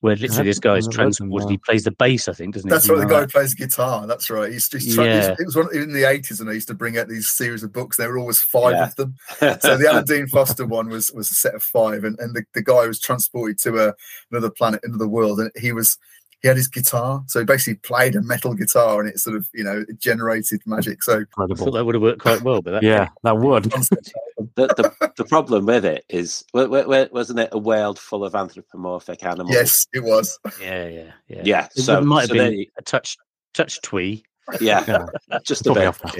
Where 0.00 0.14
literally 0.14 0.28
this 0.28 0.58
haven't- 0.58 0.60
guy's 0.62 0.86
I 0.86 0.90
haven't 0.92 0.98
read 0.98 1.06
them, 1.06 1.12
transported. 1.12 1.50
He 1.50 1.58
plays 1.58 1.84
the 1.84 1.90
bass, 1.90 2.28
I 2.28 2.32
think, 2.32 2.54
doesn't 2.54 2.68
he? 2.68 2.72
That's 2.72 2.88
right. 2.88 2.98
The 3.00 3.06
guy 3.06 3.12
like 3.14 3.22
who 3.22 3.26
plays 3.32 3.54
guitar. 3.54 4.06
That's 4.06 4.30
right. 4.30 4.52
He's, 4.52 4.70
he's 4.70 4.94
trying, 4.94 5.08
Yeah. 5.08 5.34
It 5.38 5.44
was 5.44 5.56
one 5.56 5.74
in 5.74 5.92
the 5.92 6.04
eighties, 6.08 6.40
and 6.40 6.48
I 6.48 6.52
used 6.52 6.68
to 6.68 6.74
bring 6.74 6.96
out 6.98 7.08
these 7.08 7.28
series 7.28 7.64
of 7.64 7.72
books. 7.72 7.96
There 7.96 8.08
were 8.08 8.18
always 8.18 8.40
five 8.40 8.74
Yeah. 8.74 8.84
of 8.86 8.94
them. 8.96 9.16
So 9.60 9.76
the 9.76 9.88
Alan 9.90 10.04
Dean 10.04 10.28
Foster 10.28 10.66
one 10.66 10.88
was 10.88 11.10
was 11.12 11.30
a 11.30 11.34
set 11.34 11.54
of 11.56 11.62
five, 11.64 12.04
and, 12.04 12.16
and 12.20 12.34
the, 12.34 12.44
the 12.54 12.62
guy 12.62 12.86
was 12.86 13.00
transported 13.00 13.58
to 13.60 13.88
a, 13.88 13.94
another 14.30 14.50
planet, 14.50 14.80
another 14.84 15.08
world, 15.08 15.40
and 15.40 15.50
he 15.56 15.72
was 15.72 15.98
he 16.42 16.48
had 16.48 16.56
his 16.56 16.68
guitar. 16.68 17.22
So 17.26 17.40
he 17.40 17.44
basically 17.44 17.74
played 17.76 18.14
a 18.16 18.22
metal 18.22 18.54
guitar, 18.54 19.00
and 19.00 19.08
it 19.08 19.18
sort 19.18 19.36
of 19.36 19.48
you 19.54 19.64
know 19.64 19.84
it 19.88 19.98
generated 19.98 20.62
magic. 20.66 21.02
So 21.02 21.20
that. 21.20 21.50
I 21.50 21.54
thought 21.54 21.72
that 21.72 21.84
would 21.84 21.94
have 21.94 22.02
worked 22.02 22.20
quite 22.20 22.42
well, 22.42 22.62
but 22.62 22.72
that 22.72 22.82
Yeah, 22.82 23.08
that 23.24 23.36
would. 23.38 23.64
the, 23.64 24.66
the 24.68 25.12
the 25.16 25.24
problem 25.24 25.66
with 25.66 25.84
it 25.84 26.04
is, 26.08 26.44
wa- 26.54 26.66
wa- 26.66 26.86
wa- 26.86 27.08
wasn't 27.12 27.40
it 27.40 27.48
a 27.52 27.58
world 27.58 27.98
full 27.98 28.24
of 28.24 28.34
anthropomorphic 28.34 29.24
animals? 29.24 29.54
yes, 29.54 29.86
it 29.92 30.02
was. 30.04 30.38
yeah, 30.60 30.86
yeah, 30.88 31.12
yeah. 31.28 31.42
Yeah. 31.44 31.68
So 31.72 31.80
it 31.80 31.84
So, 31.84 32.00
might 32.02 32.20
have 32.22 32.28
so 32.28 32.34
been 32.34 32.56
there- 32.56 32.64
a 32.78 32.82
touch 32.82 33.16
touch 33.54 33.80
twee. 33.82 34.22
yeah, 34.60 34.84
Yeah, 34.88 35.38
just 35.44 35.66
a 35.66 35.74
put 35.74 35.78
bit. 35.78 35.86
off 35.86 36.00
now. 36.04 36.12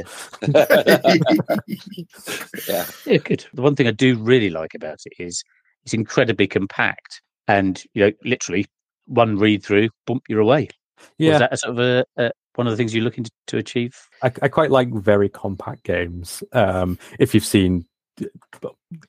yeah. 2.68 2.84
Yeah, 3.06 3.16
good. 3.18 3.46
The 3.54 3.62
one 3.62 3.74
thing 3.76 3.86
I 3.86 3.90
do 3.92 4.16
really 4.18 4.50
like 4.50 4.74
about 4.74 4.98
it 5.06 5.12
is 5.18 5.42
it's 5.84 5.94
incredibly 5.94 6.46
compact, 6.46 7.22
and 7.46 7.82
you 7.94 8.04
know, 8.06 8.12
literally 8.24 8.66
one 9.08 9.36
read 9.38 9.64
through, 9.64 9.88
bump, 10.06 10.22
you're 10.28 10.40
away. 10.40 10.68
Was 10.98 11.06
Yeah, 11.18 11.38
that 11.38 11.52
a 11.52 11.56
sort 11.56 11.78
of 11.78 11.78
a, 11.80 12.04
a 12.16 12.30
one 12.54 12.66
of 12.66 12.72
the 12.72 12.76
things 12.76 12.94
you're 12.94 13.04
looking 13.04 13.24
to, 13.24 13.30
to 13.48 13.56
achieve? 13.58 13.96
I, 14.22 14.32
I 14.42 14.48
quite 14.48 14.70
like 14.70 14.92
very 14.92 15.28
compact 15.28 15.84
games. 15.84 16.42
Um, 16.52 16.98
if 17.18 17.34
you've 17.34 17.44
seen 17.44 17.86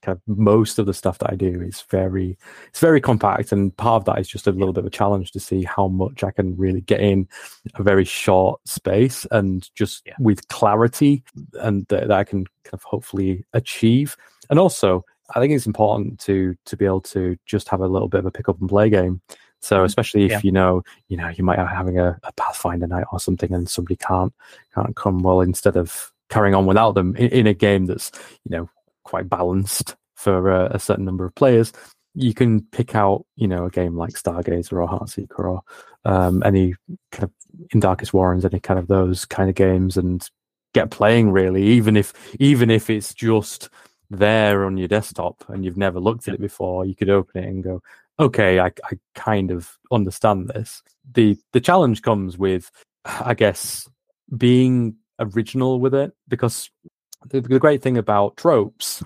kind 0.01 0.15
of 0.15 0.21
most 0.27 0.77
of 0.77 0.85
the 0.85 0.93
stuff 0.93 1.17
that 1.17 1.31
I 1.31 1.35
do 1.35 1.61
is 1.63 1.81
very 1.89 2.37
it's 2.67 2.79
very 2.79 3.01
compact, 3.01 3.51
and 3.51 3.75
part 3.75 4.01
of 4.01 4.05
that 4.05 4.19
is 4.19 4.27
just 4.27 4.45
a 4.45 4.51
little 4.51 4.71
bit 4.73 4.81
of 4.83 4.85
a 4.85 4.91
challenge 4.91 5.31
to 5.31 5.39
see 5.39 5.63
how 5.63 5.87
much 5.87 6.23
I 6.23 6.29
can 6.29 6.55
really 6.57 6.81
get 6.81 6.99
in 7.01 7.27
a 7.75 7.81
very 7.81 8.05
short 8.05 8.61
space 8.67 9.25
and 9.31 9.67
just 9.73 10.03
Yeah. 10.05 10.13
with 10.19 10.47
clarity, 10.49 11.23
and 11.53 11.87
that, 11.87 12.07
that 12.09 12.17
I 12.19 12.23
can 12.23 12.45
kind 12.63 12.73
of 12.73 12.83
hopefully 12.83 13.45
achieve. 13.53 14.15
And 14.51 14.59
also, 14.59 15.03
I 15.35 15.39
think 15.39 15.53
it's 15.53 15.65
important 15.67 16.19
to 16.21 16.55
to 16.65 16.77
be 16.77 16.85
able 16.85 17.01
to 17.01 17.35
just 17.47 17.67
have 17.69 17.81
a 17.81 17.87
little 17.87 18.09
bit 18.09 18.19
of 18.19 18.25
a 18.27 18.31
pick 18.31 18.47
up 18.47 18.59
and 18.59 18.69
play 18.69 18.91
game. 18.91 19.21
So 19.61 19.83
especially 19.83 20.25
if 20.25 20.31
Yeah. 20.31 20.41
you 20.43 20.51
know, 20.51 20.83
you 21.07 21.17
know, 21.17 21.29
you 21.29 21.43
might 21.43 21.57
be 21.57 21.63
having 21.63 21.99
a, 21.99 22.17
a 22.23 22.31
Pathfinder 22.33 22.87
night 22.87 23.05
or 23.11 23.19
something, 23.19 23.53
and 23.53 23.69
somebody 23.69 23.95
can't 23.95 24.33
can't 24.73 24.95
come. 24.95 25.19
Well, 25.19 25.41
instead 25.41 25.75
of 25.75 26.11
carrying 26.29 26.55
on 26.55 26.65
without 26.65 26.93
them 26.95 27.15
in, 27.15 27.29
in 27.29 27.47
a 27.47 27.53
game 27.53 27.85
that's 27.85 28.11
you 28.45 28.55
know 28.55 28.69
quite 29.03 29.29
balanced 29.29 29.95
for 30.15 30.49
a, 30.51 30.75
a 30.75 30.79
certain 30.79 31.05
number 31.05 31.25
of 31.25 31.35
players, 31.35 31.73
you 32.13 32.33
can 32.33 32.61
pick 32.71 32.95
out 32.95 33.25
you 33.35 33.47
know 33.47 33.65
a 33.65 33.69
game 33.69 33.95
like 33.95 34.11
Stargazer 34.13 34.73
or 34.73 34.87
Heartseeker 34.87 35.39
or 35.39 35.61
um, 36.05 36.41
any 36.45 36.75
kind 37.11 37.25
of 37.25 37.31
in 37.71 37.79
Darkest 37.79 38.13
Warrens, 38.13 38.45
any 38.45 38.59
kind 38.59 38.79
of 38.79 38.87
those 38.87 39.25
kind 39.25 39.49
of 39.49 39.55
games, 39.55 39.97
and 39.97 40.27
get 40.73 40.91
playing 40.91 41.31
really, 41.31 41.63
even 41.63 41.97
if 41.97 42.13
even 42.39 42.69
if 42.69 42.89
it's 42.89 43.13
just 43.13 43.69
there 44.11 44.65
on 44.65 44.77
your 44.77 44.87
desktop 44.87 45.43
and 45.49 45.63
you've 45.63 45.77
never 45.77 45.99
looked 45.99 46.27
at 46.27 46.33
it 46.33 46.41
before, 46.41 46.85
you 46.85 46.95
could 46.95 47.09
open 47.09 47.43
it 47.43 47.47
and 47.47 47.63
go, 47.63 47.81
okay, 48.19 48.59
I, 48.59 48.67
I 48.67 48.97
kind 49.15 49.51
of 49.51 49.77
understand 49.91 50.49
this. 50.49 50.81
The 51.11 51.37
the 51.53 51.61
challenge 51.61 52.01
comes 52.01 52.37
with, 52.37 52.69
I 53.05 53.33
guess, 53.33 53.87
being 54.37 54.95
original 55.19 55.79
with 55.79 55.93
it 55.93 56.13
because 56.27 56.69
the, 57.29 57.41
the 57.41 57.59
great 57.59 57.81
thing 57.81 57.97
about 57.97 58.37
tropes 58.37 59.03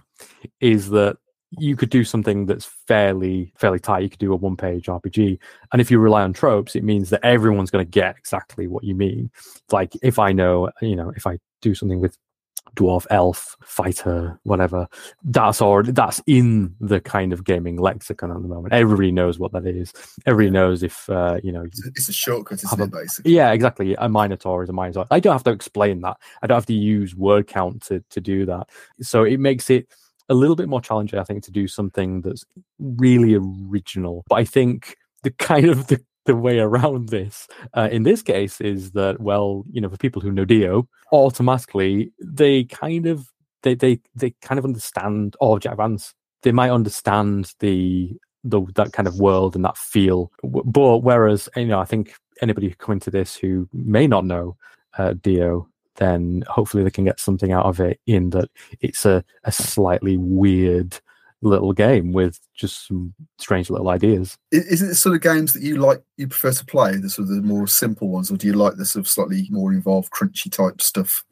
is 0.60 0.90
that 0.90 1.18
you 1.60 1.76
could 1.76 1.90
do 1.90 2.04
something 2.04 2.46
that's 2.46 2.66
fairly 2.88 3.54
fairly 3.58 3.80
tight. 3.80 4.04
You 4.04 4.10
could 4.10 4.20
do 4.20 4.34
a 4.34 4.38
one 4.38 4.58
page 4.58 4.86
RPG, 4.88 5.38
and 5.72 5.82
if 5.82 5.92
you 5.92 6.00
rely 6.00 6.24
on 6.24 6.34
tropes, 6.34 6.76
it 6.76 6.84
means 6.84 7.10
that 7.12 7.24
everyone's 7.24 7.72
going 7.72 7.86
to 7.86 7.90
get 7.90 8.16
exactly 8.18 8.68
what 8.68 8.84
you 8.84 8.96
mean. 8.96 9.30
Like 9.72 9.94
if 10.02 10.20
I 10.20 10.32
know, 10.32 10.72
you 10.82 10.96
know, 10.96 11.12
if 11.16 11.28
I 11.28 11.38
do 11.62 11.76
something 11.76 12.00
with 12.00 12.18
dwarf, 12.76 13.06
elf, 13.10 13.56
fighter, 13.64 14.40
whatever, 14.44 14.88
that's 15.24 15.62
already 15.62 15.92
that's 15.92 16.22
in 16.28 16.76
the 16.80 17.00
kind 17.00 17.34
of 17.34 17.44
gaming 17.44 17.78
lexicon 17.78 18.32
at 18.32 18.42
the 18.42 18.48
moment. 18.48 18.74
Everybody 18.74 19.12
knows 19.12 19.40
what 19.40 19.52
that 19.54 19.66
is. 19.66 19.94
Everybody 20.26 20.52
knows 20.52 20.84
if 20.84 21.10
uh, 21.10 21.40
you 21.44 21.52
know 21.52 21.66
It's 21.96 22.10
a, 22.10 22.14
shortcut, 22.14 22.64
isn't 22.64 22.80
a- 22.80 22.84
it? 22.84 22.92
Basically. 22.92 23.34
yeah, 23.34 23.52
exactly. 23.52 23.96
A 23.96 24.10
Minotaur 24.10 24.64
is 24.64 24.70
a 24.70 24.74
Minotaur. 24.74 25.06
I 25.12 25.20
don't 25.20 25.34
have 25.34 25.44
to 25.44 25.52
explain 25.52 26.02
that. 26.02 26.18
I 26.42 26.48
don't 26.48 26.56
have 26.58 26.66
to 26.68 26.74
use 26.74 27.16
word 27.16 27.48
count 27.48 27.84
to, 27.84 28.04
to 28.10 28.22
do 28.22 28.46
that. 28.46 28.70
So 29.02 29.24
it 29.24 29.40
makes 29.40 29.70
it 29.70 29.88
a 30.30 30.34
little 30.34 30.56
bit 30.56 30.70
more 30.70 30.82
challenging, 30.82 31.20
I 31.20 31.24
think, 31.24 31.44
to 31.44 31.52
do 31.52 31.68
something 31.68 32.22
that's 32.22 32.46
really 32.80 33.36
original. 33.36 34.24
But 34.30 34.36
I 34.36 34.46
think 34.46 34.96
the 35.24 35.32
kind 35.32 35.68
of 35.68 35.88
the, 35.88 36.02
the 36.26 36.36
way 36.36 36.60
around 36.60 37.10
this 37.10 37.48
uh, 37.74 37.90
in 37.92 38.04
this 38.04 38.22
case 38.22 38.62
is 38.62 38.92
that, 38.92 39.20
well, 39.20 39.64
you 39.72 39.82
know, 39.82 39.90
for 39.90 39.98
people 39.98 40.22
who 40.22 40.32
know 40.32 40.46
Dio, 40.46 40.88
automatically 41.12 42.12
they 42.22 42.66
kind 42.66 43.06
of 43.06 43.30
they 43.62 43.76
they 43.76 44.00
they 44.16 44.32
kind 44.42 44.60
of 44.60 44.66
understand 44.66 45.36
or 45.40 45.60
Jack 45.60 45.78
Vance. 45.78 46.14
They 46.42 46.52
might 46.52 46.72
understand 46.72 47.54
the 47.60 48.12
the 48.44 48.62
that 48.76 48.94
kind 48.94 49.08
of 49.08 49.20
world 49.20 49.56
and 49.56 49.64
that 49.66 49.78
feel. 49.78 50.32
But 50.44 51.00
whereas 51.00 51.50
you 51.56 51.66
know, 51.66 51.80
I 51.80 51.86
think 51.86 52.14
anybody 52.42 52.74
coming 52.78 53.00
to 53.02 53.12
this 53.12 53.36
who 53.36 53.68
may 53.74 54.08
not 54.08 54.26
know 54.26 54.58
uh, 54.98 55.14
Dio, 55.14 55.68
then 55.96 56.44
hopefully 56.48 56.84
they 56.84 56.92
can 56.92 57.06
get 57.06 57.20
something 57.20 57.52
out 57.52 57.66
of 57.66 57.80
it 57.80 58.00
in 58.06 58.32
that 58.32 58.50
it's 58.82 59.06
a, 59.06 59.24
a 59.44 59.52
slightly 59.52 60.18
weird 60.18 61.00
little 61.44 61.74
game 61.74 62.12
with 62.12 62.40
just 62.56 62.88
some 62.88 63.14
strange 63.38 63.70
little 63.70 63.90
ideas. 63.90 64.38
Is 64.52 64.82
it 64.82 64.88
the 64.88 64.96
sort 64.96 65.16
of 65.16 65.22
games 65.22 65.54
that 65.54 65.62
you 65.62 65.78
like? 65.78 66.02
You 66.18 66.28
prefer 66.28 66.52
to 66.52 66.66
play 66.66 66.98
the 66.98 67.10
sort 67.10 67.30
of 67.30 67.36
the 67.36 67.42
more 67.42 67.68
simple 67.68 68.10
ones, 68.10 68.32
or 68.32 68.38
do 68.38 68.48
you 68.48 68.54
like 68.54 68.76
the 68.76 68.86
sort 68.86 69.06
of 69.06 69.10
slightly 69.10 69.48
more 69.50 69.72
involved, 69.72 70.12
crunchy 70.12 70.52
type 70.52 70.82
stuff? 70.82 71.24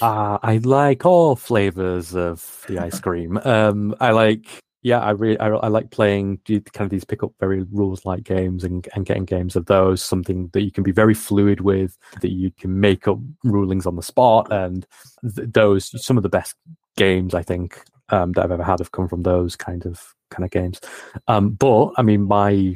Uh, 0.00 0.38
I 0.42 0.58
like 0.58 1.04
all 1.04 1.36
flavors 1.36 2.14
of 2.14 2.64
the 2.66 2.78
ice 2.82 3.00
cream. 3.00 3.38
Um, 3.44 3.94
I 4.00 4.10
like, 4.10 4.46
yeah, 4.82 5.00
I 5.00 5.10
really, 5.10 5.38
I, 5.38 5.48
I 5.48 5.68
like 5.68 5.90
playing 5.90 6.40
kind 6.46 6.64
of 6.80 6.90
these 6.90 7.04
pick 7.04 7.22
up 7.22 7.32
very 7.40 7.64
rules 7.64 8.04
like 8.04 8.24
games 8.24 8.64
and, 8.64 8.86
and 8.94 9.04
getting 9.04 9.24
games 9.24 9.56
of 9.56 9.66
those. 9.66 10.02
Something 10.02 10.48
that 10.52 10.62
you 10.62 10.70
can 10.70 10.84
be 10.84 10.92
very 10.92 11.14
fluid 11.14 11.60
with, 11.60 11.96
that 12.20 12.32
you 12.32 12.50
can 12.50 12.80
make 12.80 13.08
up 13.08 13.18
rulings 13.44 13.86
on 13.86 13.96
the 13.96 14.02
spot, 14.02 14.52
and 14.52 14.86
th- 15.22 15.48
those 15.50 16.04
some 16.04 16.16
of 16.16 16.22
the 16.22 16.28
best 16.28 16.54
games 16.96 17.34
I 17.34 17.42
think 17.42 17.82
um, 18.10 18.32
that 18.32 18.44
I've 18.44 18.52
ever 18.52 18.64
had 18.64 18.78
have 18.80 18.92
come 18.92 19.08
from 19.08 19.22
those 19.22 19.56
kind 19.56 19.84
of 19.86 20.14
kind 20.30 20.44
of 20.44 20.50
games. 20.50 20.80
Um, 21.28 21.50
but 21.50 21.92
I 21.96 22.02
mean, 22.02 22.22
my 22.22 22.74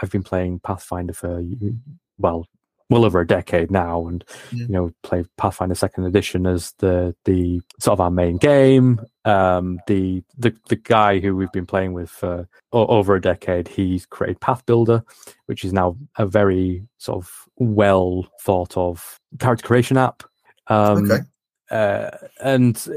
I've 0.00 0.10
been 0.10 0.22
playing 0.22 0.60
Pathfinder 0.60 1.12
for 1.14 1.42
well 2.18 2.46
well 2.90 3.06
over 3.06 3.20
a 3.20 3.26
decade 3.26 3.70
now, 3.70 4.06
and 4.06 4.22
Yeah. 4.52 4.66
you 4.66 4.68
know 4.68 4.90
play 5.02 5.24
Pathfinder 5.38 5.74
Second 5.74 6.04
Edition 6.04 6.46
as 6.46 6.72
the 6.78 7.14
the 7.24 7.62
sort 7.80 7.94
of 7.94 8.00
our 8.02 8.10
main 8.10 8.36
game. 8.36 9.00
Um, 9.24 9.78
the 9.86 10.22
the 10.36 10.54
the 10.68 10.76
guy 10.76 11.18
who 11.18 11.34
we've 11.34 11.52
been 11.52 11.66
playing 11.66 11.94
with 11.94 12.10
for 12.10 12.46
over 12.72 13.14
a 13.14 13.20
decade, 13.20 13.68
he's 13.68 14.04
created 14.04 14.40
Pathbuilder, 14.40 15.02
which 15.46 15.64
is 15.64 15.72
now 15.72 15.96
a 16.18 16.26
very 16.26 16.86
sort 16.98 17.18
of 17.24 17.30
well 17.56 18.26
thought 18.42 18.76
of 18.76 19.18
character 19.38 19.66
creation 19.66 19.96
app. 19.96 20.22
Um, 20.66 21.10
Okay. 21.10 21.22
Uh, 21.72 22.10
and 22.42 22.88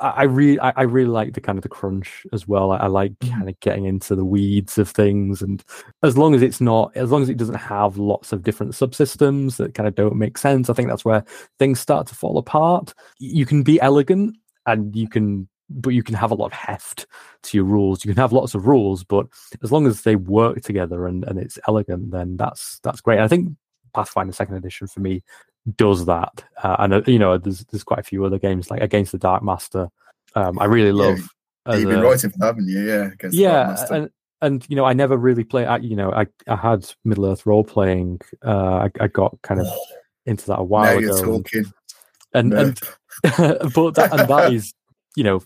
I, 0.00 0.08
I 0.08 0.22
really, 0.24 0.58
I, 0.60 0.70
I 0.76 0.82
really 0.82 1.08
like 1.08 1.32
the 1.34 1.40
kind 1.40 1.58
of 1.58 1.62
the 1.62 1.68
crunch 1.68 2.26
as 2.32 2.46
well. 2.48 2.72
I, 2.72 2.78
I 2.78 2.86
like 2.88 3.12
Mhm. 3.20 3.30
kind 3.30 3.48
of 3.48 3.60
getting 3.60 3.84
into 3.86 4.14
the 4.14 4.24
weeds 4.24 4.78
of 4.78 4.88
things, 4.90 5.42
and 5.42 5.64
as 6.02 6.18
long 6.18 6.34
as 6.34 6.42
it's 6.42 6.60
not, 6.60 6.96
as 6.96 7.10
long 7.10 7.22
as 7.22 7.28
it 7.28 7.36
doesn't 7.38 7.54
have 7.56 7.96
lots 7.98 8.32
of 8.32 8.42
different 8.42 8.72
subsystems 8.72 9.56
that 9.56 9.74
kind 9.74 9.86
of 9.88 9.94
don't 9.94 10.16
make 10.16 10.38
sense, 10.38 10.68
I 10.68 10.74
think 10.74 10.88
that's 10.88 11.04
where 11.04 11.24
things 11.58 11.80
start 11.80 12.06
to 12.08 12.14
fall 12.14 12.38
apart. 12.38 12.92
You 13.18 13.46
can 13.46 13.62
be 13.62 13.80
elegant, 13.80 14.36
and 14.66 14.94
you 14.96 15.08
can, 15.08 15.48
but 15.70 15.90
you 15.90 16.02
can 16.02 16.14
have 16.16 16.30
a 16.32 16.34
lot 16.34 16.46
of 16.46 16.52
heft 16.52 17.06
to 17.44 17.56
your 17.56 17.64
rules. 17.66 18.04
You 18.04 18.12
can 18.12 18.20
have 18.20 18.32
lots 18.32 18.54
of 18.54 18.66
rules, 18.66 19.04
but 19.04 19.26
as 19.62 19.70
long 19.72 19.86
as 19.86 20.02
they 20.02 20.16
work 20.16 20.62
together 20.62 21.06
and 21.06 21.24
and 21.24 21.38
it's 21.38 21.58
elegant, 21.68 22.10
then 22.10 22.36
that's 22.36 22.80
that's 22.82 23.00
great. 23.00 23.20
I 23.20 23.28
think 23.28 23.52
Pathfinder 23.94 24.32
Second 24.32 24.56
Edition 24.56 24.86
for 24.88 25.00
me 25.00 25.22
does 25.76 26.06
that. 26.06 26.44
Uh, 26.62 26.76
and 26.78 26.94
uh, 26.94 27.02
you 27.06 27.18
know, 27.18 27.38
there's 27.38 27.64
there's 27.66 27.84
quite 27.84 28.00
a 28.00 28.04
few 28.04 28.24
other 28.24 28.38
games 28.38 28.70
like 28.70 28.82
Against 28.82 29.12
the 29.12 29.18
Dark 29.18 29.42
Master. 29.42 29.88
Um, 30.34 30.58
I 30.58 30.66
really 30.66 30.92
love. 30.92 31.18
as 31.66 31.80
You've 31.80 31.90
been 31.90 32.00
a- 32.00 32.02
writing 32.04 32.30
for 32.30 32.38
that, 32.38 32.46
haven't 32.46 32.68
you? 32.68 32.80
Yeah. 32.80 33.06
against 33.12 33.36
the 33.36 33.42
yeah, 33.42 33.86
and 33.90 34.10
and 34.42 34.66
you 34.68 34.76
know, 34.76 34.84
I 34.84 34.92
never 34.92 35.16
really 35.16 35.44
play. 35.44 35.64
I, 35.66 35.78
you 35.78 35.96
know, 35.96 36.12
I 36.12 36.26
I 36.46 36.56
had 36.56 36.88
Middle 37.04 37.26
Earth 37.26 37.46
role 37.46 37.64
playing. 37.64 38.20
Uh, 38.44 38.86
I, 38.86 38.90
I 39.04 39.06
got 39.08 39.36
kind 39.42 39.60
of 39.60 39.66
Oh, 39.68 39.86
into 40.26 40.46
that 40.46 40.54
a 40.54 40.58
now 40.58 40.62
while 40.64 41.00
you're 41.00 41.16
ago, 41.18 41.34
and 41.34 41.44
talking. 41.44 41.72
and, 42.34 42.52
and 42.52 42.80
but 43.74 43.94
that 43.94 44.08
and 44.12 44.28
that 44.28 44.52
is 44.52 44.72
you 45.16 45.24
know 45.24 45.42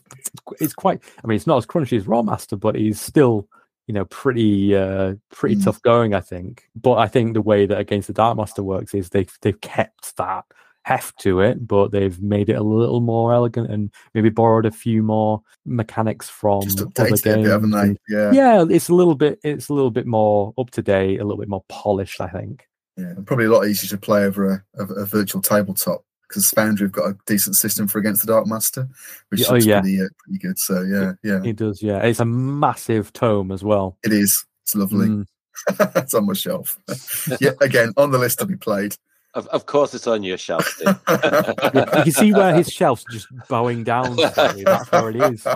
it's 0.61 0.73
quite 0.75 1.01
i 1.23 1.27
mean 1.29 1.37
it's 1.37 1.47
not 1.47 1.59
as 1.59 1.66
crunchy 1.66 1.97
as 1.97 2.05
Rolemaster 2.05 2.59
but 2.59 2.75
he's 2.75 3.01
still 3.01 3.47
you 3.91 3.95
know 3.95 4.05
pretty 4.05 4.76
uh 4.76 5.14
pretty 5.32 5.57
Mm. 5.57 5.64
tough 5.64 5.82
going 5.82 6.14
i 6.14 6.20
think 6.20 6.68
but 6.80 6.99
i 6.99 7.09
think 7.09 7.34
the 7.34 7.43
way 7.43 7.66
that 7.66 7.76
against 7.80 8.07
the 8.07 8.12
dark 8.14 8.36
master 8.36 8.62
works 8.62 8.95
is 8.95 9.09
they've 9.11 9.36
they've 9.43 9.61
kept 9.61 10.16
that 10.16 10.45
heft 10.84 11.18
to 11.18 11.41
it 11.41 11.66
but 11.66 11.91
they've 11.91 12.22
made 12.22 12.49
it 12.49 12.53
a 12.55 12.62
little 12.62 13.01
more 13.01 13.34
elegant 13.34 13.68
and 13.68 13.91
maybe 14.14 14.28
borrowed 14.30 14.64
a 14.64 14.70
few 14.70 15.03
more 15.03 15.43
mechanics 15.66 16.28
from 16.28 16.62
other 16.62 17.09
games 17.09 17.22
bit, 17.43 17.51
haven't 17.51 17.74
and- 17.74 17.99
Yeah. 18.09 18.30
yeah 18.30 18.64
it's 18.70 18.88
a 18.88 18.95
little 18.95 19.16
bit 19.16 19.41
it's 19.43 19.68
a 19.68 19.74
little 19.74 19.91
bit 19.91 20.07
more 20.07 20.55
up 20.57 20.70
to 20.70 20.82
date 20.82 21.18
a 21.20 21.24
little 21.24 21.41
bit 21.41 21.49
more 21.49 21.64
polished 21.68 22.20
i 22.20 22.28
think 22.28 22.68
Yeah, 22.97 23.07
and 23.16 23.26
probably 23.26 23.47
a 23.47 23.51
lot 23.51 23.66
easier 23.66 23.91
to 23.91 23.99
play 23.99 24.22
over 24.24 24.64
a, 24.78 24.82
a, 24.82 24.86
a 25.03 25.05
virtual 25.05 25.43
tabletop 25.43 26.05
because 26.31 26.49
Foundry 26.51 26.87
have 26.87 26.93
got 26.93 27.11
a 27.11 27.16
decent 27.26 27.57
system 27.57 27.89
for 27.89 27.99
Against 27.99 28.24
the 28.24 28.33
Dark 28.33 28.47
Master, 28.47 28.89
which 29.28 29.41
Yeah, 29.41 29.47
oh, 29.51 29.53
looks 29.55 29.66
yeah. 29.66 29.81
pretty, 29.81 30.01
uh, 30.01 30.09
pretty 30.18 30.39
good. 30.39 30.59
So 30.59 30.83
yeah, 30.83 31.12
yeah, 31.22 31.43
it 31.45 31.57
does 31.57 31.83
yeah 31.83 31.99
it's 31.99 32.20
a 32.20 32.24
massive 32.24 33.12
tome 33.12 33.53
as 33.53 33.64
well 33.64 33.99
it 34.05 34.12
is. 34.12 34.45
It's 34.62 34.74
lovely. 34.74 35.09
Mm. 35.09 35.26
it's 35.97 36.14
on 36.14 36.26
my 36.26 36.33
shelf. 36.33 36.78
yeah, 37.41 37.51
again 37.61 37.93
on 37.97 38.12
the 38.12 38.18
list 38.18 38.39
to 38.39 38.47
be 38.47 38.57
played. 38.57 38.95
Of, 39.33 39.47
of 39.49 39.66
course, 39.66 39.95
it's 39.95 40.09
on 40.09 40.24
your 40.24 40.39
shelf. 40.39 40.66
Steve. 40.66 40.89
You 41.07 42.03
can 42.03 42.12
see 42.12 42.33
where 42.33 42.53
his 42.53 42.68
shelf's 42.68 43.05
just 43.11 43.28
bowing 43.49 43.85
down. 43.85 44.16
That's 44.16 44.37
where 44.37 44.51
it 44.51 44.57
is. 44.57 44.64
That's 44.64 44.91
what 44.91 45.14
it 45.14 45.33
is. 45.33 45.47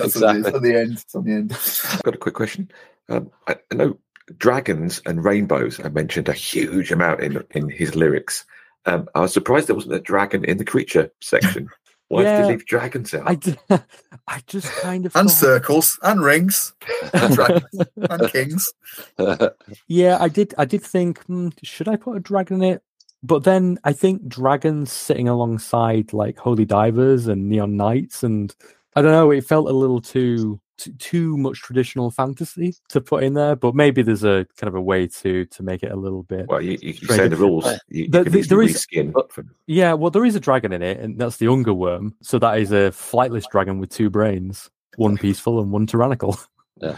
Exactly. 0.00 0.52
At 0.52 0.62
the 0.62 0.76
end. 0.76 0.92
It's 0.92 1.14
on 1.14 1.24
the 1.24 1.32
end. 1.32 1.52
I've 1.52 2.02
got 2.02 2.14
a 2.14 2.18
quick 2.18 2.34
question. 2.34 2.70
Um, 3.08 3.30
I, 3.46 3.56
I 3.72 3.74
know 3.74 3.98
dragons 4.38 5.00
and 5.06 5.24
rainbows 5.24 5.80
are 5.80 5.90
mentioned 5.90 6.28
a 6.28 6.32
huge 6.34 6.90
amount 6.92 7.20
in 7.20 7.42
in 7.52 7.70
his 7.70 7.94
lyrics. 7.94 8.44
Um, 8.86 9.08
I 9.14 9.20
was 9.20 9.32
surprised 9.32 9.66
there 9.68 9.74
wasn't 9.74 9.94
a 9.94 10.00
dragon 10.00 10.44
in 10.44 10.58
the 10.58 10.64
creature 10.64 11.10
section. 11.20 11.68
Why 12.08 12.22
did 12.22 12.28
Yeah. 12.28 12.40
you 12.42 12.46
leave 12.50 12.66
dragons 12.66 13.12
out? 13.14 13.24
I, 13.28 13.34
d- 13.34 13.56
I 14.28 14.40
just 14.46 14.68
kind 14.74 15.06
of 15.06 15.16
And 15.16 15.28
thought- 15.28 15.36
circles 15.36 15.98
and 16.02 16.20
rings 16.22 16.72
and 17.12 17.34
dragons 17.34 17.64
and 17.96 18.30
kings. 18.32 18.72
yeah, 19.88 20.18
I 20.20 20.28
did. 20.28 20.54
I 20.56 20.64
did 20.66 20.82
think, 20.82 21.22
hmm, 21.24 21.48
should 21.62 21.88
I 21.88 21.96
put 21.96 22.16
a 22.16 22.20
dragon 22.20 22.62
in 22.62 22.74
it? 22.74 22.82
But 23.22 23.42
then 23.44 23.78
I 23.82 23.92
think 23.92 24.28
dragons 24.28 24.92
sitting 24.92 25.28
alongside 25.28 26.12
like 26.12 26.38
holy 26.38 26.64
divers 26.64 27.26
and 27.26 27.48
neon 27.48 27.76
knights, 27.76 28.22
and 28.22 28.54
I 28.94 29.02
don't 29.02 29.10
know. 29.12 29.32
It 29.32 29.44
felt 29.44 29.68
a 29.68 29.72
little 29.72 30.00
too 30.00 30.60
too, 30.78 30.92
too 30.92 31.36
much 31.36 31.60
traditional 31.60 32.10
fantasy 32.10 32.74
to 32.88 33.00
put 33.00 33.22
in 33.24 33.34
there. 33.34 33.56
But 33.56 33.74
maybe 33.74 34.02
there's 34.02 34.24
a 34.24 34.46
kind 34.56 34.68
of 34.68 34.74
a 34.74 34.80
way 34.80 35.06
to 35.06 35.44
to 35.46 35.62
make 35.62 35.82
it 35.82 35.92
a 35.92 35.96
little 35.96 36.22
bit. 36.24 36.46
well, 36.48 36.60
you, 36.60 36.78
you, 36.82 36.94
you 37.00 37.08
say 37.08 37.28
the 37.28 37.36
rules. 37.36 37.66
You, 37.88 38.04
you 38.04 38.08
The- 38.08 38.20
easily 38.26 38.42
there 38.42 38.62
is- 38.62 38.86
from 39.30 39.50
Yeah, 39.66 39.92
well, 39.94 40.10
there 40.10 40.24
is 40.24 40.34
a 40.34 40.40
dragon 40.40 40.72
in 40.72 40.82
it, 40.82 40.98
and 41.00 41.18
that's 41.18 41.36
the 41.38 41.48
Unger 41.48 41.74
Worm. 41.74 42.14
So 42.22 42.38
that 42.38 42.58
is 42.58 42.72
a 42.72 42.90
flightless 42.90 43.44
dragon 43.50 43.78
with 43.78 43.90
two 43.90 44.10
brains, 44.10 44.70
one 44.96 45.16
peaceful 45.16 45.60
and 45.60 45.70
one 45.72 45.86
tyrannical. 45.86 46.38
Yeah. 46.82 46.96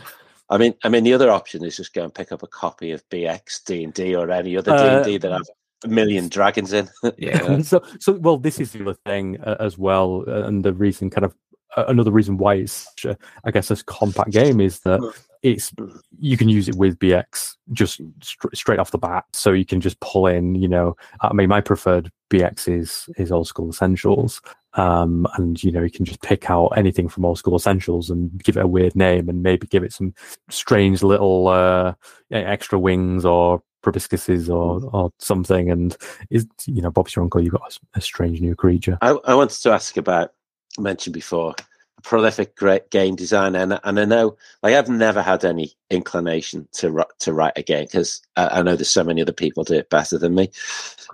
I 0.51 0.59
mean, 0.59 0.75
I 0.83 0.89
mean, 0.89 1.05
the 1.05 1.13
other 1.15 1.31
option 1.31 1.63
is 1.65 1.77
just 1.77 1.95
go 1.95 2.03
and 2.03 2.13
pick 2.13 2.33
up 2.33 2.43
a 2.43 2.49
copy 2.49 2.91
of 2.91 3.09
BX 3.11 3.65
D 3.65 3.85
and 3.85 3.95
D 3.95 4.17
or 4.17 4.29
any 4.31 4.57
other 4.57 4.73
D 4.73 4.83
Uh, 4.83 4.97
and 4.97 5.05
D 5.05 5.19
that 5.19 5.31
have 5.31 5.47
a 5.85 5.89
million 5.89 6.29
dragons 6.29 6.73
in. 6.73 6.89
yeah. 7.19 7.61
so, 7.63 7.81
so 8.01 8.15
well, 8.15 8.39
this 8.39 8.59
is 8.59 8.73
the 8.73 8.81
other 8.81 8.95
thing 9.07 9.39
uh, 9.43 9.57
as 9.61 9.79
well, 9.79 10.25
uh, 10.27 10.43
and 10.43 10.65
the 10.65 10.73
reason, 10.73 11.11
kind 11.11 11.27
of, 11.27 11.33
uh, 11.33 11.35
another 11.77 12.11
reason 12.11 12.37
why 12.37 12.55
it's, 12.55 12.73
such 12.73 13.05
a, 13.05 13.19
I 13.45 13.51
guess, 13.51 13.69
this 13.69 13.83
compact 13.83 14.31
game 14.31 14.61
is 14.61 14.81
that 14.81 15.01
it's 15.43 15.73
you 16.19 16.37
can 16.37 16.49
use 16.49 16.69
it 16.69 16.75
with 16.75 16.99
BX 16.99 17.57
just 17.73 18.01
str- 18.23 18.49
straight 18.55 18.79
off 18.79 18.91
the 18.91 18.99
bat, 18.99 19.25
so 19.33 19.53
you 19.53 19.65
can 19.65 19.81
just 19.81 19.99
pull 20.01 20.27
in. 20.27 20.55
You 20.55 20.69
know, 20.69 20.97
I 21.21 21.33
mean, 21.33 21.49
my 21.49 21.61
preferred 21.61 22.11
BX 22.31 22.81
is 22.81 23.09
is 23.17 23.31
Old 23.31 23.47
School 23.47 23.71
Essentials, 23.71 24.41
um, 24.75 25.27
and 25.37 25.63
you 25.63 25.71
know, 25.71 25.83
you 25.83 25.91
can 25.91 26.05
just 26.05 26.23
pick 26.23 26.51
out 26.51 26.69
anything 26.77 27.09
from 27.09 27.25
Old 27.25 27.39
School 27.39 27.57
Essentials 27.57 28.11
and 28.11 28.43
give 28.43 28.57
it 28.57 28.65
a 28.65 28.69
weird 28.69 28.97
name, 28.97 29.29
and 29.29 29.43
maybe 29.43 29.67
give 29.67 29.85
it 29.85 29.93
some 29.93 30.15
strange 30.51 31.03
little 31.03 31.49
uh, 31.49 31.95
extra 32.31 32.79
wings 32.79 33.25
or 33.25 33.63
proboscises 33.85 34.49
or 34.49 34.89
or 34.93 35.13
something, 35.19 35.71
and 35.71 35.97
is 36.31 36.47
you 36.67 36.83
know, 36.83 36.91
Bob's 36.91 37.15
your 37.15 37.23
uncle. 37.23 37.41
You've 37.41 37.53
got 37.53 37.79
a 37.95 38.01
strange 38.01 38.41
new 38.41 38.55
creature. 38.55 38.99
I, 39.03 39.11
I 39.25 39.35
wanted 39.35 39.61
to 39.61 39.71
ask 39.71 39.97
about 39.97 40.33
mentioned 40.79 41.15
before 41.15 41.55
a 41.99 42.03
prolific 42.03 42.55
great 42.57 42.91
game 42.91 43.17
designer, 43.17 43.59
and, 43.59 43.81
and 43.83 44.01
I 44.01 44.05
know 44.05 44.37
like 44.63 44.75
I've 44.75 44.89
never 44.89 45.21
had 45.21 45.45
any 45.45 45.73
inclination 45.91 46.69
to 46.75 47.05
to 47.21 47.33
write 47.33 47.55
a 47.57 47.63
game 47.63 47.85
because 47.85 48.21
I, 48.37 48.47
I 48.59 48.63
know 48.63 48.77
there's 48.77 48.91
so 48.91 49.05
many 49.05 49.21
other 49.21 49.33
people 49.33 49.65
do 49.65 49.75
it 49.75 49.91
better 49.91 50.19
than 50.19 50.35
me. 50.35 50.51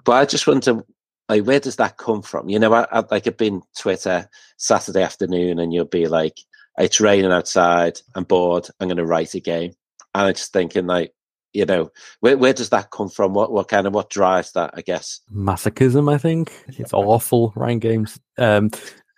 But 0.04 0.12
I 0.12 0.24
just 0.26 0.46
wonder, 0.46 0.84
like, 1.28 1.44
where 1.44 1.60
does 1.60 1.76
that 1.76 1.96
come 1.96 2.22
from? 2.22 2.48
You 2.48 2.58
know, 2.58 2.72
I, 2.74 2.86
I 2.92 3.02
like 3.10 3.26
I've 3.26 3.36
been 3.36 3.62
Twitter 3.76 4.28
Saturday 4.58 5.02
afternoon, 5.02 5.58
and 5.58 5.72
you'll 5.72 5.86
be 5.86 6.06
like, 6.06 6.38
"It's 6.78 7.00
raining 7.00 7.32
outside. 7.32 8.00
I'm 8.14 8.24
bored. 8.24 8.68
I'm 8.78 8.88
going 8.88 8.98
to 8.98 9.06
write 9.06 9.34
a 9.34 9.40
game," 9.40 9.72
and 10.14 10.26
I'm 10.26 10.34
just 10.34 10.52
thinking 10.52 10.86
like. 10.86 11.12
You 11.56 11.64
know, 11.66 11.92
where 12.18 12.36
where 12.36 12.52
does 12.52 12.70
that 12.70 12.90
come 12.90 13.08
from? 13.08 13.32
What 13.32 13.52
what 13.52 13.68
kind 13.68 13.86
of 13.86 13.94
what 13.94 14.10
drives 14.10 14.50
that? 14.54 14.72
I 14.74 14.80
guess. 14.80 15.20
masochism. 15.32 16.12
I 16.12 16.18
think 16.18 16.52
it's 16.66 16.92
awful. 16.92 17.52
Ryan 17.54 17.78
games. 17.78 18.18
Um, 18.38 18.72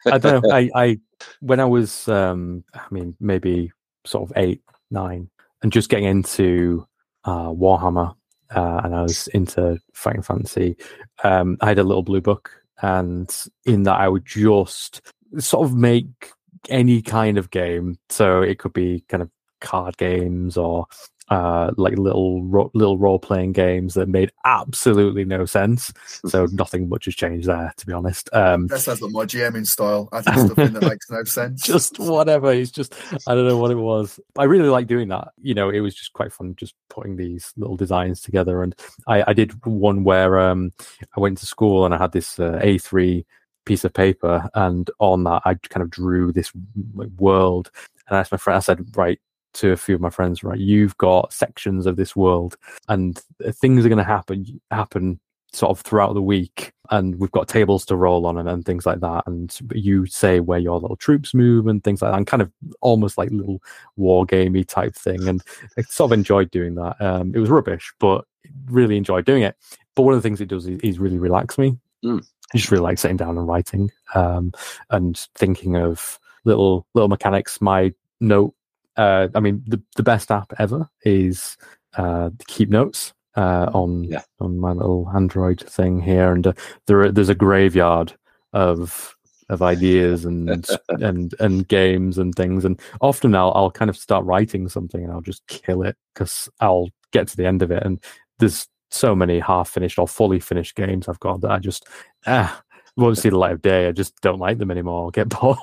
I 0.13 0.19
don't 0.19 0.43
know. 0.43 0.51
I, 0.53 0.71
I 0.75 1.01
when 1.41 1.61
I 1.61 1.65
was, 1.65 2.09
um, 2.09 2.65
I 2.75 2.87
mean, 2.91 3.17
maybe 3.21 3.73
sort 4.05 4.29
of 4.29 4.37
eight, 4.37 4.63
nine, 4.91 5.29
and 5.63 5.73
just 5.73 5.89
getting 5.89 6.07
into 6.07 6.87
uh, 7.25 7.49
Warhammer, 7.49 8.15
uh, 8.55 8.81
and 8.85 8.95
I 8.95 9.03
was 9.03 9.27
into 9.29 9.79
Fighting 9.93 10.23
Fantasy. 10.23 10.77
Um, 11.25 11.57
I 11.61 11.69
had 11.69 11.79
a 11.79 11.85
little 11.85 12.03
blue 12.03 12.21
book, 12.21 12.51
and 12.83 13.35
in 13.65 13.85
that 13.85 14.01
I 14.01 14.09
would 14.09 14.27
just 14.27 15.03
sort 15.39 15.67
of 15.67 15.75
make 15.75 16.33
any 16.69 17.03
kind 17.03 17.39
of 17.39 17.51
game. 17.51 17.99
So 18.09 18.43
it 18.43 18.59
could 18.59 18.73
be 18.73 19.05
kind 19.09 19.23
of 19.23 19.31
card 19.61 19.97
games 19.97 20.57
or 20.57 20.87
uh, 21.29 21.73
like 21.77 21.99
little 21.99 22.43
ro- 22.45 22.71
little 22.75 22.99
role 22.99 23.19
playing 23.19 23.53
games 23.53 23.95
that 23.95 24.09
made 24.09 24.31
absolutely 24.45 25.25
no 25.25 25.45
sense. 25.45 25.93
So 26.27 26.47
nothing 26.53 26.89
much 26.89 27.07
has 27.07 27.15
changed 27.15 27.49
there, 27.49 27.73
to 27.77 27.87
be 27.87 27.93
honest. 27.93 28.29
Um, 28.33 28.67
That 28.69 28.81
sounds 28.81 29.03
like 29.03 29.13
my 29.13 29.25
GMing 29.25 29.67
style. 29.67 30.09
Adding 30.13 30.47
stuff 30.47 30.59
in 30.59 30.73
that 30.75 30.83
makes 30.89 31.11
no 31.11 31.25
sense. 31.25 31.63
just 31.63 31.99
whatever. 31.99 32.53
It's 32.53 32.71
just 32.71 32.95
I 33.27 33.35
don't 33.35 33.49
know 33.49 33.59
what 33.59 33.71
it 33.71 33.77
was. 33.77 34.21
I 34.39 34.45
really 34.45 34.69
like 34.69 34.87
doing 34.87 35.09
that. 35.09 35.29
You 35.41 35.55
know, 35.55 35.71
it 35.71 35.81
was 35.81 35.95
just 35.95 36.13
quite 36.13 36.33
fun 36.33 36.55
just 36.57 36.75
putting 36.89 37.17
these 37.17 37.53
little 37.57 37.77
designs 37.77 38.21
together. 38.21 38.63
And 38.63 38.75
I, 39.07 39.25
I 39.29 39.33
did 39.33 39.65
one 39.65 40.05
where 40.05 40.39
um, 40.39 40.73
I 41.17 41.21
went 41.21 41.39
to 41.39 41.47
school 41.47 41.85
and 41.85 41.95
I 41.95 41.99
had 41.99 42.13
this 42.13 42.39
uh, 42.39 42.61
A3 42.63 43.25
piece 43.65 43.85
of 43.85 43.93
paper, 43.93 44.49
and 44.55 44.89
on 45.01 45.25
that 45.25 45.43
I 45.45 45.55
kind 45.55 45.83
of 45.83 45.91
drew 45.91 46.33
this 46.33 46.53
like, 46.95 47.11
world. 47.19 47.71
And 48.07 48.17
I 48.17 48.21
asked 48.21 48.31
my 48.31 48.39
friend, 48.39 48.57
I 48.57 48.61
said, 48.61 48.97
right. 48.97 49.21
To 49.57 49.73
a 49.73 49.77
few 49.77 49.95
of 49.95 50.01
my 50.01 50.11
friends, 50.11 50.45
right? 50.45 50.59
You've 50.59 50.97
got 50.99 51.33
sections 51.33 51.87
of 51.87 51.97
this 51.97 52.15
world, 52.15 52.57
and 52.89 53.19
things 53.53 53.85
are 53.85 53.89
going 53.89 53.99
to 53.99 54.05
happen 54.05 54.61
happen 54.71 55.19
sort 55.53 55.71
of 55.71 55.81
throughout 55.81 56.13
the 56.13 56.21
week 56.23 56.73
and 56.91 57.19
we've 57.19 57.31
got 57.31 57.49
tables 57.49 57.87
to 57.87 57.97
roll 57.97 58.27
on 58.27 58.37
and, 58.37 58.49
and 58.49 58.65
things 58.67 58.85
like 58.85 59.01
that 59.01 59.23
and 59.27 59.59
you 59.73 60.05
say 60.05 60.39
where 60.41 60.59
your 60.59 60.79
little 60.79 60.97
troops 60.97 61.33
move 61.33 61.67
and 61.67 61.83
things 61.83 62.03
like 62.03 62.11
that 62.11 62.17
and 62.17 62.27
kind 62.27 62.43
of 62.43 62.53
almost 62.83 63.17
like 63.17 63.31
little 63.31 63.63
war 63.97 64.27
gamey 64.27 64.65
type 64.65 64.95
thing 64.95 65.27
and 65.27 65.43
i 65.79 65.83
sort 65.83 66.09
of 66.09 66.19
enjoyed 66.19 66.51
doing 66.51 66.75
that 66.75 67.01
um 67.01 67.33
it 67.35 67.39
was 67.39 67.49
rubbish 67.49 67.91
but 68.01 68.27
really 68.67 68.97
enjoyed 68.99 69.25
doing 69.25 69.43
it 69.43 69.57
but 69.95 70.03
one 70.03 70.13
of 70.13 70.19
the 70.19 70.27
things 70.29 70.41
it 70.43 70.49
does 70.49 70.67
is, 70.67 70.79
is 70.81 70.99
really 70.99 71.19
relax 71.19 71.57
me 71.57 71.77
Mm. 72.05 72.23
i 72.53 72.59
just 72.59 72.71
really 72.71 72.83
like 72.83 72.99
sitting 72.99 73.17
down 73.17 73.39
and 73.39 73.49
writing 73.49 73.91
um 74.15 74.53
and 74.91 75.17
thinking 75.37 75.77
of 75.77 76.19
little 76.45 76.87
little 76.93 77.09
mechanics 77.09 77.63
my 77.63 77.95
note 78.21 78.53
uh 78.97 79.29
i 79.35 79.41
mean 79.41 79.63
the, 79.67 79.81
the 79.97 80.03
best 80.03 80.31
app 80.31 80.53
ever 80.59 80.89
is 81.05 81.57
uh 81.97 82.31
keep 82.47 82.69
notes 82.71 83.13
uh, 83.37 83.71
on 83.75 84.05
Yeah. 84.05 84.23
on 84.41 84.59
my 84.59 84.73
little 84.73 85.11
Android 85.15 85.61
thing 85.61 86.01
here, 86.01 86.33
and 86.33 86.47
uh, 86.47 86.53
there 86.87 87.13
there's 87.13 87.29
a 87.29 87.35
graveyard 87.35 88.15
of 88.55 89.15
of 89.51 89.63
ideas 89.63 90.25
and 90.25 90.67
and 90.89 91.35
and 91.39 91.69
games 91.69 92.19
and 92.19 92.35
things, 92.35 92.65
and 92.65 92.81
often 93.01 93.35
I'll 93.35 93.53
I'll 93.55 93.71
kind 93.71 93.91
of 93.91 93.97
start 93.97 94.25
writing 94.25 94.69
something 94.69 95.03
and 95.05 95.13
I'll 95.13 95.21
just 95.21 95.47
kill 95.49 95.83
it 95.83 95.97
because 96.15 96.49
I'll 96.61 96.89
get 97.13 97.29
to 97.29 97.37
the 97.37 97.47
end 97.47 97.63
of 97.63 97.71
it, 97.71 97.83
and 97.83 98.03
there's 98.39 98.69
so 98.91 99.15
many 99.15 99.39
half 99.41 99.69
finished 99.69 99.99
or 99.99 100.09
fully 100.09 100.41
finished 100.41 100.75
games 100.75 101.09
I've 101.09 101.21
got 101.21 101.41
that 101.43 101.51
I 101.51 101.59
just 101.59 101.87
ah 102.27 102.63
won't 102.97 103.19
see 103.19 103.29
the 103.29 103.39
light 103.39 103.53
of 103.53 103.63
day. 103.63 103.89
I 103.89 103.93
just 103.93 104.21
don't 104.21 104.39
like 104.39 104.59
them 104.59 104.71
anymore. 104.71 105.05
I'll 105.05 105.11
get 105.11 105.29
bored, 105.41 105.59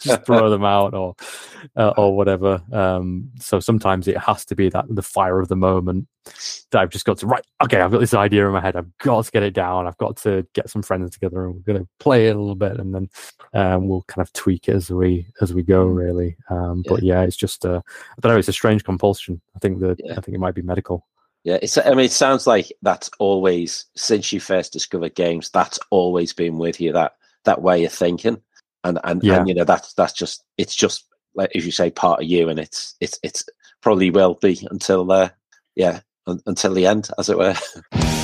just 0.00 0.24
throw 0.26 0.50
them 0.50 0.64
out 0.76 0.94
or 0.94 1.14
uh, 1.76 1.92
or 1.96 2.16
whatever. 2.16 2.62
Um, 2.72 3.30
so 3.40 3.60
sometimes 3.60 4.08
it 4.08 4.18
has 4.18 4.44
to 4.46 4.54
be 4.54 4.68
that 4.70 4.84
the 4.88 5.02
fire 5.02 5.40
of 5.40 5.48
the 5.48 5.56
moment 5.56 6.06
that 6.70 6.80
I've 6.82 6.90
just 6.90 7.04
got 7.04 7.18
to 7.18 7.26
right. 7.26 7.44
Okay, 7.62 7.80
I've 7.80 7.92
got 7.92 8.00
this 8.00 8.14
idea 8.14 8.46
in 8.46 8.52
my 8.52 8.60
head. 8.60 8.76
I've 8.76 8.96
got 8.98 9.24
to 9.24 9.30
get 9.30 9.42
it 9.42 9.54
down. 9.54 9.86
I've 9.86 9.96
got 9.98 10.16
to 10.18 10.46
get 10.54 10.68
some 10.68 10.82
friends 10.82 11.10
together 11.10 11.46
and 11.46 11.54
we're 11.54 11.60
going 11.72 11.82
to 11.82 11.88
play 11.98 12.28
it 12.28 12.36
a 12.36 12.38
little 12.38 12.54
bit, 12.54 12.78
and 12.78 12.94
then 12.94 13.08
um, 13.54 13.88
we'll 13.88 14.02
kind 14.02 14.22
of 14.22 14.32
tweak 14.32 14.68
it 14.68 14.74
as 14.74 14.90
we 14.90 15.26
as 15.40 15.54
we 15.54 15.62
go. 15.62 15.84
Really, 15.84 16.36
um, 16.50 16.82
but 16.86 17.02
yeah, 17.02 17.22
it's 17.22 17.36
just 17.36 17.64
uh, 17.64 17.80
I 17.86 18.20
don't 18.20 18.32
know. 18.32 18.38
It's 18.38 18.48
a 18.48 18.52
strange 18.52 18.84
compulsion. 18.84 19.40
I 19.54 19.60
think 19.60 19.80
that 19.80 19.96
Yeah. 20.04 20.12
I 20.12 20.20
think 20.20 20.34
it 20.34 20.40
might 20.40 20.54
be 20.54 20.62
medical. 20.62 21.06
Yeah, 21.46 21.58
it's. 21.62 21.78
I 21.78 21.90
mean, 21.90 22.06
it 22.06 22.10
sounds 22.10 22.48
like 22.48 22.72
that's 22.82 23.08
always 23.20 23.84
since 23.94 24.32
you 24.32 24.40
first 24.40 24.72
discovered 24.72 25.14
games. 25.14 25.48
That's 25.48 25.78
always 25.90 26.32
been 26.32 26.58
with 26.58 26.80
you. 26.80 26.92
That 26.92 27.12
that 27.44 27.62
way 27.62 27.84
of 27.84 27.92
thinking, 27.92 28.42
and 28.82 28.98
and, 29.04 29.22
Yeah. 29.22 29.36
and 29.36 29.48
you 29.48 29.54
know 29.54 29.62
that's 29.62 29.92
that's 29.94 30.12
just 30.12 30.42
it's 30.58 30.74
just 30.74 31.04
like 31.36 31.54
as 31.54 31.64
you 31.64 31.70
say, 31.70 31.92
part 31.92 32.20
of 32.20 32.26
you, 32.26 32.48
and 32.48 32.58
it's 32.58 32.96
it's 33.00 33.20
it's 33.22 33.44
probably 33.80 34.10
will 34.10 34.34
be 34.34 34.66
until 34.72 35.12
uh, 35.12 35.28
yeah 35.76 36.00
un, 36.26 36.40
until 36.46 36.74
the 36.74 36.84
end, 36.84 37.10
as 37.16 37.28
it 37.28 37.38
were. 37.38 37.54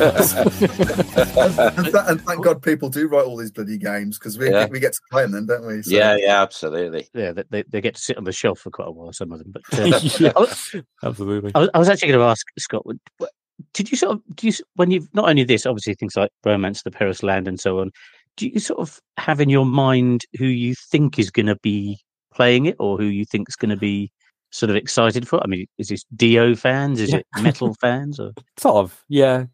and, 0.00 1.84
th- 1.84 1.94
and 2.08 2.20
thank 2.22 2.42
God 2.44 2.62
people 2.62 2.88
do 2.88 3.08
write 3.08 3.24
all 3.24 3.36
these 3.36 3.50
bloody 3.50 3.78
games 3.78 4.18
because 4.18 4.38
we, 4.38 4.50
Yeah. 4.50 4.66
we 4.66 4.80
get 4.80 4.92
to 4.94 5.00
play 5.10 5.22
them 5.22 5.32
then, 5.32 5.46
don't 5.46 5.66
we? 5.66 5.82
So- 5.82 5.90
yeah, 5.96 6.16
yeah, 6.16 6.42
absolutely. 6.42 7.08
Yeah, 7.14 7.32
they- 7.32 7.44
they, 7.50 7.62
they 7.64 7.80
get 7.80 7.94
to 7.96 8.00
sit 8.00 8.16
on 8.18 8.24
the 8.24 8.32
shelf 8.32 8.60
for 8.60 8.70
quite 8.70 8.88
a 8.88 8.90
while. 8.92 9.12
Some 9.12 9.32
of 9.32 9.38
them, 9.38 9.52
but 9.52 9.62
uh, 9.78 9.84
yeah, 10.18 10.32
I, 10.36 10.40
was, 10.40 10.74
absolutely. 11.02 11.52
I 11.54 11.58
was- 11.60 11.70
I 11.74 11.78
was 11.78 11.88
actually 11.88 12.08
going 12.08 12.20
to 12.20 12.26
ask 12.26 12.46
Scott. 12.58 12.84
what- 12.86 12.96
what- 13.18 13.30
Did 13.72 13.90
you 13.90 13.96
sort 13.96 14.12
of 14.16 14.22
do 14.36 14.46
you 14.48 14.52
when 14.74 14.90
you've 14.90 15.08
not 15.14 15.28
only 15.28 15.44
this, 15.44 15.66
obviously 15.66 15.94
things 15.94 16.16
like 16.16 16.30
Romance, 16.44 16.82
the 16.82 16.90
Perilous 16.90 17.22
Land, 17.22 17.48
and 17.48 17.58
so 17.60 17.80
on. 17.80 17.90
Do 18.36 18.46
you 18.48 18.60
sort 18.60 18.80
of 18.80 19.00
have 19.16 19.40
in 19.40 19.48
your 19.48 19.64
mind 19.64 20.22
who 20.38 20.44
you 20.46 20.74
think 20.74 21.18
is 21.18 21.30
going 21.30 21.46
to 21.46 21.56
be 21.62 21.98
playing 22.34 22.66
it, 22.66 22.76
or 22.78 22.98
who 22.98 23.04
you 23.04 23.24
think 23.24 23.48
is 23.48 23.56
going 23.56 23.70
to 23.70 23.78
be 23.78 24.12
sort 24.50 24.68
of 24.68 24.76
excited 24.76 25.26
for? 25.26 25.36
it? 25.36 25.42
I 25.44 25.48
mean, 25.48 25.66
is 25.78 25.88
this 25.88 26.04
Dio 26.14 26.54
fans? 26.54 27.00
Is 27.00 27.12
Yeah. 27.12 27.18
it 27.20 27.26
metal 27.42 27.74
fans? 27.80 28.20
Or 28.20 28.32
Sort 28.58 28.76
of, 28.76 29.02
yeah, 29.08 29.46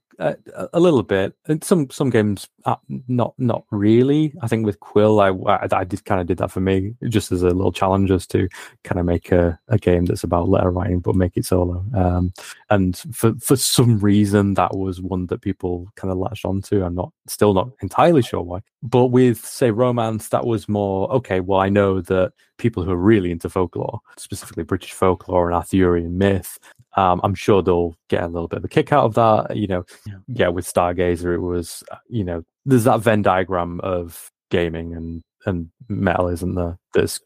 a- 0.73 0.81
little 0.81 1.03
bit. 1.03 1.35
And 1.47 1.63
some 1.63 1.91
some 1.91 2.11
games, 2.11 2.49
uh, 2.65 2.77
not 3.09 3.35
not 3.39 3.65
really. 3.71 4.35
I 4.43 4.49
think 4.49 4.65
with 4.67 4.81
Quill, 4.81 5.21
I 5.21 5.31
I, 5.31 5.69
I 5.73 5.85
did 5.85 6.05
kind 6.05 6.21
of 6.21 6.27
did 6.27 6.39
that 6.39 6.51
for 6.51 6.61
me, 6.61 6.95
just 7.09 7.33
as 7.33 7.43
a 7.43 7.51
little 7.51 7.73
challenge, 7.73 8.11
as 8.11 8.27
to 8.29 8.49
kind 8.85 8.99
of 8.99 9.07
make 9.07 9.33
a, 9.33 9.59
a 9.69 9.79
game 9.79 10.05
that's 10.05 10.25
about 10.25 10.49
letter 10.49 10.71
writing, 10.71 11.01
but 11.01 11.15
make 11.15 11.37
it 11.37 11.45
solo. 11.45 11.85
Um, 11.95 12.33
and 12.71 12.97
for 13.13 13.35
for 13.35 13.57
some 13.57 13.99
reason, 13.99 14.55
that 14.55 14.77
was 14.77 15.01
one 15.01 15.27
that 15.27 15.43
people 15.43 15.89
kind 15.97 16.11
of 16.11 16.19
latched 16.19 16.45
onto. 16.45 16.85
I'm 16.85 16.95
not 16.95 17.13
still 17.27 17.55
not 17.55 17.71
entirely 17.81 18.23
sure 18.23 18.43
why. 18.43 18.61
But 18.83 19.07
with 19.07 19.45
say 19.45 19.71
romance, 19.71 20.29
that 20.29 20.47
was 20.47 20.69
more 20.69 21.11
okay. 21.13 21.41
Well, 21.41 21.61
I 21.61 21.69
know 21.69 22.01
that 22.03 22.33
people 22.59 22.85
who 22.85 22.93
are 22.93 22.97
really 22.97 23.31
into 23.31 23.49
folklore, 23.49 24.01
specifically 24.17 24.63
British 24.63 24.93
folklore 24.93 25.49
and 25.49 25.57
Arthurian 25.57 26.17
myth, 26.19 26.59
um, 26.97 27.21
I'm 27.25 27.35
sure 27.35 27.63
they'll 27.63 27.95
get 28.09 28.23
a 28.23 28.29
little 28.29 28.49
bit 28.49 28.59
of 28.59 28.65
a 28.65 28.69
kick 28.69 28.93
out 28.93 29.05
of 29.05 29.15
that. 29.15 29.57
You 29.57 29.67
know, 29.67 29.85
Yeah. 30.07 30.15
yeah, 30.29 30.49
with 30.49 30.67
Stargazer, 30.67 31.35
it 31.35 31.41
was, 31.41 31.83
uh, 31.91 31.97
you 32.09 32.25
know, 32.25 32.45
there's 32.67 32.85
that 32.85 33.01
Venn 33.01 33.23
diagram 33.23 33.81
of 33.81 34.31
gaming 34.51 34.95
and, 34.95 35.23
and 35.47 35.69
metal, 35.89 36.29
isn't 36.29 36.55
there? 36.55 36.79
There's, 36.95 37.21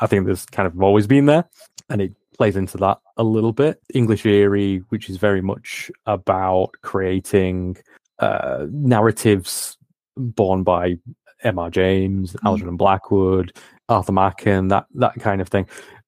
I 0.00 0.06
think 0.06 0.26
there's 0.26 0.46
kind 0.46 0.66
of 0.66 0.80
always 0.82 1.06
been 1.06 1.26
there 1.26 1.44
and 1.88 2.00
it 2.02 2.12
plays 2.36 2.56
into 2.56 2.76
that 2.78 2.98
a 3.16 3.24
little 3.24 3.52
bit. 3.52 3.80
English 3.94 4.26
Eerie, 4.26 4.78
which 4.90 5.08
is 5.08 5.16
very 5.16 5.40
much 5.40 5.90
about 6.04 6.70
creating 6.82 7.76
uh, 8.18 8.66
narratives 8.70 9.76
born 10.16 10.62
by 10.62 10.98
M.R. 11.42 11.70
James, 11.70 12.36
Algernon 12.44 12.76
Blackwood, 12.76 13.52
Arthur 13.88 14.12
Machen, 14.12 14.68
that 14.68 14.86
that 14.94 15.14
kind 15.20 15.40
of 15.40 15.48
thing. 15.48 15.66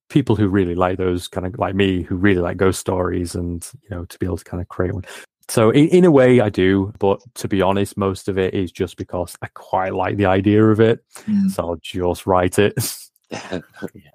People 0.08 0.36
who 0.36 0.48
really 0.48 0.74
like 0.74 0.98
those 0.98 1.28
kind 1.28 1.46
of 1.46 1.58
like 1.58 1.74
me, 1.74 2.02
who 2.02 2.16
really 2.16 2.40
like 2.40 2.56
ghost 2.56 2.80
stories, 2.80 3.34
and 3.34 3.66
you 3.82 3.90
know, 3.90 4.04
to 4.04 4.18
be 4.18 4.26
able 4.26 4.38
to 4.38 4.44
kind 4.44 4.60
of 4.60 4.68
create 4.68 4.94
one. 4.94 5.04
So 5.48 5.70
in, 5.70 5.88
in 5.88 6.04
a 6.04 6.10
way, 6.10 6.40
I 6.40 6.50
do, 6.50 6.92
but 6.98 7.20
to 7.36 7.48
be 7.48 7.62
honest, 7.62 7.96
most 7.96 8.28
of 8.28 8.36
it 8.36 8.52
is 8.52 8.70
just 8.70 8.96
because 8.98 9.36
I 9.40 9.46
quite 9.54 9.94
like 9.94 10.16
the 10.16 10.26
idea 10.26 10.64
of 10.64 10.80
it, 10.80 11.04
Mm. 11.26 11.50
so 11.50 11.70
I'll 11.70 11.76
just 11.76 12.26
write 12.26 12.58
it. 12.58 12.74
yeah, 13.30 13.60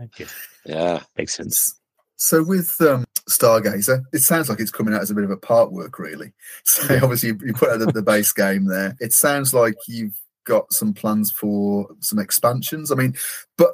okay. 0.02 0.26
yeah, 0.66 1.04
makes 1.18 1.36
sense. 1.36 1.80
So 2.16 2.44
with 2.44 2.80
um, 2.82 3.06
Stargazer, 3.30 4.04
it 4.12 4.20
sounds 4.20 4.50
like 4.50 4.60
it's 4.60 4.72
coming 4.72 4.94
out 4.94 5.02
as 5.02 5.12
a 5.12 5.16
bit 5.16 5.24
of 5.24 5.30
a 5.30 5.38
part 5.38 5.72
work, 5.72 6.00
really. 6.00 6.34
So 6.66 6.96
obviously 6.96 7.30
you, 7.30 7.40
you 7.44 7.54
put 7.54 7.70
out 7.70 7.80
the, 7.80 7.88
the 7.88 8.02
base 8.02 8.32
game 8.32 8.66
there. 8.66 8.96
It 9.00 9.14
sounds 9.14 9.54
like 9.54 9.76
you've 9.88 10.20
got 10.46 10.72
some 10.74 10.94
plans 10.94 11.32
for 11.32 11.88
some 12.00 12.20
expansions. 12.20 12.92
I 12.92 12.96
mean, 12.96 13.16
but 13.58 13.72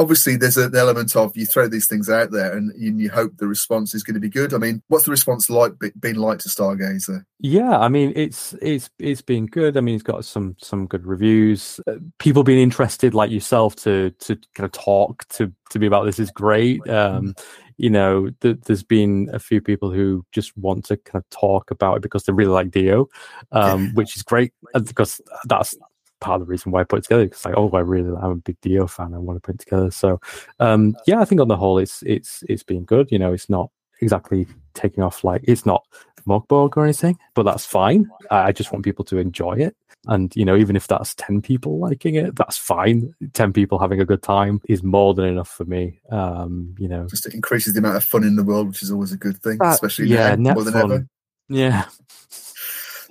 obviously 0.00 0.34
there's 0.34 0.56
an 0.56 0.74
element 0.74 1.14
of 1.14 1.36
you 1.36 1.44
throw 1.44 1.68
these 1.68 1.86
things 1.86 2.08
out 2.08 2.30
there 2.30 2.56
and 2.56 2.72
you, 2.76 2.96
you 2.96 3.10
hope 3.10 3.36
the 3.36 3.46
response 3.46 3.94
is 3.94 4.02
going 4.02 4.14
to 4.14 4.20
be 4.20 4.30
good. 4.30 4.54
I 4.54 4.58
mean, 4.58 4.82
what's 4.88 5.04
the 5.04 5.10
response 5.10 5.50
like 5.50 5.78
be- 5.78 5.92
been 6.00 6.16
like 6.16 6.38
to 6.40 6.48
Stargazer? 6.48 7.24
Yeah, 7.38 7.78
I 7.78 7.88
mean 7.88 8.12
it's 8.16 8.54
it's 8.62 8.88
it's 8.98 9.22
been 9.22 9.46
good. 9.46 9.76
I 9.76 9.82
mean, 9.82 9.94
it's 9.94 10.02
got 10.02 10.24
some 10.24 10.56
some 10.58 10.86
good 10.86 11.06
reviews. 11.06 11.80
Uh, 11.86 11.96
people 12.18 12.42
being 12.42 12.60
interested, 12.60 13.14
like 13.14 13.30
yourself, 13.30 13.76
to 13.76 14.10
to 14.10 14.36
kind 14.54 14.64
of 14.64 14.72
talk 14.72 15.28
to 15.28 15.52
to 15.70 15.78
me 15.78 15.86
about 15.86 16.04
this 16.04 16.18
is 16.18 16.30
great. 16.30 16.86
Um, 16.88 17.34
you 17.76 17.88
know, 17.88 18.28
th- 18.40 18.58
there's 18.66 18.82
been 18.82 19.30
a 19.32 19.38
few 19.38 19.60
people 19.62 19.90
who 19.90 20.24
just 20.32 20.56
want 20.56 20.84
to 20.86 20.98
kind 20.98 21.22
of 21.22 21.30
talk 21.30 21.70
about 21.70 21.96
it 21.96 22.02
because 22.02 22.24
they 22.24 22.32
really 22.32 22.50
like 22.50 22.70
Dio, 22.70 23.08
um, 23.52 23.94
which 23.94 24.16
is 24.16 24.22
great 24.22 24.52
uh, 24.74 24.80
because 24.80 25.20
that's 25.46 25.74
part 26.20 26.40
of 26.40 26.46
the 26.46 26.50
reason 26.50 26.70
why 26.72 26.80
I 26.80 26.84
put 26.84 27.00
it 27.00 27.02
together. 27.02 27.24
Because 27.24 27.44
like, 27.44 27.54
oh, 27.56 27.70
I 27.72 27.80
really 27.80 28.10
I'm 28.16 28.30
a 28.30 28.34
big 28.36 28.60
Dio 28.60 28.86
fan. 28.86 29.14
I 29.14 29.18
want 29.18 29.36
to 29.36 29.40
put 29.40 29.56
it 29.56 29.58
together. 29.64 29.90
So, 29.90 30.20
um, 30.60 30.96
yeah, 31.06 31.20
I 31.20 31.24
think 31.24 31.40
on 31.40 31.48
the 31.48 31.56
whole, 31.56 31.78
it's 31.78 32.02
it's 32.06 32.44
it's 32.48 32.62
been 32.62 32.84
good. 32.84 33.10
You 33.10 33.18
know, 33.18 33.32
it's 33.32 33.48
not 33.50 33.70
exactly 34.00 34.46
taking 34.74 35.02
off 35.02 35.24
like 35.24 35.42
it's 35.44 35.66
not 35.66 35.84
Mörk 36.26 36.46
Borg 36.48 36.76
or 36.78 36.84
anything, 36.84 37.18
but 37.34 37.42
that's 37.44 37.66
fine. 37.66 38.10
I 38.30 38.48
I 38.48 38.52
just 38.52 38.72
want 38.72 38.84
people 38.84 39.04
to 39.06 39.18
enjoy 39.18 39.54
it. 39.54 39.76
And, 40.06 40.34
you 40.34 40.46
know, 40.46 40.56
even 40.56 40.76
if 40.76 40.86
that's 40.86 41.14
10 41.16 41.42
people 41.42 41.78
liking 41.78 42.14
it, 42.14 42.34
that's 42.34 42.56
fine. 42.56 43.14
10 43.34 43.52
people 43.52 43.78
having 43.78 44.00
a 44.00 44.06
good 44.06 44.22
time 44.22 44.58
is 44.66 44.82
more 44.82 45.12
than 45.12 45.26
enough 45.26 45.48
for 45.50 45.66
me. 45.66 46.00
Um, 46.10 46.74
you 46.78 46.88
know, 46.88 47.06
Just 47.06 47.26
it 47.26 47.34
increases 47.34 47.74
the 47.74 47.80
amount 47.80 47.98
of 47.98 48.04
fun 48.04 48.24
in 48.24 48.34
the 48.36 48.42
world, 48.42 48.68
which 48.68 48.82
is 48.82 48.90
always 48.90 49.12
a 49.12 49.18
good 49.18 49.36
thing, 49.42 49.58
That- 49.58 49.74
especially 49.74 50.06
yeah, 50.06 50.36
now 50.36 50.54
more 50.54 50.64
than 50.64 50.72
fun. 50.72 50.82
ever. 50.92 51.06
yeah. 51.50 51.84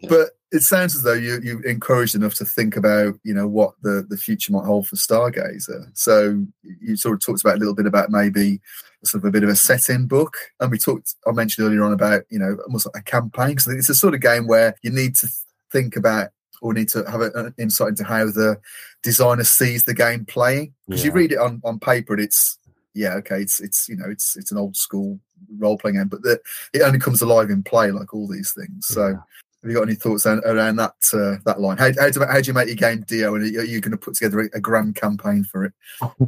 But 0.09 0.29
it 0.51 0.61
sounds 0.61 0.95
as 0.95 1.03
though 1.03 1.13
you 1.13 1.39
you 1.43 1.59
encouraged 1.61 2.15
enough 2.15 2.33
to 2.35 2.45
think 2.45 2.75
about 2.75 3.15
you 3.23 3.33
know 3.33 3.47
what 3.47 3.73
the 3.81 4.05
the 4.09 4.17
future 4.17 4.51
might 4.51 4.65
hold 4.65 4.87
for 4.87 4.95
Stargazer. 4.95 5.89
So 5.93 6.43
you 6.63 6.95
sort 6.95 7.15
of 7.15 7.21
talked 7.25 7.41
about 7.41 7.55
a 7.55 7.59
little 7.59 7.75
bit 7.75 7.85
about 7.85 8.09
maybe 8.09 8.59
sort 9.03 9.23
of 9.23 9.27
a 9.27 9.31
bit 9.31 9.43
of 9.43 9.49
a 9.49 9.55
setting 9.55 10.07
book, 10.07 10.37
and 10.59 10.71
we 10.71 10.77
talked. 10.77 11.15
I 11.27 11.31
mentioned 11.31 11.67
earlier 11.67 11.83
on 11.83 11.93
about 11.93 12.23
you 12.29 12.39
know 12.39 12.57
almost 12.65 12.87
like 12.87 13.01
a 13.01 13.03
campaign 13.03 13.49
because 13.49 13.67
it's 13.67 13.89
a 13.89 13.95
sort 13.95 14.13
of 14.15 14.21
game 14.21 14.47
where 14.47 14.75
you 14.81 14.91
need 14.91 15.15
to 15.17 15.27
think 15.71 15.95
about 15.95 16.29
or 16.61 16.73
need 16.73 16.89
to 16.89 17.09
have 17.09 17.21
an 17.21 17.53
insight 17.57 17.89
into 17.89 18.03
how 18.03 18.25
the 18.25 18.59
designer 19.03 19.43
sees 19.43 19.83
the 19.83 19.93
game 19.93 20.25
playing 20.25 20.73
because 20.87 21.05
you 21.05 21.11
read 21.11 21.31
it 21.31 21.37
on 21.37 21.61
on 21.63 21.79
paper 21.79 22.13
and 22.13 22.23
it's 22.23 22.57
yeah 22.93 23.13
okay 23.13 23.39
it's 23.41 23.61
it's 23.61 23.87
you 23.87 23.95
know 23.95 24.09
it's 24.09 24.35
it's 24.35 24.51
an 24.51 24.57
old 24.57 24.75
school 24.75 25.19
role 25.57 25.77
playing 25.77 25.95
game 25.95 26.07
but 26.09 26.21
the, 26.21 26.37
it 26.73 26.81
only 26.81 26.99
comes 26.99 27.21
alive 27.21 27.49
in 27.49 27.63
play 27.63 27.91
like 27.91 28.13
all 28.13 28.27
these 28.27 28.51
things 28.51 28.87
so 28.87 29.09
Yeah. 29.09 29.17
Have 29.61 29.69
you 29.69 29.75
got 29.75 29.83
any 29.83 29.95
thoughts 29.95 30.25
around, 30.25 30.43
around 30.45 30.75
that 30.77 30.93
uh, 31.13 31.41
that 31.45 31.59
line? 31.59 31.77
How, 31.77 31.91
how, 31.99 32.09
do, 32.09 32.25
how 32.25 32.39
do 32.39 32.47
you 32.47 32.53
make 32.53 32.67
your 32.67 32.75
game 32.75 33.03
Dio? 33.07 33.35
And 33.35 33.43
are 33.43 33.63
you 33.63 33.81
going 33.81 33.91
to 33.91 33.97
put 33.97 34.15
together 34.15 34.41
a, 34.41 34.57
a 34.57 34.61
grand 34.61 34.95
campaign 34.95 35.43
for 35.43 35.65
it? 35.65 35.73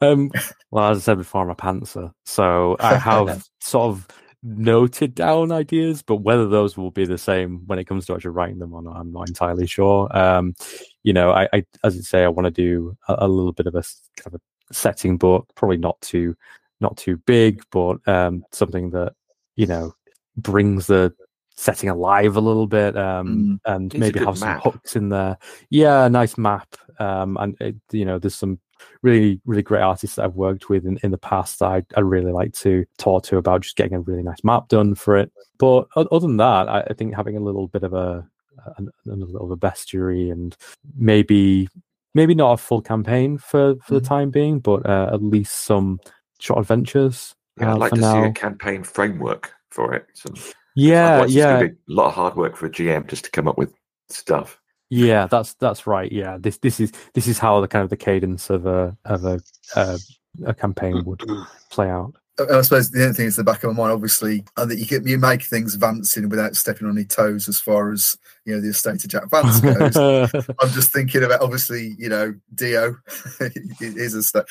um, 0.00 0.30
well, 0.70 0.90
as 0.90 0.98
I 0.98 1.00
said 1.00 1.18
before, 1.18 1.42
I'm 1.42 1.50
a 1.50 1.56
pantser, 1.56 2.12
so 2.24 2.76
I 2.78 2.94
have 2.98 3.44
sort 3.60 3.90
of 3.90 4.06
noted 4.44 5.14
down 5.14 5.50
ideas, 5.50 6.02
but 6.02 6.16
whether 6.16 6.46
those 6.46 6.76
will 6.76 6.90
be 6.90 7.06
the 7.06 7.18
same 7.18 7.62
when 7.66 7.78
it 7.78 7.86
comes 7.86 8.06
to 8.06 8.14
actually 8.14 8.30
writing 8.30 8.58
them 8.58 8.74
or 8.74 8.82
not, 8.82 8.96
I'm 8.96 9.10
not 9.10 9.28
entirely 9.28 9.66
sure. 9.66 10.14
Um, 10.16 10.54
you 11.02 11.12
know, 11.12 11.30
I, 11.30 11.48
I 11.52 11.64
as 11.82 11.96
you 11.96 12.02
say, 12.02 12.22
I 12.22 12.28
want 12.28 12.44
to 12.44 12.50
do 12.50 12.96
a, 13.08 13.16
a 13.20 13.28
little 13.28 13.52
bit 13.52 13.66
of 13.66 13.74
a 13.74 13.82
kind 14.16 14.34
of 14.34 14.34
a 14.34 14.74
setting 14.74 15.16
book, 15.16 15.48
probably 15.56 15.78
not 15.78 16.00
too 16.00 16.36
not 16.80 16.96
too 16.96 17.16
big, 17.26 17.62
but 17.72 17.96
um, 18.06 18.44
something 18.52 18.90
that 18.90 19.14
you 19.56 19.66
know 19.66 19.92
brings 20.36 20.86
the 20.86 21.12
setting 21.56 21.88
alive 21.88 22.36
a 22.36 22.40
little 22.40 22.66
bit 22.66 22.96
um, 22.96 23.60
and 23.64 23.84
Needs 23.84 23.94
a 23.94 23.98
maybe 23.98 24.18
have 24.24 24.38
some 24.38 24.48
map. 24.48 24.62
hooks 24.64 24.96
in 24.96 25.08
there 25.08 25.38
yeah 25.70 26.08
nice 26.08 26.36
map 26.36 26.74
um, 26.98 27.36
and 27.38 27.56
it, 27.60 27.76
you 27.92 28.04
know 28.04 28.18
there's 28.18 28.34
some 28.34 28.58
really 29.02 29.40
really 29.46 29.62
great 29.62 29.80
artists 29.82 30.16
that 30.16 30.24
i've 30.24 30.34
worked 30.34 30.68
with 30.68 30.84
in, 30.84 30.98
in 31.04 31.10
the 31.12 31.18
past 31.18 31.60
that 31.60 31.66
I, 31.66 31.82
I 31.96 32.00
really 32.00 32.32
like 32.32 32.52
to 32.54 32.84
talk 32.98 33.22
to 33.24 33.36
about 33.36 33.60
just 33.62 33.76
getting 33.76 33.94
a 33.94 34.00
really 34.00 34.22
nice 34.24 34.42
map 34.42 34.68
done 34.68 34.94
for 34.96 35.16
it 35.16 35.30
but 35.58 35.86
other 35.96 36.18
than 36.26 36.38
that 36.38 36.68
i, 36.68 36.80
I 36.80 36.92
think 36.94 37.14
having 37.14 37.36
a 37.36 37.40
little 37.40 37.68
bit 37.68 37.84
of 37.84 37.94
a, 37.94 38.26
a, 38.66 38.82
a 38.82 39.14
little 39.14 39.36
of 39.44 39.50
a 39.52 39.56
bestiary 39.56 40.32
and 40.32 40.56
maybe 40.96 41.68
maybe 42.14 42.34
not 42.34 42.52
a 42.52 42.56
full 42.56 42.82
campaign 42.82 43.38
for 43.38 43.76
for 43.84 43.94
the 43.94 44.00
Mhm. 44.00 44.08
time 44.08 44.30
being 44.30 44.58
but 44.58 44.84
uh, 44.86 45.10
at 45.12 45.22
least 45.22 45.54
some 45.64 46.00
short 46.40 46.58
adventures 46.60 47.34
Yeah, 47.60 47.70
uh, 47.70 47.74
I'd 47.76 47.78
like 47.80 47.92
to 47.94 48.00
now. 48.00 48.22
see 48.22 48.28
a 48.28 48.32
campaign 48.32 48.82
framework 48.82 49.52
for 49.70 49.94
it. 49.94 50.06
Some, 50.14 50.34
yeah 50.74 51.06
otherwise 51.06 51.28
it's 51.30 51.36
yeah 51.36 51.52
gonna 51.56 51.68
be 51.68 51.74
a 51.74 51.94
lot 51.94 52.06
of 52.08 52.14
hard 52.14 52.36
work 52.36 52.56
for 52.56 52.66
a 52.66 52.70
GM 52.70 53.06
just 53.06 53.24
to 53.24 53.30
come 53.30 53.48
up 53.48 53.58
with 53.58 53.74
stuff. 54.08 54.60
Yeah, 54.90 55.26
that's 55.26 55.54
that's 55.54 55.86
right. 55.86 56.10
Yeah, 56.10 56.36
this 56.38 56.58
this 56.58 56.78
is 56.78 56.92
this 57.14 57.26
is 57.26 57.38
how 57.38 57.60
the 57.60 57.68
kind 57.68 57.82
of 57.82 57.90
the 57.90 57.96
cadence 57.96 58.50
of 58.50 58.66
a 58.66 58.96
of 59.04 59.24
a 59.24 59.40
uh, 59.74 59.98
a 60.46 60.54
campaign 60.54 61.04
would 61.04 61.22
play 61.70 61.88
out. 61.88 62.14
I 62.38 62.58
I 62.58 62.60
suppose 62.62 62.90
the 62.90 63.04
other 63.04 63.12
thing 63.12 63.26
is 63.26 63.36
the 63.36 63.44
back 63.44 63.64
of 63.64 63.74
my 63.74 63.82
mind, 63.82 63.92
obviously, 63.92 64.44
and 64.56 64.70
that 64.70 64.78
you 64.78 64.86
can, 64.86 65.06
you 65.06 65.18
make 65.18 65.42
things 65.42 65.74
advancing 65.74 66.28
without 66.28 66.54
stepping 66.56 66.86
on 66.86 66.96
any 66.96 67.06
toes 67.06 67.48
as 67.48 67.58
far 67.60 67.92
as 67.92 68.16
you 68.44 68.54
know 68.54 68.60
the 68.60 68.68
estate 68.68 69.04
of 69.04 69.10
Jack 69.10 69.30
Vance 69.30 69.60
goes. 69.60 69.96
I'm 70.60 70.70
just 70.70 70.92
thinking 70.92 71.24
about 71.24 71.40
obviously, 71.40 71.96
you 71.98 72.08
know, 72.08 72.34
Dio 72.54 72.96
is 73.80 74.14
a 74.14 74.22
sta- 74.22 74.44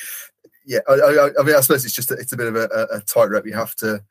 yeah. 0.66 0.80
I, 0.88 0.92
I, 0.92 1.30
I 1.38 1.42
mean, 1.42 1.54
I 1.54 1.60
suppose 1.60 1.84
it's 1.84 1.94
just 1.94 2.10
a, 2.10 2.14
it's 2.14 2.32
a 2.32 2.36
bit 2.36 2.48
of 2.48 2.56
a, 2.56 2.64
a, 2.64 2.96
a 2.96 3.00
tightrope 3.00 3.46
you 3.46 3.54
have 3.54 3.74
to 3.76 4.02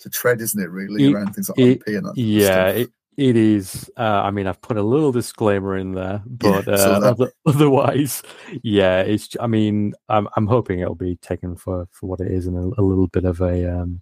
to 0.00 0.10
tread, 0.10 0.40
isn't 0.40 0.60
it? 0.62 0.70
Really, 0.70 1.04
It- 1.06 1.14
around 1.14 1.32
things 1.34 1.48
like 1.48 1.58
it- 1.58 1.82
IP 1.86 1.96
and 1.96 2.06
that. 2.06 2.16
yeah, 2.16 2.66
it, 2.68 2.90
it 3.18 3.36
is. 3.36 3.90
Uh, 3.96 4.22
I 4.24 4.30
mean, 4.30 4.46
I've 4.46 4.60
put 4.62 4.78
a 4.78 4.82
little 4.82 5.12
disclaimer 5.12 5.76
in 5.76 5.92
there, 5.92 6.22
but 6.26 6.66
Yeah, 6.66 6.72
uh, 6.74 7.00
other, 7.10 7.32
otherwise, 7.46 8.22
yeah, 8.62 9.00
it's. 9.02 9.28
I 9.38 9.46
mean, 9.46 9.92
I'm 10.08 10.28
I'm 10.36 10.46
hoping 10.46 10.80
it'll 10.80 10.94
be 10.94 11.16
taken 11.16 11.54
for 11.56 11.86
for 11.90 12.06
what 12.06 12.20
it 12.20 12.30
is 12.32 12.46
and 12.46 12.56
a, 12.56 12.80
a 12.80 12.82
little 12.82 13.08
bit 13.08 13.24
of 13.26 13.40
a 13.42 13.80
um, 13.80 14.00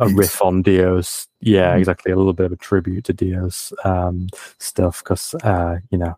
a 0.00 0.08
riff 0.08 0.40
on 0.42 0.62
Dio's. 0.62 1.26
Yeah, 1.40 1.74
Mhm. 1.74 1.78
exactly. 1.80 2.12
A 2.12 2.16
little 2.16 2.34
bit 2.34 2.46
of 2.46 2.52
a 2.52 2.56
tribute 2.56 3.02
to 3.06 3.12
Dio's 3.12 3.72
um, 3.84 4.28
stuff 4.60 5.02
because, 5.02 5.34
uh, 5.42 5.78
you 5.90 5.98
know, 5.98 6.16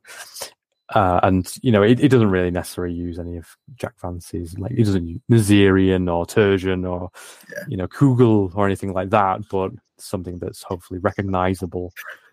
uh, 0.94 1.20
and 1.22 1.52
you 1.62 1.72
know, 1.72 1.82
it, 1.82 2.00
it 2.00 2.08
doesn't 2.08 2.30
really 2.30 2.50
necessarily 2.50 2.94
use 2.94 3.18
any 3.18 3.36
of 3.36 3.46
Jack 3.76 3.94
Vance's 4.00 4.58
like 4.58 4.72
it 4.72 4.84
doesn't 4.84 5.06
use 5.06 5.20
Mazirian 5.30 6.12
or 6.12 6.24
Turjan 6.26 6.88
or 6.88 7.10
Yeah. 7.52 7.64
you 7.68 7.76
know 7.76 7.88
Cugel 7.88 8.54
or 8.54 8.66
anything 8.66 8.92
like 8.92 9.10
that, 9.10 9.40
but 9.50 9.72
something 9.98 10.38
that's 10.38 10.62
hopefully 10.62 11.00
recognizable 11.00 11.92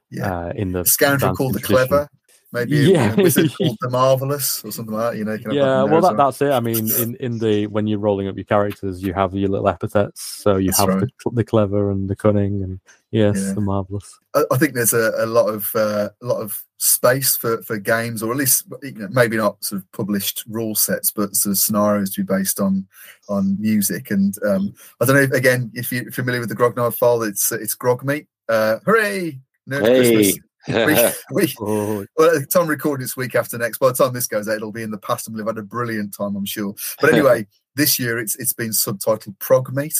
Yeah. 0.09 0.47
uh, 0.47 0.53
in 0.55 0.71
the 0.71 0.85
scoundrel 0.85 1.35
called 1.35 1.53
the 1.55 1.61
clever. 1.61 2.07
Maybe 2.53 2.75
Yeah. 2.77 3.11
a, 3.11 3.19
a 3.19 3.23
wizard 3.23 3.51
called 3.57 3.77
the 3.79 3.89
marvelous 3.89 4.63
or 4.65 4.71
something 4.71 4.93
like 4.93 5.11
that. 5.13 5.17
You 5.17 5.23
know, 5.23 5.33
you 5.33 5.39
can 5.39 5.51
Yeah, 5.51 5.83
in 5.85 5.91
well, 5.91 6.01
that, 6.01 6.17
that's 6.17 6.41
it. 6.41 6.51
I 6.51 6.59
mean, 6.59 6.91
in, 6.95 7.15
in 7.15 7.37
the 7.37 7.67
when 7.67 7.87
you're 7.87 7.99
rolling 7.99 8.27
up 8.27 8.35
your 8.35 8.43
characters, 8.43 9.01
you 9.01 9.13
have 9.13 9.33
your 9.33 9.49
little 9.49 9.69
epithets. 9.69 10.21
So 10.21 10.57
you 10.57 10.67
That's 10.67 10.79
have 10.79 10.89
right. 10.89 11.09
the, 11.23 11.31
the 11.31 11.43
clever 11.45 11.91
and 11.91 12.09
the 12.09 12.15
cunning, 12.15 12.61
and 12.61 12.79
yes, 13.11 13.37
Yeah. 13.41 13.53
the 13.53 13.61
marvelous. 13.61 14.19
I, 14.35 14.43
I 14.51 14.57
think 14.57 14.73
there's 14.73 14.93
a, 14.93 15.13
a 15.17 15.25
lot 15.25 15.47
of 15.47 15.73
uh, 15.75 16.09
a 16.21 16.25
lot 16.25 16.41
of 16.41 16.61
space 16.77 17.37
for, 17.37 17.61
for 17.61 17.77
games, 17.77 18.21
or 18.21 18.31
at 18.31 18.37
least 18.37 18.65
you 18.83 18.91
know, 18.93 19.07
maybe 19.11 19.37
not 19.37 19.63
sort 19.63 19.81
of 19.81 19.91
published 19.93 20.43
rule 20.49 20.75
sets, 20.75 21.11
but 21.11 21.35
sort 21.35 21.51
of 21.51 21.57
scenarios 21.57 22.09
to 22.11 22.23
be 22.23 22.33
based 22.35 22.59
on 22.59 22.85
on 23.29 23.55
music. 23.61 24.11
And 24.11 24.35
um, 24.45 24.73
I 24.99 25.05
don't 25.05 25.15
know 25.15 25.21
if, 25.21 25.31
again 25.31 25.71
if 25.73 25.91
you're 25.91 26.11
familiar 26.11 26.41
with 26.41 26.49
the 26.49 26.55
Grognard 26.55 26.95
file, 26.97 27.23
it's 27.23 27.51
it's 27.53 27.75
Grogmeet. 27.77 28.27
Uh, 28.49 28.79
hooray! 28.85 29.39
Nerd 29.69 29.85
Christmas. 29.85 30.37
We, 30.67 30.95
we, 31.31 31.55
Oh, 31.59 32.05
well, 32.17 32.35
at 32.35 32.41
the 32.41 32.45
time 32.45 32.67
recording 32.67 33.03
this 33.03 33.17
week 33.17 33.35
after 33.35 33.57
next. 33.57 33.79
By 33.79 33.87
the 33.87 33.93
time 33.93 34.13
this 34.13 34.27
goes 34.27 34.47
out, 34.47 34.57
it'll 34.57 34.71
be 34.71 34.83
in 34.83 34.91
the 34.91 34.97
past, 34.97 35.27
and 35.27 35.35
we'll 35.35 35.45
have 35.45 35.55
had 35.55 35.63
a 35.63 35.65
brilliant 35.65 36.13
time, 36.15 36.35
I'm 36.35 36.45
sure. 36.45 36.75
But 36.99 37.13
anyway, 37.13 37.47
this 37.75 37.97
year 37.99 38.19
it's 38.19 38.35
it's 38.35 38.53
been 38.53 38.69
subtitled 38.71 39.37
Progmeet. 39.39 39.95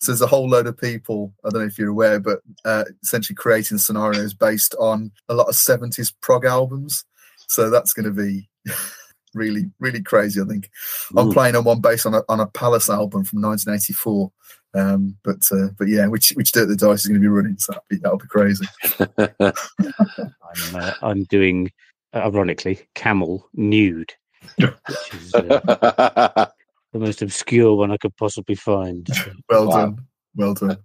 So 0.00 0.12
there's 0.12 0.22
a 0.22 0.26
whole 0.26 0.48
load 0.48 0.66
of 0.66 0.78
people. 0.78 1.32
I 1.44 1.50
don't 1.50 1.60
know 1.60 1.66
if 1.66 1.78
you're 1.78 1.90
aware, 1.90 2.18
but 2.18 2.40
uh, 2.64 2.84
essentially 3.02 3.36
creating 3.36 3.76
scenarios 3.78 4.32
based 4.32 4.74
on 4.80 5.12
a 5.28 5.34
lot 5.34 5.48
of 5.48 5.54
70s 5.54 6.14
prog 6.22 6.46
albums. 6.46 7.04
So 7.48 7.68
that's 7.68 7.92
going 7.92 8.06
to 8.06 8.10
be 8.10 8.48
really, 9.34 9.70
really 9.78 10.02
crazy. 10.02 10.40
I 10.40 10.44
think 10.44 10.70
I'm 11.16 11.28
Mm. 11.28 11.32
playing 11.34 11.56
on 11.56 11.64
one 11.64 11.80
based 11.82 12.06
on 12.06 12.14
a 12.14 12.22
on 12.30 12.40
a 12.40 12.46
Pallas 12.46 12.88
album 12.88 13.24
from 13.24 13.42
1984. 13.42 14.32
Um, 14.74 15.16
but 15.24 15.42
uh, 15.52 15.68
but 15.78 15.88
yeah, 15.88 16.06
which 16.06 16.30
which 16.30 16.52
Dirk 16.52 16.68
the 16.68 16.76
Dice 16.76 17.00
is 17.00 17.06
going 17.06 17.20
to 17.20 17.24
be 17.24 17.28
running. 17.28 17.58
So 17.58 17.72
that'll 17.72 17.84
be, 17.88 17.96
that'll 17.96 18.18
be 18.18 18.26
crazy. 18.28 18.66
I'm, 19.18 20.74
uh, 20.74 20.92
I'm 21.02 21.24
doing, 21.24 21.70
uh, 22.14 22.18
ironically, 22.18 22.80
camel 22.94 23.48
nude, 23.54 24.12
which 24.58 25.12
is 25.12 25.34
uh, 25.34 26.46
the 26.92 26.98
most 26.98 27.22
obscure 27.22 27.74
one 27.76 27.90
I 27.90 27.96
could 27.96 28.16
possibly 28.16 28.54
find. 28.54 29.08
Well 29.48 29.66
Wow. 29.68 29.76
done. 29.86 30.06
Well 30.36 30.54
done. 30.54 30.78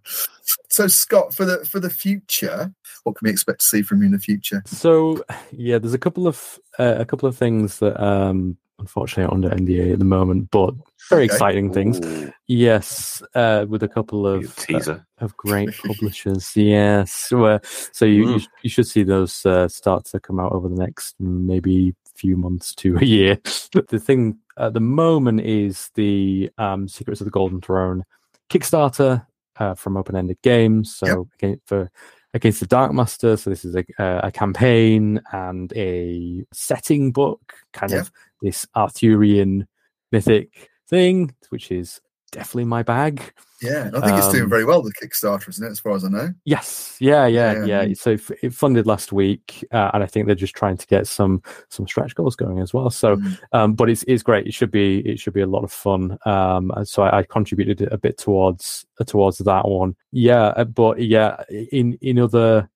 So 0.69 0.87
Scott, 0.87 1.33
for 1.33 1.45
the 1.45 1.63
for 1.65 1.79
the 1.79 1.89
future, 1.89 2.73
what 3.03 3.15
can 3.15 3.25
we 3.25 3.31
expect 3.31 3.59
to 3.61 3.65
see 3.67 3.81
from 3.83 3.99
you 3.99 4.07
in 4.07 4.11
the 4.11 4.19
future? 4.19 4.63
So 4.65 5.23
yeah, 5.51 5.77
there's 5.77 5.93
a 5.93 5.99
couple 5.99 6.27
of 6.27 6.59
uh, 6.79 6.95
a 6.97 7.05
couple 7.05 7.29
of 7.29 7.37
things 7.37 7.79
that 7.79 8.01
um 8.03 8.57
unfortunately 8.79 9.33
under 9.33 9.49
NDA 9.49 9.93
at 9.93 9.99
the 9.99 10.05
moment, 10.05 10.49
but 10.51 10.73
very 11.09 11.25
Okay. 11.25 11.33
exciting 11.33 11.71
things. 11.73 11.99
Ooh. 11.99 12.31
Yes, 12.47 13.21
uh, 13.33 13.65
with 13.67 13.83
a 13.83 13.87
couple 13.87 14.27
of 14.27 14.45
uh, 14.45 14.61
teaser. 14.61 15.05
of 15.19 15.35
great 15.37 15.69
publishers. 15.85 16.51
yes, 16.55 17.29
so 17.29 18.05
you, 18.05 18.11
you 18.11 18.25
Mm. 18.35 18.41
sh- 18.41 18.47
you 18.63 18.69
should 18.69 18.87
see 18.87 19.03
those 19.03 19.45
uh, 19.45 19.67
start 19.67 20.05
to 20.05 20.19
come 20.19 20.39
out 20.39 20.51
over 20.51 20.67
the 20.69 20.75
next 20.75 21.15
maybe 21.19 21.95
few 22.15 22.35
months 22.37 22.73
to 22.75 22.97
a 22.97 23.03
year. 23.05 23.37
But 23.73 23.87
the 23.89 23.99
thing 23.99 24.37
at 24.57 24.73
the 24.73 24.79
moment 24.79 25.41
is 25.41 25.89
the 25.95 26.49
um, 26.57 26.87
Secrets 26.87 27.21
of 27.21 27.25
the 27.25 27.31
Golden 27.31 27.61
Throne 27.61 28.03
Kickstarter 28.49 29.25
uh, 29.57 29.73
from 29.75 29.97
Open 29.97 30.15
Ended 30.15 30.37
Games. 30.43 30.95
So 30.95 31.07
Yep. 31.07 31.27
again, 31.39 31.61
for 31.65 31.91
against 32.35 32.59
the 32.59 32.67
Dark 32.67 32.93
Master. 32.93 33.37
So 33.37 33.49
this 33.49 33.65
is 33.65 33.75
a, 33.75 33.85
a, 33.97 34.31
campaign 34.31 35.21
and 35.31 35.71
a 35.73 36.45
setting 36.51 37.11
book, 37.11 37.53
kind 37.73 37.91
Yeah. 37.93 38.01
of 38.01 38.11
this 38.41 38.67
Arthurian 38.75 39.67
mythic 40.11 40.69
thing, 40.87 41.33
which 41.49 41.71
is 41.71 42.01
definitely 42.31 42.65
my 42.65 42.83
bag. 42.83 43.33
Yeah, 43.61 43.89
I 43.95 44.01
think 44.01 44.17
it's 44.17 44.29
doing 44.31 44.43
Um, 44.43 44.49
very 44.49 44.65
well. 44.65 44.81
The 44.83 44.91
Kickstarter, 45.01 45.47
isn't 45.47 45.65
it? 45.65 45.71
As 45.71 45.79
far 45.79 45.93
as 45.93 46.03
I 46.03 46.09
know. 46.09 46.33
Yes, 46.43 46.97
yeah, 46.99 47.25
yeah, 47.25 47.63
Yeah, 47.65 47.83
yeah. 47.83 47.93
So 47.93 48.17
it, 48.41 48.53
funded 48.53 48.85
last 48.85 49.13
week, 49.13 49.65
uh, 49.71 49.91
and 49.93 50.03
I 50.03 50.05
think 50.05 50.25
they're 50.25 50.35
just 50.35 50.55
trying 50.55 50.75
to 50.77 50.85
get 50.87 51.07
some 51.07 51.41
some 51.69 51.87
stretch 51.87 52.15
goals 52.15 52.35
going 52.35 52.59
as 52.59 52.73
well. 52.73 52.89
So, 52.89 53.15
Mm. 53.15 53.39
um, 53.53 53.73
but 53.73 53.89
it's 53.89 54.03
it's 54.07 54.23
great. 54.23 54.45
It 54.45 54.53
should 54.53 54.71
be 54.71 54.99
it 54.99 55.19
should 55.19 55.33
be 55.33 55.41
a 55.41 55.47
lot 55.47 55.63
of 55.63 55.71
fun. 55.71 56.17
Um, 56.25 56.71
so 56.83 57.03
I, 57.03 57.19
I 57.19 57.23
contributed 57.23 57.81
a 57.91 57.97
bit 57.97 58.17
towards 58.17 58.85
towards 59.07 59.37
that 59.39 59.67
one. 59.67 59.95
Yeah, 60.11 60.47
uh, 60.47 60.65
but 60.65 61.01
yeah, 61.01 61.41
in 61.49 61.97
in 62.01 62.19
other. 62.19 62.69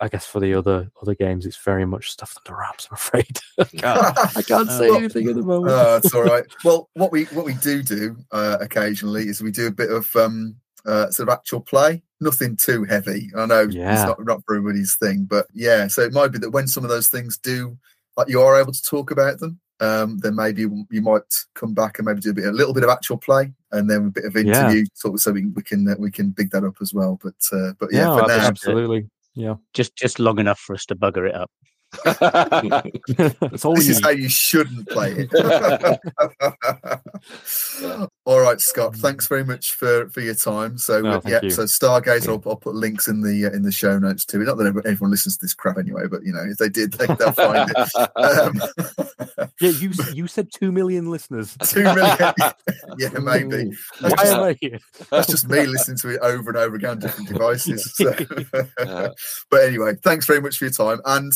I 0.00 0.08
guess 0.08 0.26
for 0.26 0.40
the 0.40 0.54
other 0.54 0.90
other 1.02 1.14
games, 1.14 1.46
it's 1.46 1.56
very 1.56 1.84
much 1.84 2.10
stuff 2.10 2.36
under 2.38 2.58
wraps. 2.58 2.88
I'm 2.90 2.94
afraid 2.94 3.38
I 3.58 3.64
can't, 3.64 4.36
I 4.36 4.42
can't 4.42 4.70
say 4.70 4.88
Well, 4.88 4.98
anything 4.98 5.28
at 5.28 5.34
the 5.36 5.42
moment. 5.42 5.72
Uh, 5.74 6.00
it's 6.02 6.14
all 6.14 6.22
right. 6.22 6.44
Well, 6.64 6.88
what 6.94 7.12
we 7.12 7.24
what 7.26 7.44
we 7.44 7.54
do 7.54 7.82
do 7.82 8.16
uh, 8.32 8.58
occasionally 8.60 9.28
is 9.28 9.42
we 9.42 9.50
do 9.50 9.66
a 9.66 9.72
bit 9.72 9.90
of 9.90 10.14
um, 10.16 10.56
uh, 10.86 11.10
sort 11.10 11.28
of 11.28 11.32
actual 11.34 11.60
play. 11.60 12.02
Nothing 12.20 12.56
too 12.56 12.84
heavy. 12.84 13.30
I 13.36 13.46
know 13.46 13.62
Yeah. 13.70 13.92
it's 13.94 14.06
not, 14.06 14.24
not 14.24 14.42
everybody's 14.50 14.96
thing, 14.96 15.24
but 15.28 15.46
yeah. 15.54 15.86
So 15.86 16.02
it 16.02 16.12
might 16.12 16.28
be 16.32 16.38
that 16.38 16.50
when 16.50 16.66
some 16.66 16.82
of 16.84 16.90
those 16.90 17.08
things 17.08 17.38
do, 17.38 17.78
like 18.16 18.28
you 18.28 18.40
are 18.40 18.60
able 18.60 18.72
to 18.72 18.82
talk 18.82 19.10
about 19.10 19.38
them, 19.38 19.60
um, 19.80 20.18
then 20.18 20.34
maybe 20.34 20.62
you 20.90 21.02
might 21.02 21.22
come 21.54 21.74
back 21.74 21.98
and 21.98 22.06
maybe 22.06 22.20
do 22.20 22.30
a, 22.30 22.34
bit, 22.34 22.46
a 22.46 22.52
little 22.52 22.74
bit 22.74 22.82
of 22.82 22.90
actual 22.90 23.16
play 23.16 23.52
and 23.70 23.88
then 23.88 24.06
a 24.06 24.10
bit 24.10 24.24
of 24.24 24.34
Yeah. 24.34 24.40
interview, 24.62 24.84
sort 24.94 25.14
of, 25.14 25.20
so 25.20 25.30
we, 25.30 25.46
we 25.46 25.62
can 25.62 25.86
uh, 25.86 25.94
we 25.98 26.10
can 26.10 26.30
big 26.30 26.50
that 26.50 26.64
up 26.64 26.74
as 26.80 26.92
well. 26.92 27.20
But 27.22 27.36
uh, 27.52 27.74
but 27.78 27.90
yeah, 27.92 28.06
No, 28.06 28.26
now, 28.26 28.34
absolutely. 28.48 29.08
Yeah. 29.38 29.54
Just 29.72 29.94
just 29.94 30.18
long 30.18 30.40
enough 30.40 30.58
for 30.58 30.74
us 30.74 30.84
to 30.86 30.96
bugger 30.96 31.28
it 31.28 31.34
up. 31.36 31.48
That's 33.40 33.64
all 33.64 33.74
we 33.74 33.78
this 33.80 33.88
is 33.88 33.96
need. 33.98 34.04
how 34.04 34.10
you 34.10 34.28
shouldn't 34.28 34.88
play 34.88 35.28
it. 35.30 35.30
All 38.24 38.40
right, 38.40 38.60
Scott. 38.60 38.94
Thanks 38.96 39.26
very 39.26 39.44
much 39.44 39.72
for, 39.72 40.08
for 40.10 40.20
your 40.20 40.34
time. 40.34 40.78
So 40.78 41.00
No, 41.00 41.10
uh, 41.12 41.20
yeah, 41.26 41.40
you. 41.42 41.50
so 41.50 41.64
Stargazer, 41.64 42.28
I'll, 42.28 42.42
I'll 42.50 42.56
put 42.56 42.74
links 42.74 43.08
in 43.08 43.22
the 43.22 43.46
uh, 43.46 43.50
in 43.50 43.62
the 43.62 43.72
show 43.72 43.98
notes 43.98 44.24
too. 44.24 44.38
Not 44.40 44.58
that 44.58 44.66
everyone 44.66 44.86
everyone 44.90 45.10
listens 45.10 45.36
to 45.36 45.44
this 45.44 45.54
crap 45.54 45.78
anyway, 45.78 46.06
but 46.10 46.24
you 46.24 46.32
know 46.32 46.44
if 46.48 46.58
they 46.58 46.68
did, 46.68 46.92
they, 46.92 47.06
they'll 47.06 47.32
find 47.32 47.70
it. 47.74 48.08
Um, 48.16 48.60
Yeah, 49.60 49.70
you 49.70 49.90
you 50.14 50.26
said 50.28 50.50
two 50.52 50.70
million 50.70 51.10
listeners. 51.10 51.56
two 51.64 51.82
million, 51.82 52.16
yeah, 52.96 53.08
maybe. 53.20 53.72
That's 54.00 54.14
Why 54.14 54.22
just, 54.22 54.32
am 54.32 54.42
I 54.42 54.56
here? 54.60 54.78
that's 55.10 55.26
just 55.26 55.48
me 55.48 55.66
listening 55.66 55.98
to 55.98 56.10
it 56.10 56.20
over 56.20 56.50
and 56.50 56.56
over 56.58 56.76
again 56.76 56.90
on 56.90 56.98
different 57.00 57.28
devices. 57.28 57.92
So. 57.94 58.14
But 59.50 59.64
anyway, 59.64 59.94
thanks 60.02 60.26
very 60.26 60.40
much 60.40 60.58
for 60.58 60.66
your 60.66 60.72
time, 60.72 61.00
and 61.04 61.32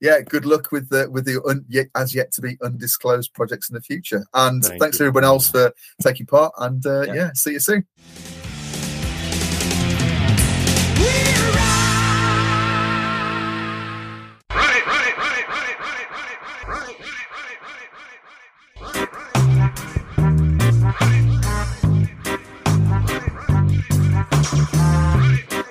yeah, 0.00 0.20
good 0.20 0.44
luck 0.44 0.72
with 0.72 0.88
the 0.90 1.10
with 1.10 1.24
the 1.24 1.42
un, 1.44 1.64
yet, 1.68 1.86
as 1.94 2.14
yet 2.14 2.32
to 2.32 2.40
be 2.42 2.56
undisclosed 2.62 3.32
projects 3.34 3.70
in 3.70 3.74
the 3.74 3.80
future. 3.80 4.24
And 4.34 4.62
Thank 4.64 4.80
thanks 4.80 4.94
you. 4.96 5.04
to 5.04 5.08
everyone 5.08 5.24
else 5.24 5.50
for 5.50 5.72
taking 6.02 6.26
part. 6.26 6.52
And 6.58 6.84
uh, 6.86 7.02
Yeah. 7.02 7.14
yeah, 7.14 7.30
see 7.34 7.52
you 7.52 7.60
soon. 7.60 7.86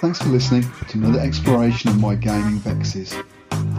Thanks 0.01 0.21
for 0.21 0.30
listening 0.30 0.63
to 0.89 0.97
another 0.99 1.19
exploration 1.19 1.89
of 1.89 1.99
my 1.99 2.13
gaming 2.13 2.59
vexes. 2.59 3.15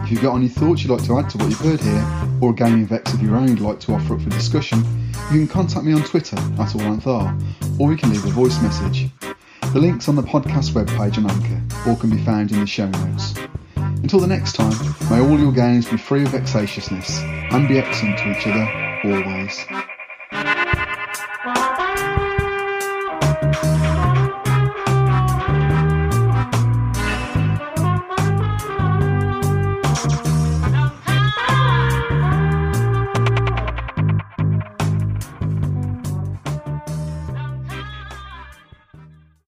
If 0.03 0.11
you've 0.11 0.21
got 0.21 0.35
any 0.35 0.47
thoughts 0.47 0.83
you'd 0.83 0.91
like 0.91 1.03
to 1.05 1.19
add 1.19 1.29
to 1.31 1.37
what 1.37 1.49
you've 1.49 1.59
heard 1.59 1.81
here, 1.81 2.29
or 2.41 2.51
a 2.51 2.53
gaming 2.53 2.85
vex 2.85 3.13
of 3.13 3.21
your 3.21 3.35
own 3.35 3.49
you'd 3.49 3.59
like 3.59 3.79
to 3.81 3.93
offer 3.93 4.15
up 4.15 4.21
for 4.21 4.29
discussion, 4.29 4.83
you 5.31 5.39
can 5.39 5.47
contact 5.47 5.85
me 5.85 5.93
on 5.93 6.01
Twitter 6.03 6.37
at 6.37 6.69
AllAnthar, 6.69 7.79
or 7.79 7.91
you 7.91 7.97
can 7.97 8.11
leave 8.11 8.25
a 8.25 8.29
voice 8.29 8.61
message. 8.61 9.09
The 9.73 9.79
link's 9.79 10.07
on 10.07 10.15
the 10.15 10.23
podcast 10.23 10.71
webpage 10.71 11.17
on 11.17 11.29
Anchor, 11.29 11.89
or 11.89 11.97
can 11.97 12.09
be 12.09 12.23
found 12.23 12.51
in 12.51 12.59
the 12.59 12.67
show 12.67 12.87
notes. 12.87 13.33
Until 13.75 14.19
the 14.19 14.27
next 14.27 14.53
time, 14.53 14.73
may 15.09 15.19
all 15.19 15.39
your 15.39 15.51
games 15.51 15.89
be 15.89 15.97
free 15.97 16.23
of 16.23 16.29
vexatiousness, 16.29 17.21
and 17.51 17.67
be 17.67 17.77
excellent 17.77 18.17
to 18.19 18.31
each 18.31 18.47
other, 18.47 18.65
always. 19.03 19.96